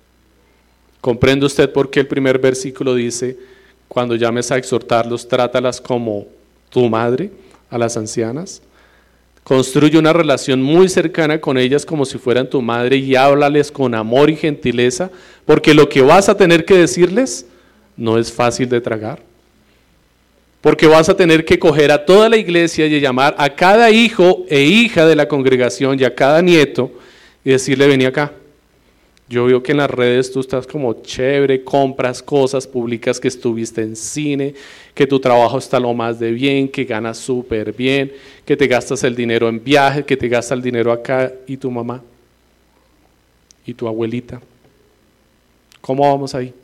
¿Comprende 1.01 1.47
usted 1.47 1.73
por 1.73 1.91
qué 1.91 2.01
el 2.01 2.07
primer 2.07 2.39
versículo 2.39 2.95
dice, 2.95 3.39
cuando 3.87 4.17
llames 4.17 4.51
a 4.51 4.57
exhortarlos, 4.57 5.29
trátalas 5.29 5.81
como 5.81 6.27
tu 6.71 6.89
madre 6.89 7.31
a 7.71 7.79
las 7.79 7.97
ancianas? 7.97 8.63
Construye 9.45 9.99
una 9.99 10.13
relación 10.13 10.61
muy 10.61 10.89
cercana 10.89 11.41
con 11.41 11.57
ellas 11.57 11.87
como 11.87 12.05
si 12.05 12.19
fueran 12.19 12.51
tu 12.51 12.61
madre 12.61 12.97
y 12.97 13.17
háblales 13.17 13.73
con 13.73 13.95
amor 13.95 14.29
y 14.29 14.37
gentileza, 14.37 15.11
porque 15.47 15.73
lo 15.73 15.89
que 15.89 16.03
vas 16.03 16.29
a 16.29 16.37
tener 16.37 16.65
que 16.65 16.77
decirles 16.77 17.47
no 17.97 18.19
es 18.19 18.31
fácil 18.31 18.69
de 18.69 18.81
tragar. 18.81 19.23
Porque 20.61 20.87
vas 20.87 21.09
a 21.09 21.17
tener 21.17 21.45
que 21.45 21.59
coger 21.59 21.93
a 21.93 22.05
toda 22.05 22.29
la 22.29 22.37
iglesia 22.37 22.87
y 22.87 23.01
llamar 23.01 23.35
a 23.39 23.55
cada 23.55 23.91
hijo 23.91 24.45
e 24.49 24.63
hija 24.63 25.07
de 25.07 25.17
la 25.17 25.29
congregación 25.29 25.99
y 25.99 26.05
a 26.05 26.15
cada 26.15 26.43
nieto 26.43 26.91
y 27.45 27.51
decirle, 27.51 27.87
vení 27.87 28.05
acá. 28.05 28.33
Yo 29.29 29.45
veo 29.45 29.63
que 29.63 29.73
en 29.73 29.79
las 29.79 29.91
redes 29.91 30.33
tú 30.33 30.41
estás 30.41 30.67
como 30.67 31.03
chévere, 31.03 31.63
compras 31.63 32.23
cosas, 32.23 32.67
publicas 32.67 33.21
que 33.21 33.29
estuviste 33.29 33.83
en 33.83 33.95
cine, 33.95 34.55
que 34.95 35.07
tu 35.07 35.21
trabajo 35.21 35.59
está 35.59 35.79
lo 35.79 35.93
más 35.93 36.19
de 36.19 36.31
bien, 36.33 36.69
que 36.69 36.85
ganas 36.85 37.19
súper 37.19 37.75
bien, 37.75 38.11
que 38.47 38.57
te 38.57 38.67
gastas 38.67 39.05
el 39.05 39.15
dinero 39.15 39.49
en 39.49 39.63
viajes, 39.63 40.07
que 40.07 40.17
te 40.17 40.29
gastas 40.29 40.57
el 40.57 40.63
dinero 40.63 40.91
acá 40.91 41.31
y 41.47 41.59
tu 41.59 41.71
mamá 41.71 42.03
y 43.67 43.75
tu 43.75 43.87
abuelita. 43.87 44.41
¿Cómo 45.83 46.11
vamos 46.11 46.35
ahí? 46.35 46.55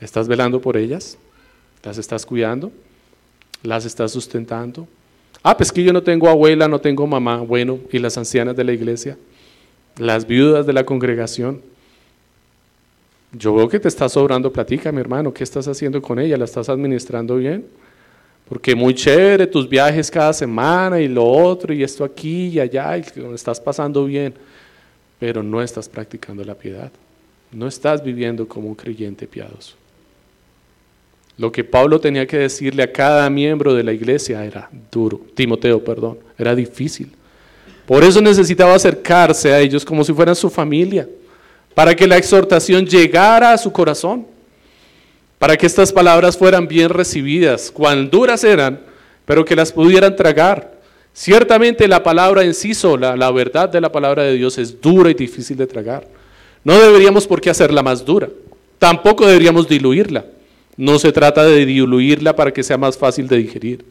¿Estás 0.00 0.26
velando 0.26 0.58
por 0.58 0.78
ellas? 0.78 1.18
¿Las 1.82 1.98
estás 1.98 2.24
cuidando? 2.24 2.72
¿Las 3.62 3.84
estás 3.84 4.10
sustentando? 4.12 4.88
Ah, 5.42 5.54
pues 5.54 5.70
que 5.70 5.82
yo 5.84 5.92
no 5.92 6.02
tengo 6.02 6.28
abuela, 6.28 6.66
no 6.66 6.80
tengo 6.80 7.06
mamá. 7.06 7.38
Bueno, 7.40 7.78
¿y 7.92 7.98
las 7.98 8.16
ancianas 8.16 8.56
de 8.56 8.64
la 8.64 8.72
iglesia? 8.72 9.18
¿Las 9.98 10.26
viudas 10.26 10.66
de 10.66 10.72
la 10.72 10.84
congregación? 10.84 11.62
Yo 13.32 13.54
veo 13.54 13.68
que 13.68 13.78
te 13.78 13.88
está 13.88 14.08
sobrando 14.08 14.52
platica, 14.52 14.90
mi 14.90 15.00
hermano. 15.00 15.32
¿Qué 15.32 15.44
estás 15.44 15.68
haciendo 15.68 16.02
con 16.02 16.18
ella? 16.18 16.36
¿La 16.36 16.44
estás 16.44 16.68
administrando 16.68 17.36
bien? 17.36 17.64
Porque 18.48 18.74
muy 18.74 18.94
chévere 18.94 19.46
tus 19.46 19.68
viajes 19.68 20.10
cada 20.10 20.32
semana 20.32 21.00
y 21.00 21.06
lo 21.06 21.24
otro 21.24 21.72
y 21.72 21.84
esto 21.84 22.02
aquí 22.02 22.48
y 22.48 22.58
allá 22.58 22.98
y 22.98 23.04
lo 23.14 23.34
estás 23.34 23.60
pasando 23.60 24.04
bien, 24.04 24.34
pero 25.20 25.42
no 25.42 25.62
estás 25.62 25.88
practicando 25.88 26.42
la 26.42 26.56
piedad. 26.56 26.90
No 27.52 27.68
estás 27.68 28.02
viviendo 28.02 28.48
como 28.48 28.68
un 28.68 28.74
creyente 28.74 29.28
piadoso. 29.28 29.76
Lo 31.38 31.52
que 31.52 31.62
Pablo 31.62 32.00
tenía 32.00 32.26
que 32.26 32.38
decirle 32.38 32.82
a 32.82 32.92
cada 32.92 33.30
miembro 33.30 33.72
de 33.74 33.84
la 33.84 33.92
iglesia 33.92 34.44
era 34.44 34.68
duro, 34.90 35.20
Timoteo, 35.34 35.82
perdón, 35.82 36.18
era 36.36 36.54
difícil. 36.54 37.12
Por 37.90 38.04
eso 38.04 38.20
necesitaba 38.20 38.76
acercarse 38.76 39.52
a 39.52 39.58
ellos 39.58 39.84
como 39.84 40.04
si 40.04 40.12
fueran 40.12 40.36
su 40.36 40.48
familia, 40.48 41.08
para 41.74 41.92
que 41.92 42.06
la 42.06 42.18
exhortación 42.18 42.86
llegara 42.86 43.52
a 43.52 43.58
su 43.58 43.72
corazón, 43.72 44.28
para 45.40 45.56
que 45.56 45.66
estas 45.66 45.92
palabras 45.92 46.38
fueran 46.38 46.68
bien 46.68 46.90
recibidas, 46.90 47.68
cuán 47.68 48.08
duras 48.08 48.44
eran, 48.44 48.78
pero 49.24 49.44
que 49.44 49.56
las 49.56 49.72
pudieran 49.72 50.14
tragar. 50.14 50.78
Ciertamente 51.12 51.88
la 51.88 52.00
palabra 52.04 52.44
en 52.44 52.54
sí 52.54 52.74
sola, 52.74 53.16
la 53.16 53.32
verdad 53.32 53.68
de 53.68 53.80
la 53.80 53.90
palabra 53.90 54.22
de 54.22 54.34
Dios 54.34 54.56
es 54.58 54.80
dura 54.80 55.10
y 55.10 55.14
difícil 55.14 55.56
de 55.56 55.66
tragar. 55.66 56.06
No 56.62 56.78
deberíamos 56.78 57.26
por 57.26 57.40
qué 57.40 57.50
hacerla 57.50 57.82
más 57.82 58.04
dura, 58.04 58.28
tampoco 58.78 59.26
deberíamos 59.26 59.66
diluirla. 59.66 60.26
No 60.76 61.00
se 61.00 61.10
trata 61.10 61.42
de 61.42 61.66
diluirla 61.66 62.36
para 62.36 62.52
que 62.52 62.62
sea 62.62 62.78
más 62.78 62.96
fácil 62.96 63.26
de 63.26 63.38
digerir. 63.38 63.84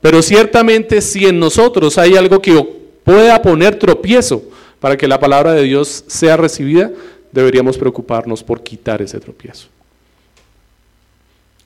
Pero 0.00 0.22
ciertamente 0.22 1.02
si 1.02 1.26
en 1.26 1.38
nosotros 1.38 1.98
hay 1.98 2.16
algo 2.16 2.40
que 2.40 2.77
pueda 3.08 3.40
poner 3.40 3.78
tropiezo 3.78 4.42
para 4.80 4.94
que 4.94 5.08
la 5.08 5.18
palabra 5.18 5.54
de 5.54 5.62
Dios 5.62 6.04
sea 6.08 6.36
recibida, 6.36 6.92
deberíamos 7.32 7.78
preocuparnos 7.78 8.44
por 8.44 8.62
quitar 8.62 9.00
ese 9.00 9.18
tropiezo. 9.18 9.68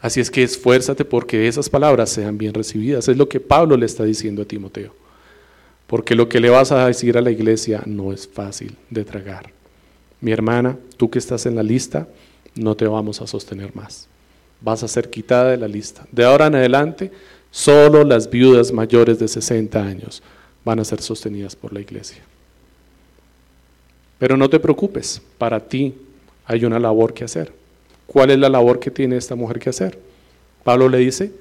Así 0.01 0.21
es 0.21 0.31
que 0.31 0.45
esfuérzate 0.45 1.05
porque 1.05 1.49
esas 1.49 1.69
palabras 1.69 2.11
sean 2.11 2.39
bien 2.39 2.55
recibidas. 2.55 3.09
Es 3.09 3.17
lo 3.17 3.29
que 3.29 3.41
Pablo 3.41 3.77
le 3.77 3.87
está 3.87 4.05
diciendo 4.05 4.43
a 4.43 4.45
Timoteo. 4.45 4.95
Porque 5.89 6.15
lo 6.15 6.29
que 6.29 6.39
le 6.39 6.49
vas 6.49 6.71
a 6.71 6.87
decir 6.87 7.19
a 7.19 7.21
la 7.21 7.33
iglesia 7.33 7.83
no 7.87 8.13
es 8.13 8.29
fácil 8.29 8.77
de 8.89 9.05
tragar. 9.05 9.51
Mi 10.21 10.31
hermana, 10.31 10.79
tú 10.97 11.11
que 11.11 11.19
estás 11.19 11.45
en 11.47 11.57
la 11.57 11.65
lista, 11.65 12.07
no 12.55 12.77
te 12.77 12.87
vamos 12.87 13.21
a 13.21 13.27
sostener 13.27 13.75
más 13.75 14.09
vas 14.65 14.85
a 14.85 14.87
ser 14.87 15.11
quitada 15.11 15.51
de 15.51 15.57
la 15.57 15.67
lista. 15.67 16.07
De 16.13 16.25
ahora 16.25 16.47
en 16.47 16.55
adelante, 16.55 17.11
solo 17.51 18.05
las 18.05 18.31
viudas 18.31 18.71
mayores 18.71 19.19
de 19.19 19.27
60 19.27 19.83
años 19.83 20.23
van 20.65 20.81
a 20.81 20.85
ser 20.85 21.01
sostenidas 21.01 21.57
por 21.57 21.73
la 21.73 21.81
iglesia. 21.81 22.23
Pero 24.19 24.37
no 24.37 24.49
te 24.49 24.61
preocupes, 24.61 25.21
para 25.39 25.61
ti 25.61 25.95
hay 26.45 26.65
una 26.65 26.79
labor 26.79 27.13
que 27.13 27.25
hacer. 27.25 27.53
¿Cuál 28.07 28.31
es 28.31 28.39
la 28.39 28.49
labor 28.49 28.79
que 28.79 28.91
tiene 28.91 29.17
esta 29.17 29.35
mujer 29.35 29.59
que 29.59 29.71
hacer? 29.71 29.99
Pablo 30.63 30.89
le 30.89 30.99
dice, 30.99 31.33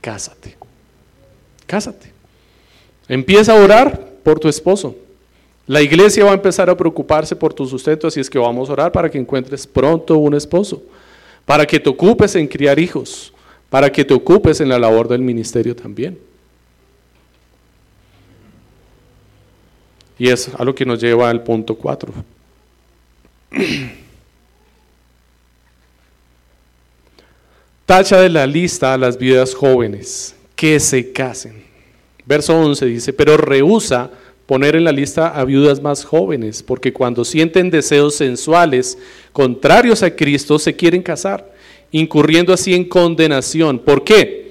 cásate, 0.00 0.56
cásate. 1.66 2.12
Empieza 3.08 3.52
a 3.52 3.62
orar 3.62 4.12
por 4.22 4.38
tu 4.38 4.48
esposo. 4.48 4.96
La 5.66 5.82
iglesia 5.82 6.24
va 6.24 6.32
a 6.32 6.34
empezar 6.34 6.68
a 6.70 6.76
preocuparse 6.76 7.34
por 7.34 7.52
tu 7.54 7.66
sustento, 7.66 8.06
así 8.06 8.20
es 8.20 8.30
que 8.30 8.38
vamos 8.38 8.68
a 8.68 8.74
orar 8.74 8.92
para 8.92 9.10
que 9.10 9.18
encuentres 9.18 9.66
pronto 9.66 10.18
un 10.18 10.34
esposo 10.34 10.82
para 11.44 11.66
que 11.66 11.78
te 11.78 11.88
ocupes 11.88 12.34
en 12.36 12.46
criar 12.46 12.78
hijos, 12.78 13.32
para 13.68 13.90
que 13.90 14.04
te 14.04 14.14
ocupes 14.14 14.60
en 14.60 14.68
la 14.68 14.78
labor 14.78 15.08
del 15.08 15.20
ministerio 15.20 15.76
también. 15.76 16.18
Y 20.18 20.28
es 20.28 20.50
a 20.56 20.64
lo 20.64 20.74
que 20.74 20.84
nos 20.84 21.00
lleva 21.00 21.30
al 21.30 21.42
punto 21.42 21.74
4. 21.74 22.12
Tacha 27.86 28.20
de 28.20 28.28
la 28.30 28.46
lista 28.46 28.94
a 28.94 28.98
las 28.98 29.18
viudas 29.18 29.54
jóvenes 29.54 30.34
que 30.56 30.80
se 30.80 31.12
casen. 31.12 31.64
Verso 32.24 32.58
11 32.58 32.86
dice, 32.86 33.12
pero 33.12 33.36
rehúsa 33.36 34.10
poner 34.46 34.76
en 34.76 34.84
la 34.84 34.92
lista 34.92 35.28
a 35.28 35.44
viudas 35.44 35.82
más 35.82 36.04
jóvenes, 36.04 36.62
porque 36.62 36.92
cuando 36.92 37.24
sienten 37.24 37.70
deseos 37.70 38.14
sensuales 38.14 38.96
contrarios 39.32 40.02
a 40.02 40.14
Cristo 40.14 40.58
se 40.58 40.74
quieren 40.74 41.02
casar, 41.02 41.52
incurriendo 41.90 42.52
así 42.54 42.74
en 42.74 42.88
condenación. 42.88 43.78
¿Por 43.78 44.04
qué? 44.04 44.44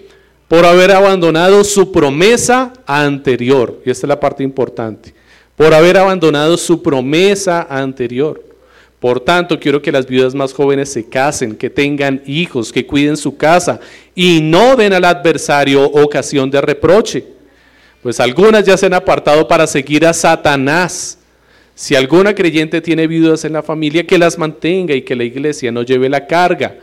por 0.54 0.66
haber 0.66 0.92
abandonado 0.92 1.64
su 1.64 1.92
promesa 1.92 2.74
anterior. 2.86 3.82
Y 3.84 3.90
esta 3.90 4.06
es 4.06 4.10
la 4.10 4.20
parte 4.20 4.44
importante. 4.44 5.12
Por 5.56 5.74
haber 5.74 5.98
abandonado 5.98 6.58
su 6.58 6.82
promesa 6.82 7.68
anterior. 7.70 8.44
Por 9.00 9.20
tanto, 9.20 9.60
quiero 9.60 9.82
que 9.82 9.92
las 9.92 10.08
viudas 10.08 10.34
más 10.34 10.54
jóvenes 10.54 10.92
se 10.92 11.06
casen, 11.08 11.56
que 11.56 11.70
tengan 11.70 12.22
hijos, 12.26 12.72
que 12.72 12.86
cuiden 12.86 13.18
su 13.18 13.36
casa 13.36 13.80
y 14.16 14.40
no 14.42 14.78
den 14.78 14.94
al 14.94 15.04
adversario 15.04 15.84
ocasión 15.84 16.50
de 16.50 16.62
reproche. 16.62 17.26
Pues 18.02 18.20
algunas 18.20 18.66
ya 18.66 18.78
se 18.78 18.86
han 18.86 18.94
apartado 18.94 19.48
para 19.48 19.68
seguir 19.68 20.06
a 20.06 20.14
Satanás. 20.14 21.18
Si 21.76 21.96
alguna 21.96 22.34
creyente 22.34 22.80
tiene 22.82 23.08
viudas 23.08 23.44
en 23.44 23.54
la 23.54 23.62
familia, 23.64 24.08
que 24.08 24.18
las 24.18 24.38
mantenga 24.38 24.94
y 24.94 25.02
que 25.02 25.16
la 25.16 25.24
iglesia 25.26 25.72
no 25.72 25.84
lleve 25.84 26.08
la 26.08 26.26
carga 26.26 26.78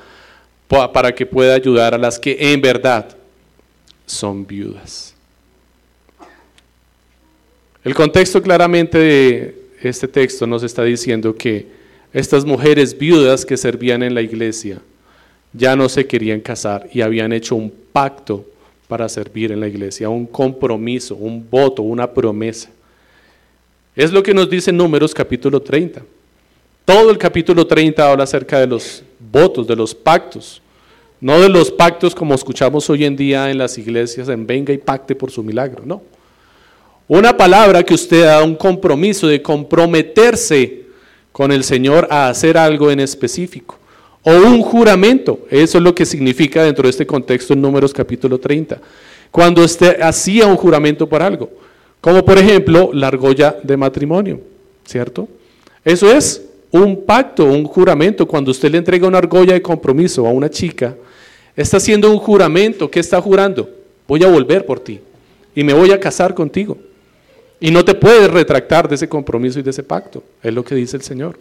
para 0.68 1.14
que 1.14 1.26
pueda 1.26 1.54
ayudar 1.54 1.94
a 1.94 1.98
las 1.98 2.18
que 2.18 2.36
en 2.38 2.60
verdad 2.60 3.16
son 4.06 4.46
viudas. 4.46 5.09
El 7.82 7.94
contexto 7.94 8.42
claramente 8.42 8.98
de 8.98 9.54
este 9.82 10.06
texto 10.06 10.46
nos 10.46 10.62
está 10.62 10.84
diciendo 10.84 11.34
que 11.34 11.66
estas 12.12 12.44
mujeres 12.44 12.96
viudas 12.96 13.46
que 13.46 13.56
servían 13.56 14.02
en 14.02 14.14
la 14.14 14.20
iglesia 14.20 14.82
ya 15.54 15.74
no 15.74 15.88
se 15.88 16.06
querían 16.06 16.40
casar 16.40 16.90
y 16.92 17.00
habían 17.00 17.32
hecho 17.32 17.56
un 17.56 17.72
pacto 17.92 18.44
para 18.86 19.08
servir 19.08 19.50
en 19.50 19.60
la 19.60 19.68
iglesia, 19.68 20.10
un 20.10 20.26
compromiso, 20.26 21.14
un 21.14 21.48
voto, 21.48 21.80
una 21.80 22.12
promesa. 22.12 22.68
Es 23.96 24.12
lo 24.12 24.22
que 24.22 24.34
nos 24.34 24.50
dice 24.50 24.72
Números 24.72 25.14
capítulo 25.14 25.62
30. 25.62 26.02
Todo 26.84 27.10
el 27.10 27.16
capítulo 27.16 27.66
30 27.66 28.10
habla 28.10 28.24
acerca 28.24 28.60
de 28.60 28.66
los 28.66 29.02
votos, 29.18 29.66
de 29.66 29.76
los 29.76 29.94
pactos. 29.94 30.60
No 31.18 31.40
de 31.40 31.48
los 31.48 31.70
pactos 31.70 32.14
como 32.14 32.34
escuchamos 32.34 32.90
hoy 32.90 33.06
en 33.06 33.16
día 33.16 33.50
en 33.50 33.56
las 33.56 33.78
iglesias, 33.78 34.28
en 34.28 34.46
venga 34.46 34.72
y 34.72 34.78
pacte 34.78 35.14
por 35.14 35.30
su 35.30 35.42
milagro, 35.42 35.82
no. 35.86 36.02
Una 37.12 37.36
palabra 37.36 37.82
que 37.82 37.92
usted 37.92 38.22
da 38.22 38.40
un 38.40 38.54
compromiso 38.54 39.26
de 39.26 39.42
comprometerse 39.42 40.84
con 41.32 41.50
el 41.50 41.64
Señor 41.64 42.06
a 42.08 42.28
hacer 42.28 42.56
algo 42.56 42.88
en 42.88 43.00
específico. 43.00 43.80
O 44.22 44.30
un 44.30 44.62
juramento, 44.62 45.40
eso 45.50 45.78
es 45.78 45.82
lo 45.82 45.92
que 45.92 46.06
significa 46.06 46.62
dentro 46.62 46.84
de 46.84 46.90
este 46.90 47.04
contexto 47.04 47.52
en 47.52 47.62
Números 47.62 47.92
capítulo 47.92 48.38
30. 48.38 48.80
Cuando 49.32 49.64
usted 49.64 50.00
hacía 50.00 50.46
un 50.46 50.54
juramento 50.54 51.08
por 51.08 51.20
algo, 51.20 51.50
como 52.00 52.24
por 52.24 52.38
ejemplo 52.38 52.90
la 52.94 53.08
argolla 53.08 53.56
de 53.60 53.76
matrimonio, 53.76 54.40
¿cierto? 54.84 55.26
Eso 55.84 56.12
es 56.12 56.40
un 56.70 57.04
pacto, 57.04 57.44
un 57.44 57.64
juramento. 57.64 58.24
Cuando 58.24 58.52
usted 58.52 58.70
le 58.70 58.78
entrega 58.78 59.08
una 59.08 59.18
argolla 59.18 59.54
de 59.54 59.62
compromiso 59.62 60.28
a 60.28 60.30
una 60.30 60.48
chica, 60.48 60.94
Está 61.56 61.78
haciendo 61.78 62.08
un 62.08 62.18
juramento. 62.18 62.88
¿Qué 62.88 63.00
está 63.00 63.20
jurando? 63.20 63.68
Voy 64.06 64.22
a 64.22 64.28
volver 64.28 64.64
por 64.64 64.78
ti 64.78 65.00
y 65.56 65.64
me 65.64 65.72
voy 65.72 65.90
a 65.90 65.98
casar 65.98 66.34
contigo. 66.34 66.78
Y 67.60 67.70
no 67.70 67.84
te 67.84 67.94
puedes 67.94 68.30
retractar 68.30 68.88
de 68.88 68.94
ese 68.94 69.08
compromiso 69.08 69.60
y 69.60 69.62
de 69.62 69.70
ese 69.70 69.82
pacto. 69.82 70.22
Es 70.42 70.52
lo 70.52 70.64
que 70.64 70.74
dice 70.74 70.96
el 70.96 71.02
Señor. 71.02 71.38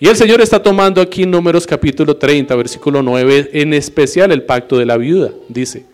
Y 0.00 0.08
el 0.08 0.16
Señor 0.16 0.40
está 0.40 0.62
tomando 0.62 1.00
aquí 1.00 1.24
Números 1.24 1.66
capítulo 1.66 2.16
30, 2.16 2.56
versículo 2.56 3.02
9, 3.02 3.50
en 3.52 3.74
especial 3.74 4.32
el 4.32 4.42
pacto 4.42 4.76
de 4.76 4.86
la 4.86 4.96
viuda. 4.96 5.30
Dice, 5.48 5.84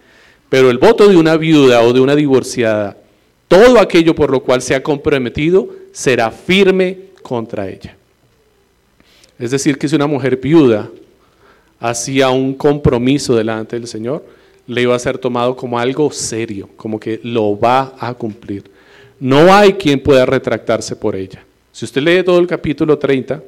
pero 0.48 0.70
el 0.70 0.78
voto 0.78 1.08
de 1.08 1.16
una 1.16 1.36
viuda 1.36 1.82
o 1.82 1.92
de 1.92 2.00
una 2.00 2.14
divorciada, 2.14 2.96
todo 3.48 3.78
aquello 3.78 4.14
por 4.14 4.30
lo 4.30 4.40
cual 4.40 4.62
se 4.62 4.74
ha 4.74 4.82
comprometido, 4.82 5.68
será 5.92 6.30
firme 6.30 6.98
contra 7.20 7.68
ella. 7.68 7.96
Es 9.38 9.50
decir, 9.50 9.76
que 9.76 9.88
si 9.88 9.96
una 9.96 10.06
mujer 10.06 10.36
viuda 10.36 10.88
hacía 11.80 12.30
un 12.30 12.54
compromiso 12.54 13.34
delante 13.34 13.76
del 13.76 13.88
Señor, 13.88 14.24
le 14.66 14.82
iba 14.82 14.94
a 14.94 15.00
ser 15.00 15.18
tomado 15.18 15.56
como 15.56 15.78
algo 15.78 16.10
serio, 16.10 16.68
como 16.76 16.98
que 16.98 17.20
lo 17.22 17.58
va 17.58 17.94
a 17.98 18.14
cumplir. 18.14 18.75
No 19.18 19.54
hay 19.54 19.74
quien 19.74 20.02
pueda 20.02 20.26
retractarse 20.26 20.94
por 20.96 21.16
ella. 21.16 21.44
Si 21.72 21.84
usted 21.84 22.02
lee 22.02 22.22
todo 22.22 22.38
el 22.38 22.46
capítulo 22.46 22.98
30, 22.98 23.42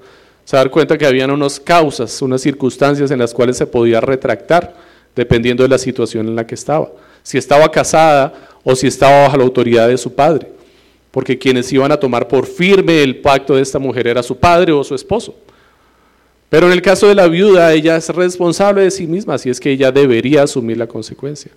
se 0.44 0.56
va 0.56 0.60
a 0.60 0.64
dar 0.64 0.70
cuenta 0.70 0.96
que 0.96 1.06
habían 1.06 1.30
unas 1.30 1.60
causas, 1.60 2.22
unas 2.22 2.40
circunstancias 2.40 3.10
en 3.10 3.18
las 3.18 3.34
cuales 3.34 3.56
se 3.56 3.66
podía 3.66 4.00
retractar, 4.00 4.74
dependiendo 5.14 5.62
de 5.62 5.68
la 5.68 5.78
situación 5.78 6.28
en 6.28 6.36
la 6.36 6.46
que 6.46 6.54
estaba. 6.54 6.90
Si 7.22 7.36
estaba 7.36 7.70
casada 7.70 8.32
o 8.64 8.74
si 8.74 8.86
estaba 8.86 9.22
bajo 9.22 9.36
la 9.36 9.44
autoridad 9.44 9.88
de 9.88 9.98
su 9.98 10.14
padre. 10.14 10.48
Porque 11.10 11.38
quienes 11.38 11.72
iban 11.72 11.92
a 11.92 11.98
tomar 11.98 12.28
por 12.28 12.46
firme 12.46 13.02
el 13.02 13.16
pacto 13.16 13.56
de 13.56 13.62
esta 13.62 13.78
mujer 13.78 14.06
era 14.06 14.22
su 14.22 14.36
padre 14.36 14.72
o 14.72 14.84
su 14.84 14.94
esposo. 14.94 15.34
Pero 16.48 16.66
en 16.66 16.72
el 16.72 16.82
caso 16.82 17.06
de 17.08 17.14
la 17.14 17.28
viuda, 17.28 17.72
ella 17.72 17.96
es 17.96 18.08
responsable 18.08 18.82
de 18.82 18.90
sí 18.90 19.06
misma, 19.06 19.34
así 19.34 19.50
es 19.50 19.60
que 19.60 19.70
ella 19.70 19.92
debería 19.92 20.42
asumir 20.42 20.78
la 20.78 20.86
consecuencia. 20.86 21.52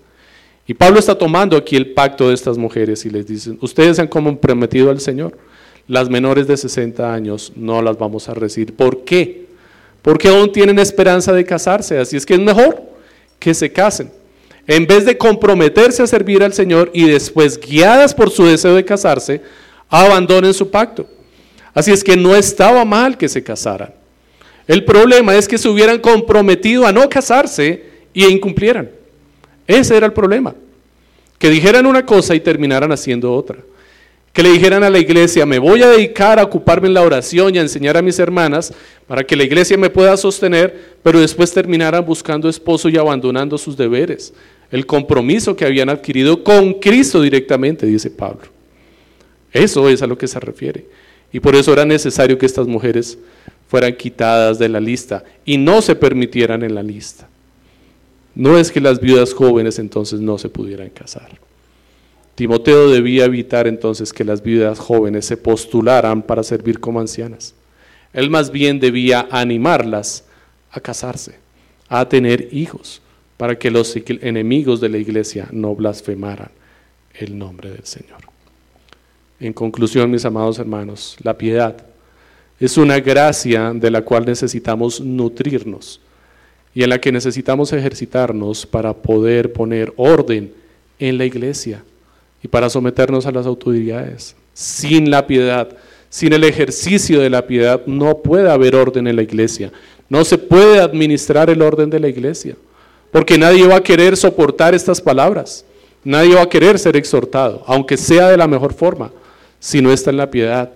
Y 0.68 0.74
Pablo 0.74 1.00
está 1.00 1.18
tomando 1.18 1.58
aquí 1.58 1.76
el 1.76 1.94
pacto 1.94 2.30
de 2.30 2.34
estas 2.34 2.58
mujeres 2.58 3.06
y 3.06 3.10
les 3.10 3.26
dice, 3.28 3.58
ustedes 3.62 4.00
han 4.00 4.08
comprometido 4.08 4.90
al 4.90 5.00
Señor, 5.00 5.38
las 5.88 6.10
menores 6.10 6.48
de 6.48 6.56
60 6.56 7.14
años 7.14 7.52
no 7.56 7.82
las 7.82 7.98
vamos 7.98 8.30
a 8.30 8.34
recibir. 8.34 8.76
¿Por 8.76 9.04
qué? 9.04 9.48
Porque 10.02 10.30
aún 10.30 10.52
tienen 10.52 10.80
esperanza 10.80 11.34
de 11.34 11.44
casarse, 11.46 11.98
así 11.98 12.16
es 12.16 12.26
que 12.26 12.36
es 12.36 12.40
mejor 12.40 12.82
que 13.40 13.54
se 13.54 13.72
casen. 13.72 14.12
En 14.68 14.86
vez 14.86 15.06
de 15.06 15.18
comprometerse 15.18 16.04
a 16.04 16.08
servir 16.08 16.44
al 16.44 16.54
Señor 16.54 16.92
y 16.94 17.06
después, 17.06 17.60
guiadas 17.60 18.14
por 18.14 18.30
su 18.30 18.46
deseo 18.46 18.76
de 18.76 18.86
casarse, 18.86 19.42
abandonen 19.90 20.54
su 20.54 20.70
pacto. 20.70 21.08
Así 21.74 21.92
es 21.92 22.04
que 22.04 22.16
no 22.16 22.36
estaba 22.36 22.86
mal 22.86 23.18
que 23.18 23.28
se 23.28 23.44
casaran. 23.44 23.94
El 24.68 24.86
problema 24.86 25.36
es 25.36 25.48
que 25.48 25.58
se 25.58 25.68
hubieran 25.68 26.00
comprometido 26.00 26.86
a 26.86 26.92
no 26.92 27.10
casarse 27.10 27.84
y 28.14 28.26
incumplieran. 28.26 28.90
Ese 29.72 29.96
era 29.96 30.06
el 30.06 30.12
problema. 30.12 30.54
Que 31.38 31.50
dijeran 31.50 31.86
una 31.86 32.06
cosa 32.06 32.36
y 32.36 32.42
terminaran 32.42 32.92
haciendo 32.92 33.34
otra. 33.34 33.58
Que 34.34 34.44
le 34.44 34.52
dijeran 34.52 34.84
a 34.84 34.90
la 34.90 35.00
iglesia, 35.00 35.46
me 35.46 35.60
voy 35.60 35.82
a 35.82 35.90
dedicar 35.90 36.40
a 36.40 36.44
ocuparme 36.44 36.88
en 36.88 36.94
la 36.94 37.02
oración 37.02 37.56
y 37.56 37.58
a 37.58 37.62
enseñar 37.62 37.96
a 37.96 38.02
mis 38.02 38.20
hermanas 38.20 38.74
para 39.08 39.24
que 39.24 39.36
la 39.36 39.44
iglesia 39.44 39.78
me 39.78 39.90
pueda 39.90 40.16
sostener, 40.18 40.96
pero 41.04 41.22
después 41.22 41.54
terminaran 41.54 42.06
buscando 42.06 42.50
esposo 42.50 42.90
y 42.90 42.98
abandonando 42.98 43.58
sus 43.58 43.78
deberes. 43.78 44.34
El 44.72 44.86
compromiso 44.86 45.56
que 45.56 45.66
habían 45.66 45.90
adquirido 45.90 46.44
con 46.44 46.74
Cristo 46.74 47.22
directamente, 47.22 47.86
dice 47.86 48.10
Pablo. 48.10 48.48
Eso 49.54 49.88
es 49.88 50.02
a 50.02 50.08
lo 50.08 50.18
que 50.18 50.28
se 50.28 50.40
refiere. 50.40 50.86
Y 51.32 51.40
por 51.40 51.56
eso 51.56 51.72
era 51.72 51.86
necesario 51.86 52.38
que 52.38 52.46
estas 52.46 52.68
mujeres 52.68 53.18
fueran 53.70 53.96
quitadas 53.96 54.60
de 54.60 54.68
la 54.68 54.82
lista 54.82 55.24
y 55.46 55.58
no 55.58 55.82
se 55.82 55.96
permitieran 55.96 56.62
en 56.64 56.76
la 56.76 56.84
lista. 56.84 57.31
No 58.36 58.58
es 58.58 58.72
que 58.72 58.82
las 58.82 59.00
viudas 59.00 59.34
jóvenes 59.34 59.80
entonces 59.80 60.20
no 60.22 60.38
se 60.38 60.50
pudieran 60.50 60.90
casar. 60.90 61.40
Timoteo 62.36 62.90
debía 62.90 63.26
evitar 63.26 63.68
entonces 63.68 64.14
que 64.14 64.24
las 64.24 64.42
viudas 64.42 64.80
jóvenes 64.80 65.26
se 65.26 65.38
postularan 65.38 66.22
para 66.22 66.44
servir 66.44 66.80
como 66.80 67.00
ancianas. 67.00 67.54
Él 68.14 68.30
más 68.30 68.52
bien 68.52 68.80
debía 68.80 69.28
animarlas 69.32 70.24
a 70.72 70.80
casarse, 70.80 71.36
a 71.90 72.08
tener 72.08 72.50
hijos, 72.52 73.02
para 73.38 73.58
que 73.58 73.72
los 73.72 73.96
enemigos 73.96 74.80
de 74.80 74.90
la 74.90 74.98
iglesia 74.98 75.48
no 75.52 75.76
blasfemaran 75.76 76.52
el 77.16 77.38
nombre 77.38 77.72
del 77.72 77.86
Señor. 77.86 78.20
En 79.40 79.54
conclusión, 79.54 80.12
mis 80.12 80.24
amados 80.26 80.60
hermanos, 80.60 81.18
la 81.24 81.38
piedad 81.38 81.76
es 82.60 82.78
una 82.78 83.00
gracia 83.00 83.74
de 83.74 83.90
la 83.90 84.04
cual 84.04 84.26
necesitamos 84.26 85.02
nutrirnos 85.02 86.00
y 86.74 86.84
en 86.84 86.90
la 86.90 87.00
que 87.00 87.12
necesitamos 87.12 87.74
ejercitarnos 87.74 88.66
para 88.66 88.94
poder 88.94 89.52
poner 89.52 89.94
orden 89.98 90.54
en 91.00 91.18
la 91.18 91.26
iglesia 91.26 91.84
y 92.44 92.48
para 92.48 92.70
someternos 92.70 93.26
a 93.26 93.32
las 93.32 93.46
autoridades. 93.46 94.36
Sin 94.54 95.10
la 95.10 95.28
piedad, 95.28 95.70
sin 96.10 96.34
el 96.34 96.44
ejercicio 96.44 97.20
de 97.20 97.30
la 97.30 97.46
piedad, 97.46 97.82
no 97.86 98.18
puede 98.20 98.50
haber 98.50 98.76
orden 98.76 99.08
en 99.08 99.16
la 99.16 99.24
iglesia. 99.24 99.72
No 100.10 100.24
se 100.26 100.38
puede 100.38 100.80
administrar 100.82 101.50
el 101.50 101.62
orden 101.62 101.90
de 101.90 102.00
la 102.00 102.10
iglesia, 102.10 102.56
porque 103.12 103.38
nadie 103.38 103.66
va 103.68 103.78
a 103.78 103.84
querer 103.84 104.18
soportar 104.18 104.74
estas 104.74 105.02
palabras. 105.02 105.66
Nadie 106.04 106.36
va 106.36 106.42
a 106.42 106.50
querer 106.50 106.80
ser 106.80 106.96
exhortado, 106.96 107.64
aunque 107.68 107.96
sea 107.96 108.30
de 108.30 108.38
la 108.38 108.48
mejor 108.48 108.74
forma, 108.74 109.12
si 109.60 109.82
no 109.82 109.92
está 109.92 110.10
en 110.10 110.18
la 110.18 110.32
piedad. 110.32 110.72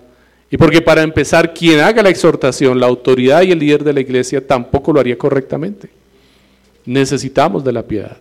Y 0.50 0.56
porque 0.56 0.80
para 0.80 1.02
empezar, 1.02 1.52
quien 1.52 1.80
haga 1.80 2.02
la 2.02 2.10
exhortación, 2.10 2.78
la 2.78 2.86
autoridad 2.86 3.42
y 3.42 3.52
el 3.52 3.58
líder 3.58 3.82
de 3.82 3.92
la 3.92 4.00
iglesia, 4.00 4.46
tampoco 4.46 4.92
lo 4.92 5.00
haría 5.00 5.18
correctamente. 5.18 5.88
Necesitamos 6.84 7.64
de 7.64 7.72
la 7.72 7.82
piedad. 7.82 8.18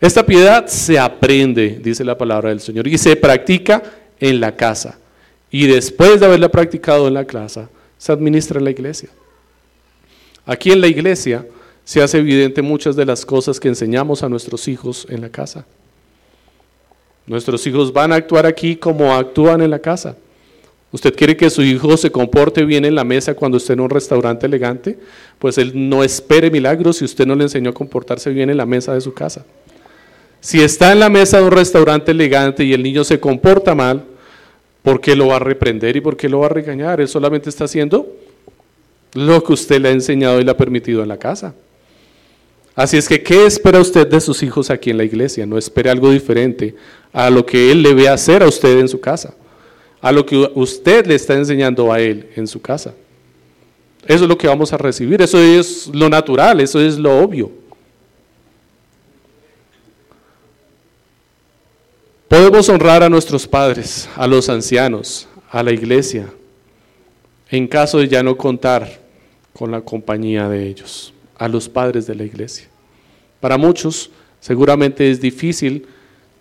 Esta 0.00 0.24
piedad 0.24 0.66
se 0.66 0.98
aprende, 0.98 1.80
dice 1.82 2.04
la 2.04 2.18
palabra 2.18 2.50
del 2.50 2.60
Señor, 2.60 2.86
y 2.86 2.98
se 2.98 3.16
practica 3.16 3.82
en 4.20 4.40
la 4.40 4.54
casa. 4.54 4.98
Y 5.50 5.66
después 5.66 6.20
de 6.20 6.26
haberla 6.26 6.48
practicado 6.48 7.08
en 7.08 7.14
la 7.14 7.24
casa, 7.24 7.68
se 7.98 8.12
administra 8.12 8.58
en 8.58 8.64
la 8.64 8.70
iglesia. 8.70 9.10
Aquí 10.46 10.72
en 10.72 10.80
la 10.80 10.88
iglesia 10.88 11.46
se 11.84 12.02
hace 12.02 12.18
evidente 12.18 12.62
muchas 12.62 12.96
de 12.96 13.04
las 13.04 13.26
cosas 13.26 13.60
que 13.60 13.68
enseñamos 13.68 14.22
a 14.22 14.28
nuestros 14.28 14.66
hijos 14.68 15.06
en 15.08 15.20
la 15.20 15.28
casa. 15.28 15.66
Nuestros 17.26 17.66
hijos 17.66 17.92
van 17.92 18.12
a 18.12 18.16
actuar 18.16 18.46
aquí 18.46 18.76
como 18.76 19.14
actúan 19.14 19.60
en 19.60 19.70
la 19.70 19.78
casa. 19.78 20.16
¿Usted 20.92 21.14
quiere 21.16 21.36
que 21.36 21.48
su 21.48 21.62
hijo 21.62 21.96
se 21.96 22.12
comporte 22.12 22.64
bien 22.66 22.84
en 22.84 22.94
la 22.94 23.02
mesa 23.02 23.34
cuando 23.34 23.56
esté 23.56 23.72
en 23.72 23.80
un 23.80 23.88
restaurante 23.88 24.46
elegante? 24.46 24.98
Pues 25.38 25.56
él 25.56 25.72
no 25.74 26.04
espere 26.04 26.50
milagros 26.50 26.98
si 26.98 27.06
usted 27.06 27.26
no 27.26 27.34
le 27.34 27.44
enseñó 27.44 27.70
a 27.70 27.74
comportarse 27.74 28.30
bien 28.30 28.50
en 28.50 28.58
la 28.58 28.66
mesa 28.66 28.92
de 28.92 29.00
su 29.00 29.14
casa. 29.14 29.44
Si 30.40 30.60
está 30.60 30.92
en 30.92 31.00
la 31.00 31.08
mesa 31.08 31.38
de 31.38 31.44
un 31.44 31.52
restaurante 31.52 32.10
elegante 32.10 32.62
y 32.64 32.74
el 32.74 32.82
niño 32.82 33.04
se 33.04 33.18
comporta 33.18 33.74
mal, 33.74 34.04
¿por 34.82 35.00
qué 35.00 35.16
lo 35.16 35.28
va 35.28 35.36
a 35.36 35.38
reprender 35.38 35.96
y 35.96 36.02
por 36.02 36.16
qué 36.16 36.28
lo 36.28 36.40
va 36.40 36.46
a 36.46 36.50
regañar? 36.50 37.00
Él 37.00 37.08
solamente 37.08 37.48
está 37.48 37.64
haciendo 37.64 38.06
lo 39.14 39.42
que 39.42 39.52
usted 39.54 39.80
le 39.80 39.88
ha 39.88 39.92
enseñado 39.92 40.40
y 40.40 40.44
le 40.44 40.50
ha 40.50 40.56
permitido 40.56 41.02
en 41.02 41.08
la 41.08 41.16
casa. 41.16 41.54
Así 42.74 42.96
es 42.96 43.08
que, 43.08 43.22
¿qué 43.22 43.46
espera 43.46 43.80
usted 43.80 44.06
de 44.06 44.20
sus 44.20 44.42
hijos 44.42 44.70
aquí 44.70 44.90
en 44.90 44.96
la 44.96 45.04
iglesia? 45.04 45.46
No 45.46 45.58
espere 45.58 45.90
algo 45.90 46.10
diferente 46.10 46.74
a 47.12 47.28
lo 47.30 47.44
que 47.44 47.70
él 47.70 47.82
le 47.82 47.94
ve 47.94 48.08
hacer 48.08 48.42
a 48.42 48.48
usted 48.48 48.78
en 48.78 48.88
su 48.88 48.98
casa, 48.98 49.34
a 50.02 50.10
lo 50.10 50.26
que 50.26 50.36
usted 50.54 51.06
le 51.06 51.14
está 51.14 51.34
enseñando 51.34 51.92
a 51.92 52.00
él 52.00 52.28
en 52.34 52.46
su 52.46 52.60
casa. 52.60 52.92
Eso 54.04 54.24
es 54.24 54.28
lo 54.28 54.36
que 54.36 54.48
vamos 54.48 54.72
a 54.72 54.76
recibir, 54.76 55.22
eso 55.22 55.38
es 55.38 55.86
lo 55.86 56.08
natural, 56.08 56.60
eso 56.60 56.80
es 56.80 56.98
lo 56.98 57.20
obvio. 57.20 57.52
Podemos 62.26 62.68
honrar 62.68 63.02
a 63.04 63.08
nuestros 63.08 63.46
padres, 63.46 64.08
a 64.16 64.26
los 64.26 64.48
ancianos, 64.48 65.28
a 65.50 65.62
la 65.62 65.70
iglesia, 65.70 66.26
en 67.48 67.68
caso 67.68 67.98
de 67.98 68.08
ya 68.08 68.22
no 68.22 68.36
contar 68.36 69.00
con 69.52 69.70
la 69.70 69.82
compañía 69.82 70.48
de 70.48 70.66
ellos 70.66 71.12
a 71.36 71.46
los 71.46 71.68
padres 71.68 72.06
de 72.06 72.14
la 72.14 72.24
iglesia. 72.24 72.66
Para 73.38 73.56
muchos 73.56 74.10
seguramente 74.40 75.08
es 75.10 75.20
difícil 75.20 75.86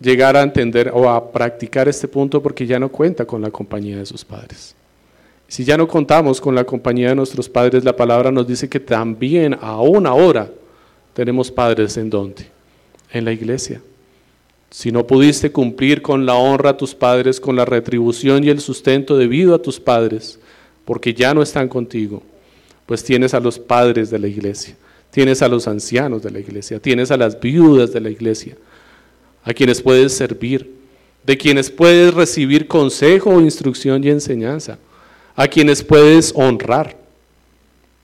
llegar 0.01 0.35
a 0.35 0.41
entender 0.41 0.91
o 0.93 1.09
a 1.09 1.31
practicar 1.31 1.87
este 1.87 2.07
punto 2.07 2.41
porque 2.41 2.65
ya 2.65 2.79
no 2.79 2.89
cuenta 2.89 3.25
con 3.25 3.41
la 3.41 3.51
compañía 3.51 3.97
de 3.97 4.05
sus 4.05 4.25
padres. 4.25 4.75
Si 5.47 5.63
ya 5.63 5.77
no 5.77 5.87
contamos 5.87 6.39
con 6.39 6.55
la 6.55 6.63
compañía 6.63 7.09
de 7.09 7.15
nuestros 7.15 7.49
padres, 7.49 7.83
la 7.83 7.95
palabra 7.95 8.31
nos 8.31 8.47
dice 8.47 8.69
que 8.69 8.79
también 8.79 9.57
aún 9.61 10.07
ahora 10.07 10.49
tenemos 11.13 11.51
padres 11.51 11.97
en 11.97 12.09
donde? 12.09 12.47
En 13.11 13.25
la 13.25 13.33
iglesia. 13.33 13.81
Si 14.69 14.91
no 14.91 15.05
pudiste 15.05 15.51
cumplir 15.51 16.01
con 16.01 16.25
la 16.25 16.35
honra 16.35 16.71
a 16.71 16.77
tus 16.77 16.95
padres, 16.95 17.41
con 17.41 17.57
la 17.57 17.65
retribución 17.65 18.43
y 18.43 18.49
el 18.49 18.61
sustento 18.61 19.17
debido 19.17 19.53
a 19.53 19.61
tus 19.61 19.79
padres, 19.79 20.39
porque 20.85 21.13
ya 21.13 21.33
no 21.33 21.41
están 21.41 21.67
contigo, 21.67 22.23
pues 22.85 23.03
tienes 23.03 23.33
a 23.33 23.41
los 23.41 23.59
padres 23.59 24.09
de 24.09 24.19
la 24.19 24.27
iglesia 24.27 24.75
tienes 25.11 25.41
a 25.41 25.47
los 25.47 25.67
ancianos 25.67 26.23
de 26.23 26.31
la 26.31 26.39
iglesia, 26.39 26.79
tienes 26.79 27.11
a 27.11 27.17
las 27.17 27.39
viudas 27.39 27.93
de 27.93 27.99
la 27.99 28.09
iglesia, 28.09 28.55
a 29.43 29.53
quienes 29.53 29.81
puedes 29.81 30.13
servir, 30.13 30.71
de 31.23 31.37
quienes 31.37 31.69
puedes 31.69 32.13
recibir 32.13 32.67
consejo, 32.67 33.39
instrucción 33.39 34.03
y 34.03 34.09
enseñanza, 34.09 34.77
a 35.35 35.47
quienes 35.47 35.83
puedes 35.83 36.33
honrar. 36.35 36.97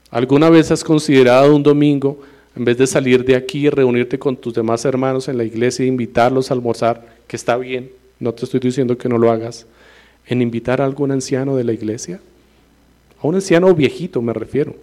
¿Alguna 0.09 0.49
vez 0.49 0.71
has 0.71 0.83
considerado 0.83 1.55
un 1.55 1.63
domingo, 1.63 2.19
en 2.55 2.65
vez 2.65 2.77
de 2.77 2.87
salir 2.87 3.23
de 3.23 3.35
aquí 3.35 3.67
y 3.67 3.69
reunirte 3.69 4.17
con 4.17 4.35
tus 4.35 4.53
demás 4.53 4.85
hermanos 4.85 5.27
en 5.27 5.37
la 5.37 5.43
iglesia 5.43 5.83
e 5.83 5.87
invitarlos 5.87 6.49
a 6.49 6.53
almorzar, 6.53 7.17
que 7.27 7.35
está 7.35 7.57
bien, 7.57 7.91
no 8.19 8.33
te 8.33 8.45
estoy 8.45 8.59
diciendo 8.59 8.97
que 8.97 9.09
no 9.09 9.17
lo 9.17 9.31
hagas, 9.31 9.67
en 10.25 10.41
invitar 10.41 10.81
a 10.81 10.85
algún 10.85 11.11
anciano 11.11 11.55
de 11.55 11.63
la 11.63 11.73
iglesia? 11.73 12.19
A 13.21 13.27
un 13.27 13.35
anciano 13.35 13.73
viejito 13.73 14.21
me 14.21 14.33
refiero 14.33 14.75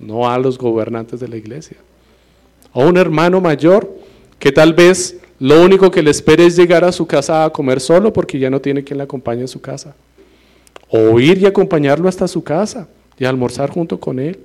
no 0.00 0.28
a 0.28 0.38
los 0.38 0.58
gobernantes 0.58 1.20
de 1.20 1.28
la 1.28 1.36
iglesia. 1.36 1.76
A 2.72 2.80
un 2.80 2.96
hermano 2.96 3.40
mayor 3.40 3.90
que 4.38 4.52
tal 4.52 4.74
vez 4.74 5.18
lo 5.38 5.62
único 5.62 5.90
que 5.90 6.02
le 6.02 6.10
espere 6.10 6.46
es 6.46 6.56
llegar 6.56 6.84
a 6.84 6.92
su 6.92 7.06
casa 7.06 7.44
a 7.44 7.50
comer 7.50 7.80
solo 7.80 8.12
porque 8.12 8.38
ya 8.38 8.50
no 8.50 8.60
tiene 8.60 8.84
quien 8.84 8.98
le 8.98 9.04
acompañe 9.04 9.44
a 9.44 9.48
su 9.48 9.60
casa. 9.60 9.94
O 10.88 11.18
ir 11.20 11.38
y 11.38 11.46
acompañarlo 11.46 12.08
hasta 12.08 12.28
su 12.28 12.42
casa 12.42 12.88
y 13.18 13.24
almorzar 13.24 13.70
junto 13.70 13.98
con 13.98 14.18
él. 14.18 14.38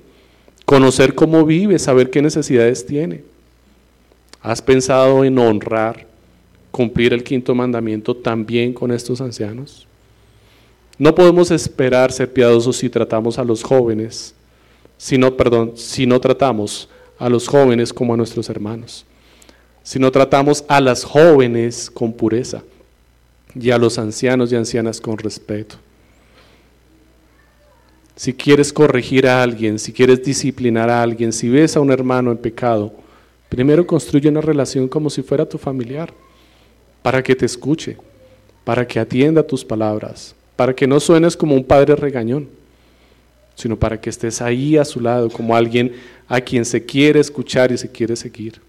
Conocer 0.64 1.14
cómo 1.14 1.44
vive, 1.44 1.78
saber 1.78 2.10
qué 2.10 2.20
necesidades 2.20 2.84
tiene. 2.84 3.22
¿Has 4.42 4.60
pensado 4.60 5.24
en 5.24 5.38
honrar, 5.38 6.06
cumplir 6.70 7.12
el 7.12 7.22
quinto 7.22 7.54
mandamiento 7.54 8.16
también 8.16 8.72
con 8.72 8.90
estos 8.90 9.20
ancianos? 9.20 9.86
No 10.98 11.14
podemos 11.14 11.50
esperar 11.50 12.12
ser 12.12 12.32
piadosos 12.32 12.76
si 12.76 12.88
tratamos 12.88 13.38
a 13.38 13.44
los 13.44 13.62
jóvenes 13.62 14.34
perdón, 15.36 15.72
si 15.74 16.06
no 16.06 16.20
tratamos 16.20 16.88
a 17.18 17.28
los 17.28 17.48
jóvenes 17.48 17.92
como 17.92 18.14
a 18.14 18.16
nuestros 18.16 18.48
hermanos, 18.48 19.04
si 19.82 19.98
no 19.98 20.10
tratamos 20.10 20.64
a 20.68 20.80
las 20.80 21.04
jóvenes 21.04 21.90
con 21.90 22.12
pureza 22.12 22.62
y 23.54 23.70
a 23.70 23.78
los 23.78 23.98
ancianos 23.98 24.52
y 24.52 24.56
ancianas 24.56 25.00
con 25.00 25.18
respeto. 25.18 25.76
Si 28.16 28.32
quieres 28.32 28.72
corregir 28.72 29.26
a 29.26 29.42
alguien, 29.42 29.78
si 29.78 29.92
quieres 29.92 30.22
disciplinar 30.22 30.88
a 30.90 31.02
alguien, 31.02 31.32
si 31.32 31.48
ves 31.48 31.76
a 31.76 31.80
un 31.80 31.90
hermano 31.90 32.30
en 32.30 32.38
pecado, 32.38 32.92
primero 33.48 33.86
construye 33.86 34.28
una 34.28 34.40
relación 34.40 34.86
como 34.88 35.10
si 35.10 35.22
fuera 35.22 35.48
tu 35.48 35.58
familiar, 35.58 36.12
para 37.02 37.22
que 37.22 37.34
te 37.34 37.46
escuche, 37.46 37.96
para 38.64 38.86
que 38.86 39.00
atienda 39.00 39.42
tus 39.42 39.64
palabras, 39.64 40.34
para 40.54 40.74
que 40.74 40.86
no 40.86 41.00
suenes 41.00 41.36
como 41.36 41.54
un 41.54 41.64
padre 41.64 41.96
regañón 41.96 42.48
sino 43.54 43.78
para 43.78 44.00
que 44.00 44.10
estés 44.10 44.40
ahí 44.42 44.76
a 44.76 44.84
su 44.84 45.00
lado 45.00 45.28
como 45.30 45.54
alguien 45.54 45.92
a 46.28 46.40
quien 46.40 46.64
se 46.64 46.84
quiere 46.84 47.20
escuchar 47.20 47.72
y 47.72 47.78
se 47.78 47.90
quiere 47.90 48.16
seguir. 48.16 48.60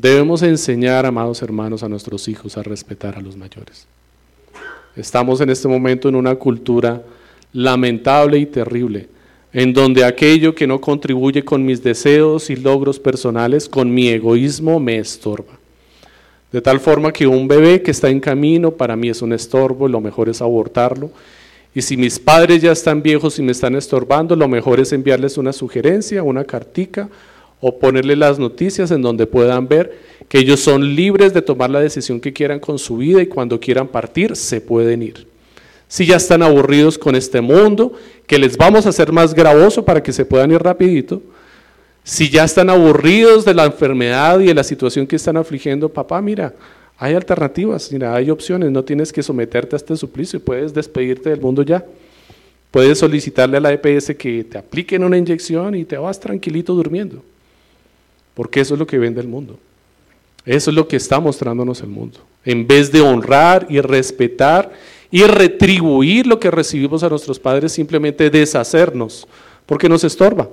Debemos 0.00 0.40
enseñar, 0.42 1.04
amados 1.04 1.42
hermanos, 1.42 1.82
a 1.82 1.88
nuestros 1.88 2.26
hijos 2.26 2.56
a 2.56 2.62
respetar 2.62 3.18
a 3.18 3.20
los 3.20 3.36
mayores. 3.36 3.86
Estamos 4.96 5.42
en 5.42 5.50
este 5.50 5.68
momento 5.68 6.08
en 6.08 6.14
una 6.14 6.36
cultura 6.36 7.02
lamentable 7.52 8.38
y 8.38 8.46
terrible, 8.46 9.08
en 9.52 9.74
donde 9.74 10.04
aquello 10.04 10.54
que 10.54 10.66
no 10.66 10.80
contribuye 10.80 11.44
con 11.44 11.66
mis 11.66 11.82
deseos 11.82 12.48
y 12.48 12.56
logros 12.56 12.98
personales, 12.98 13.68
con 13.68 13.92
mi 13.92 14.08
egoísmo, 14.08 14.80
me 14.80 14.96
estorba. 14.96 15.58
De 16.50 16.62
tal 16.62 16.80
forma 16.80 17.12
que 17.12 17.26
un 17.26 17.46
bebé 17.46 17.82
que 17.82 17.90
está 17.90 18.08
en 18.08 18.20
camino 18.20 18.70
para 18.70 18.96
mí 18.96 19.10
es 19.10 19.20
un 19.20 19.34
estorbo, 19.34 19.86
lo 19.86 20.00
mejor 20.00 20.30
es 20.30 20.40
abortarlo 20.40 21.10
y 21.74 21.82
si 21.82 21.96
mis 21.96 22.18
padres 22.18 22.62
ya 22.62 22.72
están 22.72 23.02
viejos 23.02 23.38
y 23.38 23.42
me 23.42 23.52
están 23.52 23.76
estorbando, 23.76 24.34
lo 24.34 24.48
mejor 24.48 24.80
es 24.80 24.92
enviarles 24.92 25.38
una 25.38 25.52
sugerencia, 25.52 26.22
una 26.22 26.44
cartica 26.44 27.08
o 27.60 27.78
ponerles 27.78 28.18
las 28.18 28.38
noticias 28.38 28.90
en 28.90 29.02
donde 29.02 29.26
puedan 29.26 29.68
ver 29.68 29.98
que 30.28 30.38
ellos 30.38 30.60
son 30.60 30.94
libres 30.94 31.34
de 31.34 31.42
tomar 31.42 31.70
la 31.70 31.80
decisión 31.80 32.20
que 32.20 32.32
quieran 32.32 32.60
con 32.60 32.78
su 32.78 32.96
vida 32.96 33.20
y 33.20 33.26
cuando 33.26 33.60
quieran 33.60 33.88
partir 33.88 34.36
se 34.36 34.60
pueden 34.60 35.02
ir. 35.02 35.26
Si 35.88 36.06
ya 36.06 36.16
están 36.16 36.42
aburridos 36.42 36.96
con 36.96 37.16
este 37.16 37.40
mundo, 37.40 37.92
que 38.26 38.38
les 38.38 38.56
vamos 38.56 38.86
a 38.86 38.90
hacer 38.90 39.10
más 39.10 39.34
gravoso 39.34 39.84
para 39.84 40.02
que 40.02 40.12
se 40.12 40.24
puedan 40.24 40.52
ir 40.52 40.62
rapidito. 40.62 41.20
Si 42.04 42.30
ya 42.30 42.44
están 42.44 42.70
aburridos 42.70 43.44
de 43.44 43.54
la 43.54 43.64
enfermedad 43.66 44.38
y 44.40 44.46
de 44.46 44.54
la 44.54 44.62
situación 44.62 45.06
que 45.06 45.16
están 45.16 45.36
afligiendo, 45.36 45.88
papá, 45.88 46.22
mira, 46.22 46.54
hay 46.96 47.14
alternativas, 47.14 47.90
mira, 47.92 48.14
hay 48.14 48.30
opciones, 48.30 48.70
no 48.70 48.84
tienes 48.84 49.12
que 49.12 49.22
someterte 49.22 49.74
a 49.74 49.78
este 49.78 49.96
suplicio, 49.96 50.38
puedes 50.38 50.72
despedirte 50.72 51.30
del 51.30 51.40
mundo 51.40 51.62
ya. 51.62 51.84
Puedes 52.70 52.98
solicitarle 52.98 53.56
a 53.56 53.60
la 53.60 53.72
EPS 53.72 54.14
que 54.16 54.44
te 54.44 54.58
apliquen 54.58 55.02
una 55.02 55.18
inyección 55.18 55.74
y 55.74 55.84
te 55.84 55.98
vas 55.98 56.20
tranquilito 56.20 56.72
durmiendo. 56.72 57.20
Porque 58.34 58.60
eso 58.60 58.74
es 58.74 58.80
lo 58.80 58.86
que 58.86 58.98
vende 58.98 59.20
el 59.20 59.28
mundo. 59.28 59.58
Eso 60.44 60.70
es 60.70 60.76
lo 60.76 60.88
que 60.88 60.96
está 60.96 61.20
mostrándonos 61.20 61.80
el 61.82 61.88
mundo. 61.88 62.20
En 62.44 62.66
vez 62.66 62.90
de 62.90 63.00
honrar 63.00 63.66
y 63.68 63.80
respetar 63.80 64.72
y 65.10 65.24
retribuir 65.24 66.26
lo 66.26 66.38
que 66.38 66.50
recibimos 66.50 67.02
a 67.02 67.08
nuestros 67.08 67.38
padres, 67.38 67.72
simplemente 67.72 68.30
deshacernos, 68.30 69.26
porque 69.66 69.88
nos 69.88 70.04
estorba. 70.04 70.48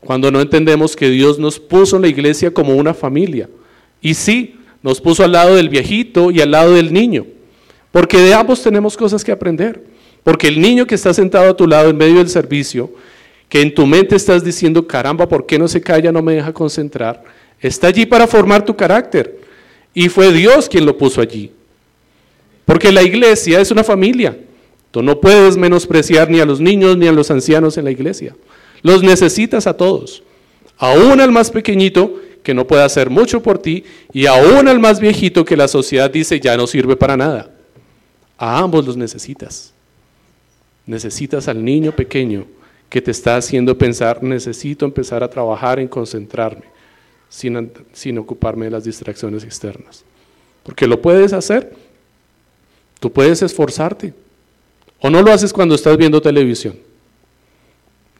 Cuando 0.00 0.30
no 0.30 0.40
entendemos 0.40 0.96
que 0.96 1.10
Dios 1.10 1.38
nos 1.38 1.58
puso 1.58 1.96
en 1.96 2.02
la 2.02 2.08
iglesia 2.08 2.52
como 2.52 2.74
una 2.74 2.94
familia. 2.94 3.48
Y 4.00 4.14
sí, 4.14 4.56
nos 4.82 5.00
puso 5.00 5.22
al 5.22 5.32
lado 5.32 5.54
del 5.54 5.68
viejito 5.68 6.30
y 6.30 6.40
al 6.40 6.50
lado 6.50 6.72
del 6.72 6.92
niño. 6.92 7.26
Porque 7.92 8.18
de 8.18 8.34
ambos 8.34 8.62
tenemos 8.62 8.96
cosas 8.96 9.22
que 9.22 9.30
aprender. 9.30 9.84
Porque 10.24 10.48
el 10.48 10.60
niño 10.60 10.86
que 10.86 10.94
está 10.94 11.12
sentado 11.12 11.50
a 11.50 11.56
tu 11.56 11.66
lado 11.66 11.90
en 11.90 11.96
medio 11.96 12.18
del 12.18 12.28
servicio, 12.28 12.92
que 13.52 13.60
en 13.60 13.74
tu 13.74 13.86
mente 13.86 14.16
estás 14.16 14.42
diciendo, 14.42 14.86
caramba, 14.86 15.28
¿por 15.28 15.44
qué 15.44 15.58
no 15.58 15.68
se 15.68 15.82
calla, 15.82 16.10
no 16.10 16.22
me 16.22 16.36
deja 16.36 16.54
concentrar? 16.54 17.22
Está 17.60 17.88
allí 17.88 18.06
para 18.06 18.26
formar 18.26 18.64
tu 18.64 18.74
carácter. 18.74 19.40
Y 19.92 20.08
fue 20.08 20.32
Dios 20.32 20.70
quien 20.70 20.86
lo 20.86 20.96
puso 20.96 21.20
allí. 21.20 21.52
Porque 22.64 22.90
la 22.90 23.02
iglesia 23.02 23.60
es 23.60 23.70
una 23.70 23.84
familia. 23.84 24.38
Tú 24.90 25.02
no 25.02 25.20
puedes 25.20 25.58
menospreciar 25.58 26.30
ni 26.30 26.40
a 26.40 26.46
los 26.46 26.62
niños 26.62 26.96
ni 26.96 27.06
a 27.08 27.12
los 27.12 27.30
ancianos 27.30 27.76
en 27.76 27.84
la 27.84 27.90
iglesia. 27.90 28.34
Los 28.80 29.02
necesitas 29.02 29.66
a 29.66 29.76
todos. 29.76 30.22
Aún 30.78 31.20
al 31.20 31.30
más 31.30 31.50
pequeñito 31.50 32.22
que 32.42 32.54
no 32.54 32.66
puede 32.66 32.84
hacer 32.84 33.10
mucho 33.10 33.42
por 33.42 33.58
ti, 33.58 33.84
y 34.14 34.24
aún 34.24 34.66
al 34.66 34.80
más 34.80 34.98
viejito 34.98 35.44
que 35.44 35.58
la 35.58 35.68
sociedad 35.68 36.10
dice 36.10 36.40
ya 36.40 36.56
no 36.56 36.66
sirve 36.66 36.96
para 36.96 37.18
nada. 37.18 37.50
A 38.38 38.60
ambos 38.60 38.86
los 38.86 38.96
necesitas. 38.96 39.74
Necesitas 40.86 41.48
al 41.48 41.62
niño 41.62 41.92
pequeño 41.92 42.46
que 42.92 43.00
te 43.00 43.10
está 43.10 43.36
haciendo 43.36 43.78
pensar, 43.78 44.22
necesito 44.22 44.84
empezar 44.84 45.24
a 45.24 45.30
trabajar 45.30 45.80
en 45.80 45.88
concentrarme, 45.88 46.64
sin, 47.30 47.72
sin 47.94 48.18
ocuparme 48.18 48.66
de 48.66 48.70
las 48.72 48.84
distracciones 48.84 49.44
externas. 49.44 50.04
Porque 50.62 50.86
lo 50.86 51.00
puedes 51.00 51.32
hacer, 51.32 51.72
tú 53.00 53.10
puedes 53.10 53.40
esforzarte. 53.40 54.12
O 55.00 55.08
no 55.08 55.22
lo 55.22 55.32
haces 55.32 55.54
cuando 55.54 55.74
estás 55.74 55.96
viendo 55.96 56.20
televisión. 56.20 56.76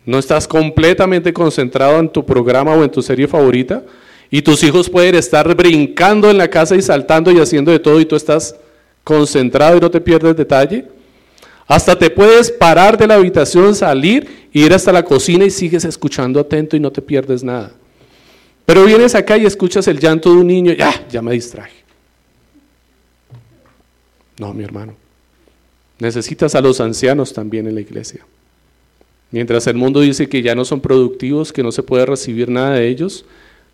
No 0.06 0.18
estás 0.18 0.48
completamente 0.48 1.34
concentrado 1.34 1.98
en 1.98 2.08
tu 2.08 2.24
programa 2.24 2.72
o 2.72 2.82
en 2.82 2.90
tu 2.90 3.02
serie 3.02 3.28
favorita, 3.28 3.84
Y 4.30 4.40
tus 4.40 4.64
hijos 4.64 4.88
pueden 4.88 5.16
estar 5.16 5.54
brincando 5.54 6.30
en 6.30 6.38
la 6.38 6.48
casa 6.48 6.76
y 6.76 6.80
saltando 6.80 7.30
y 7.30 7.40
haciendo 7.40 7.70
de 7.70 7.78
todo 7.78 8.00
y 8.00 8.06
tú 8.06 8.16
estás 8.16 8.56
concentrado 9.04 9.76
y 9.76 9.80
no 9.80 9.90
te 9.90 10.00
pierdes 10.00 10.34
detalle. 10.34 10.86
Hasta 11.72 11.98
te 11.98 12.10
puedes 12.10 12.50
parar 12.50 12.98
de 12.98 13.06
la 13.06 13.14
habitación, 13.14 13.74
salir, 13.74 14.48
ir 14.52 14.74
hasta 14.74 14.92
la 14.92 15.02
cocina 15.02 15.46
y 15.46 15.50
sigues 15.50 15.86
escuchando 15.86 16.38
atento 16.38 16.76
y 16.76 16.80
no 16.80 16.92
te 16.92 17.00
pierdes 17.00 17.42
nada. 17.42 17.72
Pero 18.66 18.84
vienes 18.84 19.14
acá 19.14 19.38
y 19.38 19.46
escuchas 19.46 19.88
el 19.88 19.98
llanto 19.98 20.30
de 20.30 20.36
un 20.36 20.48
niño, 20.48 20.74
ya, 20.74 20.92
ya 21.08 21.22
me 21.22 21.32
distraje. 21.32 21.72
No, 24.38 24.52
mi 24.52 24.64
hermano. 24.64 24.94
Necesitas 25.98 26.54
a 26.54 26.60
los 26.60 26.78
ancianos 26.78 27.32
también 27.32 27.66
en 27.66 27.76
la 27.76 27.80
iglesia. 27.80 28.20
Mientras 29.30 29.66
el 29.66 29.76
mundo 29.76 30.00
dice 30.00 30.28
que 30.28 30.42
ya 30.42 30.54
no 30.54 30.66
son 30.66 30.82
productivos, 30.82 31.54
que 31.54 31.62
no 31.62 31.72
se 31.72 31.82
puede 31.82 32.04
recibir 32.04 32.50
nada 32.50 32.74
de 32.74 32.86
ellos, 32.86 33.24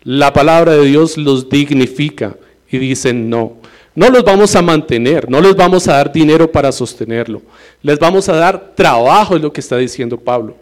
la 0.05 0.33
palabra 0.33 0.75
de 0.75 0.85
Dios 0.85 1.19
los 1.19 1.51
dignifica 1.51 2.37
y 2.71 2.79
dicen 2.79 3.29
no. 3.29 3.57
No 3.99 4.11
los 4.11 4.23
vamos 4.23 4.55
a 4.55 4.63
mantener, 4.63 5.29
no 5.29 5.41
les 5.41 5.57
vamos 5.57 5.89
a 5.89 5.95
dar 5.95 6.13
dinero 6.13 6.49
para 6.53 6.71
sostenerlo. 6.71 7.43
Les 7.83 7.99
vamos 7.99 8.29
a 8.29 8.37
dar 8.37 8.73
trabajo, 8.77 9.35
es 9.35 9.43
lo 9.43 9.53
que 9.53 9.61
está 9.61 9.77
diciendo 9.77 10.17
Pablo. 10.17 10.55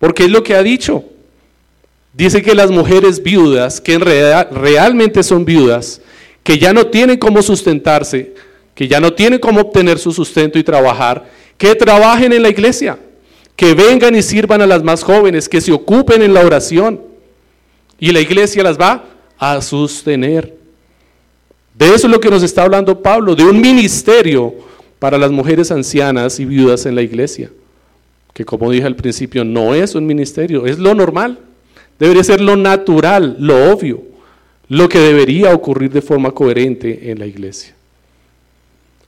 Porque 0.00 0.24
es 0.24 0.30
lo 0.32 0.42
que 0.42 0.56
ha 0.56 0.64
dicho. 0.64 1.04
Dice 2.12 2.42
que 2.42 2.56
las 2.56 2.72
mujeres 2.72 3.22
viudas, 3.22 3.80
que 3.80 3.92
en 3.92 4.00
realidad, 4.00 4.48
realmente 4.50 5.22
son 5.22 5.44
viudas, 5.44 6.00
que 6.42 6.58
ya 6.58 6.72
no 6.72 6.88
tienen 6.88 7.18
cómo 7.18 7.40
sustentarse, 7.40 8.34
que 8.74 8.88
ya 8.88 8.98
no 8.98 9.12
tienen 9.12 9.38
cómo 9.38 9.60
obtener 9.60 10.00
su 10.00 10.10
sustento 10.10 10.58
y 10.58 10.64
trabajar, 10.64 11.24
que 11.56 11.72
trabajen 11.76 12.32
en 12.32 12.42
la 12.42 12.48
iglesia, 12.48 12.98
que 13.54 13.74
vengan 13.74 14.16
y 14.16 14.22
sirvan 14.22 14.60
a 14.60 14.66
las 14.66 14.82
más 14.82 15.04
jóvenes, 15.04 15.48
que 15.48 15.60
se 15.60 15.70
ocupen 15.70 16.20
en 16.20 16.34
la 16.34 16.40
oración. 16.40 17.00
Y 18.00 18.10
la 18.10 18.18
iglesia 18.18 18.64
las 18.64 18.76
va 18.76 19.04
a 19.38 19.62
sostener. 19.62 20.55
De 21.78 21.86
eso 21.86 22.06
es 22.06 22.12
lo 22.12 22.20
que 22.20 22.30
nos 22.30 22.42
está 22.42 22.62
hablando 22.62 23.02
Pablo, 23.02 23.34
de 23.34 23.44
un 23.44 23.60
ministerio 23.60 24.54
para 24.98 25.18
las 25.18 25.30
mujeres 25.30 25.70
ancianas 25.70 26.40
y 26.40 26.46
viudas 26.46 26.86
en 26.86 26.94
la 26.94 27.02
iglesia, 27.02 27.50
que 28.32 28.46
como 28.46 28.70
dije 28.70 28.86
al 28.86 28.96
principio, 28.96 29.44
no 29.44 29.74
es 29.74 29.94
un 29.94 30.06
ministerio, 30.06 30.64
es 30.64 30.78
lo 30.78 30.94
normal, 30.94 31.38
debería 31.98 32.24
ser 32.24 32.40
lo 32.40 32.56
natural, 32.56 33.36
lo 33.38 33.70
obvio, 33.70 34.02
lo 34.68 34.88
que 34.88 34.98
debería 34.98 35.54
ocurrir 35.54 35.90
de 35.90 36.00
forma 36.00 36.30
coherente 36.30 37.10
en 37.10 37.18
la 37.18 37.26
iglesia. 37.26 37.74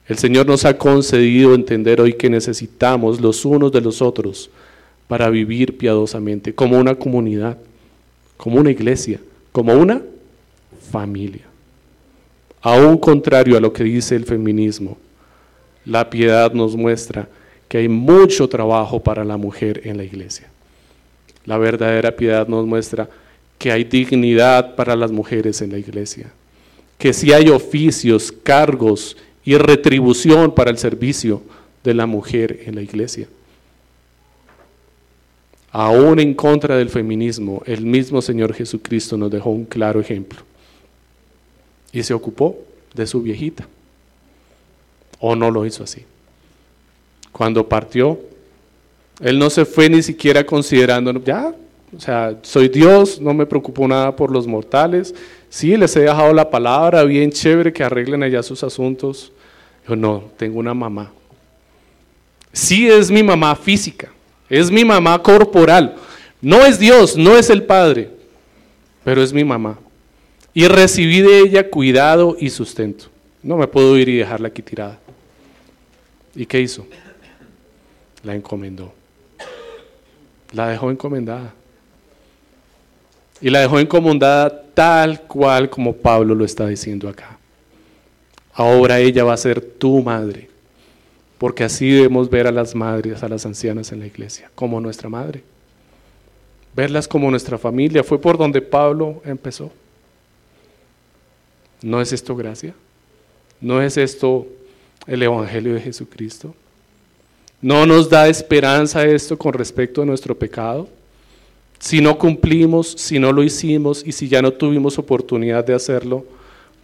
El 0.07 0.19
Señor 0.19 0.47
nos 0.47 0.65
ha 0.65 0.77
concedido 0.77 1.55
entender 1.55 2.01
hoy 2.01 2.15
que 2.15 2.31
necesitamos 2.31 3.21
los 3.21 3.45
unos 3.45 3.73
de 3.73 3.81
los 3.81 4.03
otros 4.03 4.51
para 5.07 5.31
vivir 5.31 5.79
piadosamente, 5.79 6.55
como 6.55 6.79
una 6.79 6.95
comunidad, 6.95 7.57
como 8.37 8.59
una 8.59 8.71
iglesia, 8.71 9.21
como 9.53 9.73
una 9.75 10.03
familia. 10.91 11.49
Aún 12.61 12.99
contrario 12.99 13.57
a 13.57 13.61
lo 13.61 13.73
que 13.73 13.85
dice 13.85 14.17
el 14.17 14.25
feminismo, 14.25 14.99
la 15.85 16.11
piedad 16.11 16.53
nos 16.53 16.77
muestra 16.77 17.29
que 17.69 17.79
hay 17.79 17.89
mucho 17.89 18.49
trabajo 18.49 19.01
para 19.01 19.25
la 19.25 19.37
mujer 19.37 19.83
en 19.85 19.97
la 19.97 20.05
iglesia. 20.05 20.49
La 21.45 21.59
verdadera 21.59 22.15
piedad 22.15 22.49
nos 22.49 22.67
muestra 22.67 23.09
que 23.59 23.73
hay 23.73 23.85
dignidad 23.85 24.75
para 24.75 24.97
las 24.97 25.11
mujeres 25.11 25.61
en 25.63 25.73
la 25.73 25.79
iglesia, 25.79 26.31
que 26.99 27.13
si 27.13 27.33
hay 27.33 27.49
oficios, 27.49 28.33
cargos 28.33 29.17
y 29.45 29.57
retribución 29.57 30.55
para 30.55 30.71
el 30.71 30.79
servicio 30.79 31.43
de 31.85 31.95
la 31.95 32.07
mujer 32.07 32.65
en 32.67 32.75
la 32.75 32.83
iglesia. 32.83 33.29
Aún 35.71 36.19
en 36.19 36.35
contra 36.35 36.77
del 36.77 36.89
feminismo, 36.89 37.63
el 37.67 37.83
mismo 37.85 38.23
Señor 38.23 38.55
Jesucristo 38.55 39.17
nos 39.17 39.31
dejó 39.31 39.51
un 39.51 39.65
claro 39.65 40.01
ejemplo. 40.01 40.48
Y 41.99 42.05
se 42.05 42.15
ocupó 42.15 42.57
de 42.95 43.09
su 43.09 43.21
viejita. 43.21 43.67
¿O 45.19 45.35
no 45.35 45.51
lo 45.51 45.67
hizo 45.67 45.83
así? 45.83 46.05
Cuando 47.33 47.69
partió, 47.69 48.21
Él 49.19 49.37
no 49.37 49.51
se 49.51 49.65
fue 49.65 49.91
ni 49.91 50.01
siquiera 50.01 50.47
considerando, 50.47 51.13
ya, 51.25 51.53
o 51.97 52.01
sea, 52.01 52.37
soy 52.43 52.69
Dios, 52.69 53.21
no 53.21 53.35
me 53.35 53.47
preocupo 53.47 53.89
nada 53.89 54.15
por 54.15 54.31
los 54.31 54.47
mortales. 54.47 55.13
Sí, 55.49 55.77
les 55.77 55.97
he 55.97 56.03
dejado 56.03 56.33
la 56.33 56.49
palabra, 56.49 57.03
bien 57.03 57.33
chévere 57.33 57.73
que 57.73 57.83
arreglen 57.83 58.23
allá 58.23 58.45
sus 58.45 58.63
asuntos. 58.63 59.33
Yo 59.89 59.97
no, 59.97 60.23
tengo 60.37 60.61
una 60.61 60.75
mamá. 60.75 61.11
Sí 62.53 62.89
es 62.89 63.11
mi 63.11 63.25
mamá 63.25 63.57
física, 63.57 64.13
es 64.49 64.71
mi 64.71 64.85
mamá 64.85 65.21
corporal. 65.21 65.97
No 66.41 66.65
es 66.65 66.79
Dios, 66.79 67.17
no 67.17 67.37
es 67.37 67.51
el 67.51 67.65
Padre, 67.65 68.09
pero 69.03 69.21
es 69.21 69.33
mi 69.33 69.43
mamá. 69.43 69.81
Y 70.59 70.67
recibí 70.67 71.21
de 71.21 71.39
ella 71.39 71.71
cuidado 71.71 72.37
y 72.37 72.51
sustento. 72.51 73.05
No 73.45 73.57
me 73.57 73.69
puedo 73.69 73.97
ir 73.97 74.09
y 74.09 74.17
dejarla 74.17 74.49
aquí 74.49 74.61
tirada. 74.61 74.99
¿Y 76.35 76.47
qué 76.47 76.61
hizo? 76.61 76.85
La 78.25 78.35
encomendó. 78.35 78.93
La 80.51 80.67
dejó 80.67 80.91
encomendada. 80.91 81.55
Y 83.41 83.51
la 83.51 83.61
dejó 83.61 83.79
encomendada 83.79 84.65
tal 84.75 85.23
cual 85.29 85.71
como 85.71 85.93
Pablo 85.93 86.35
lo 86.35 86.45
está 86.45 86.67
diciendo 86.67 87.09
acá. 87.09 87.39
Ahora 88.53 88.99
ella 88.99 89.23
va 89.23 89.35
a 89.35 89.37
ser 89.37 89.61
tu 89.61 90.03
madre, 90.03 90.51
porque 91.39 91.63
así 91.63 91.89
debemos 91.89 92.29
ver 92.29 92.49
a 92.49 92.51
las 92.51 92.75
madres, 92.75 93.23
a 93.23 93.29
las 93.29 93.47
ancianas 93.47 93.93
en 93.93 94.01
la 94.01 94.07
iglesia, 94.07 94.51
como 94.57 94.81
nuestra 94.81 95.09
madre. 95.09 95.45
Verlas 96.75 97.07
como 97.07 97.31
nuestra 97.31 97.59
familia. 97.59 98.03
Fue 98.03 98.21
por 98.21 98.37
donde 98.37 98.61
Pablo 98.61 99.23
empezó. 99.25 99.71
¿No 101.83 102.01
es 102.01 102.13
esto 102.13 102.35
gracia? 102.35 102.75
¿No 103.61 103.83
es 103.83 103.97
esto 103.97 104.47
el 105.07 105.23
Evangelio 105.23 105.75
de 105.75 105.81
Jesucristo? 105.81 106.55
¿No 107.61 107.87
nos 107.87 108.09
da 108.09 108.29
esperanza 108.29 109.05
esto 109.05 109.37
con 109.37 109.53
respecto 109.53 110.03
a 110.03 110.07
nuestro 110.07 110.37
pecado? 110.39 110.89
Si 111.79 112.01
no 112.01 112.19
cumplimos, 112.19 112.93
si 112.97 113.19
no 113.19 113.33
lo 113.33 113.43
hicimos 113.43 114.03
y 114.05 114.13
si 114.13 114.29
ya 114.29 114.43
no 114.43 114.53
tuvimos 114.53 114.99
oportunidad 114.99 115.65
de 115.65 115.75
hacerlo, 115.75 116.25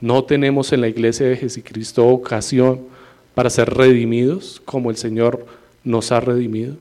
no 0.00 0.24
tenemos 0.24 0.72
en 0.72 0.80
la 0.80 0.88
iglesia 0.88 1.26
de 1.26 1.36
Jesucristo 1.36 2.06
ocasión 2.06 2.82
para 3.34 3.50
ser 3.50 3.70
redimidos 3.70 4.60
como 4.64 4.90
el 4.90 4.96
Señor 4.96 5.46
nos 5.82 6.12
ha 6.12 6.20
redimido. 6.20 6.76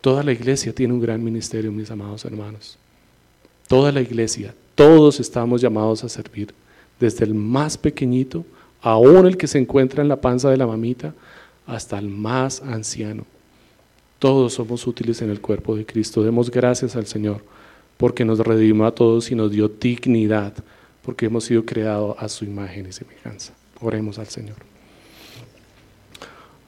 Toda 0.00 0.22
la 0.22 0.32
iglesia 0.32 0.74
tiene 0.74 0.92
un 0.92 1.00
gran 1.00 1.22
ministerio, 1.22 1.72
mis 1.72 1.90
amados 1.90 2.24
hermanos. 2.24 2.78
Toda 3.68 3.90
la 3.90 4.02
iglesia, 4.02 4.54
todos 4.74 5.20
estamos 5.20 5.60
llamados 5.60 6.04
a 6.04 6.08
servir, 6.08 6.54
desde 6.98 7.24
el 7.24 7.34
más 7.34 7.76
pequeñito, 7.78 8.44
aún 8.80 9.26
el 9.26 9.36
que 9.36 9.46
se 9.46 9.58
encuentra 9.58 10.02
en 10.02 10.08
la 10.08 10.20
panza 10.20 10.50
de 10.50 10.56
la 10.56 10.66
mamita, 10.66 11.14
hasta 11.66 11.98
el 11.98 12.08
más 12.08 12.62
anciano. 12.62 13.24
Todos 14.18 14.54
somos 14.54 14.86
útiles 14.86 15.20
en 15.22 15.30
el 15.30 15.40
cuerpo 15.40 15.76
de 15.76 15.84
Cristo. 15.84 16.22
Demos 16.22 16.50
gracias 16.50 16.96
al 16.96 17.06
Señor 17.06 17.42
porque 17.96 18.24
nos 18.24 18.38
redimió 18.38 18.86
a 18.86 18.94
todos 18.94 19.30
y 19.30 19.34
nos 19.34 19.50
dio 19.50 19.68
dignidad 19.68 20.52
porque 21.02 21.26
hemos 21.26 21.44
sido 21.44 21.64
creados 21.64 22.16
a 22.18 22.28
su 22.28 22.44
imagen 22.44 22.86
y 22.88 22.92
semejanza. 22.92 23.52
Oremos 23.80 24.18
al 24.18 24.26
Señor. 24.26 24.56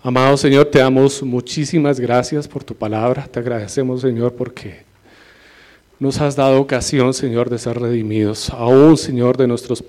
Amado 0.02 0.36
Señor, 0.36 0.66
te 0.66 0.78
damos 0.78 1.22
muchísimas 1.22 1.98
gracias 1.98 2.46
por 2.46 2.62
tu 2.62 2.74
palabra. 2.74 3.26
Te 3.26 3.40
agradecemos, 3.40 4.02
Señor, 4.02 4.34
porque 4.34 4.84
nos 5.98 6.20
has 6.20 6.36
dado 6.36 6.60
ocasión, 6.60 7.14
Señor, 7.14 7.48
de 7.50 7.58
ser 7.58 7.80
redimidos, 7.80 8.50
aún, 8.50 8.96
Señor, 8.96 9.36
de 9.36 9.46
nuestros 9.46 9.82
pecados. 9.82 9.86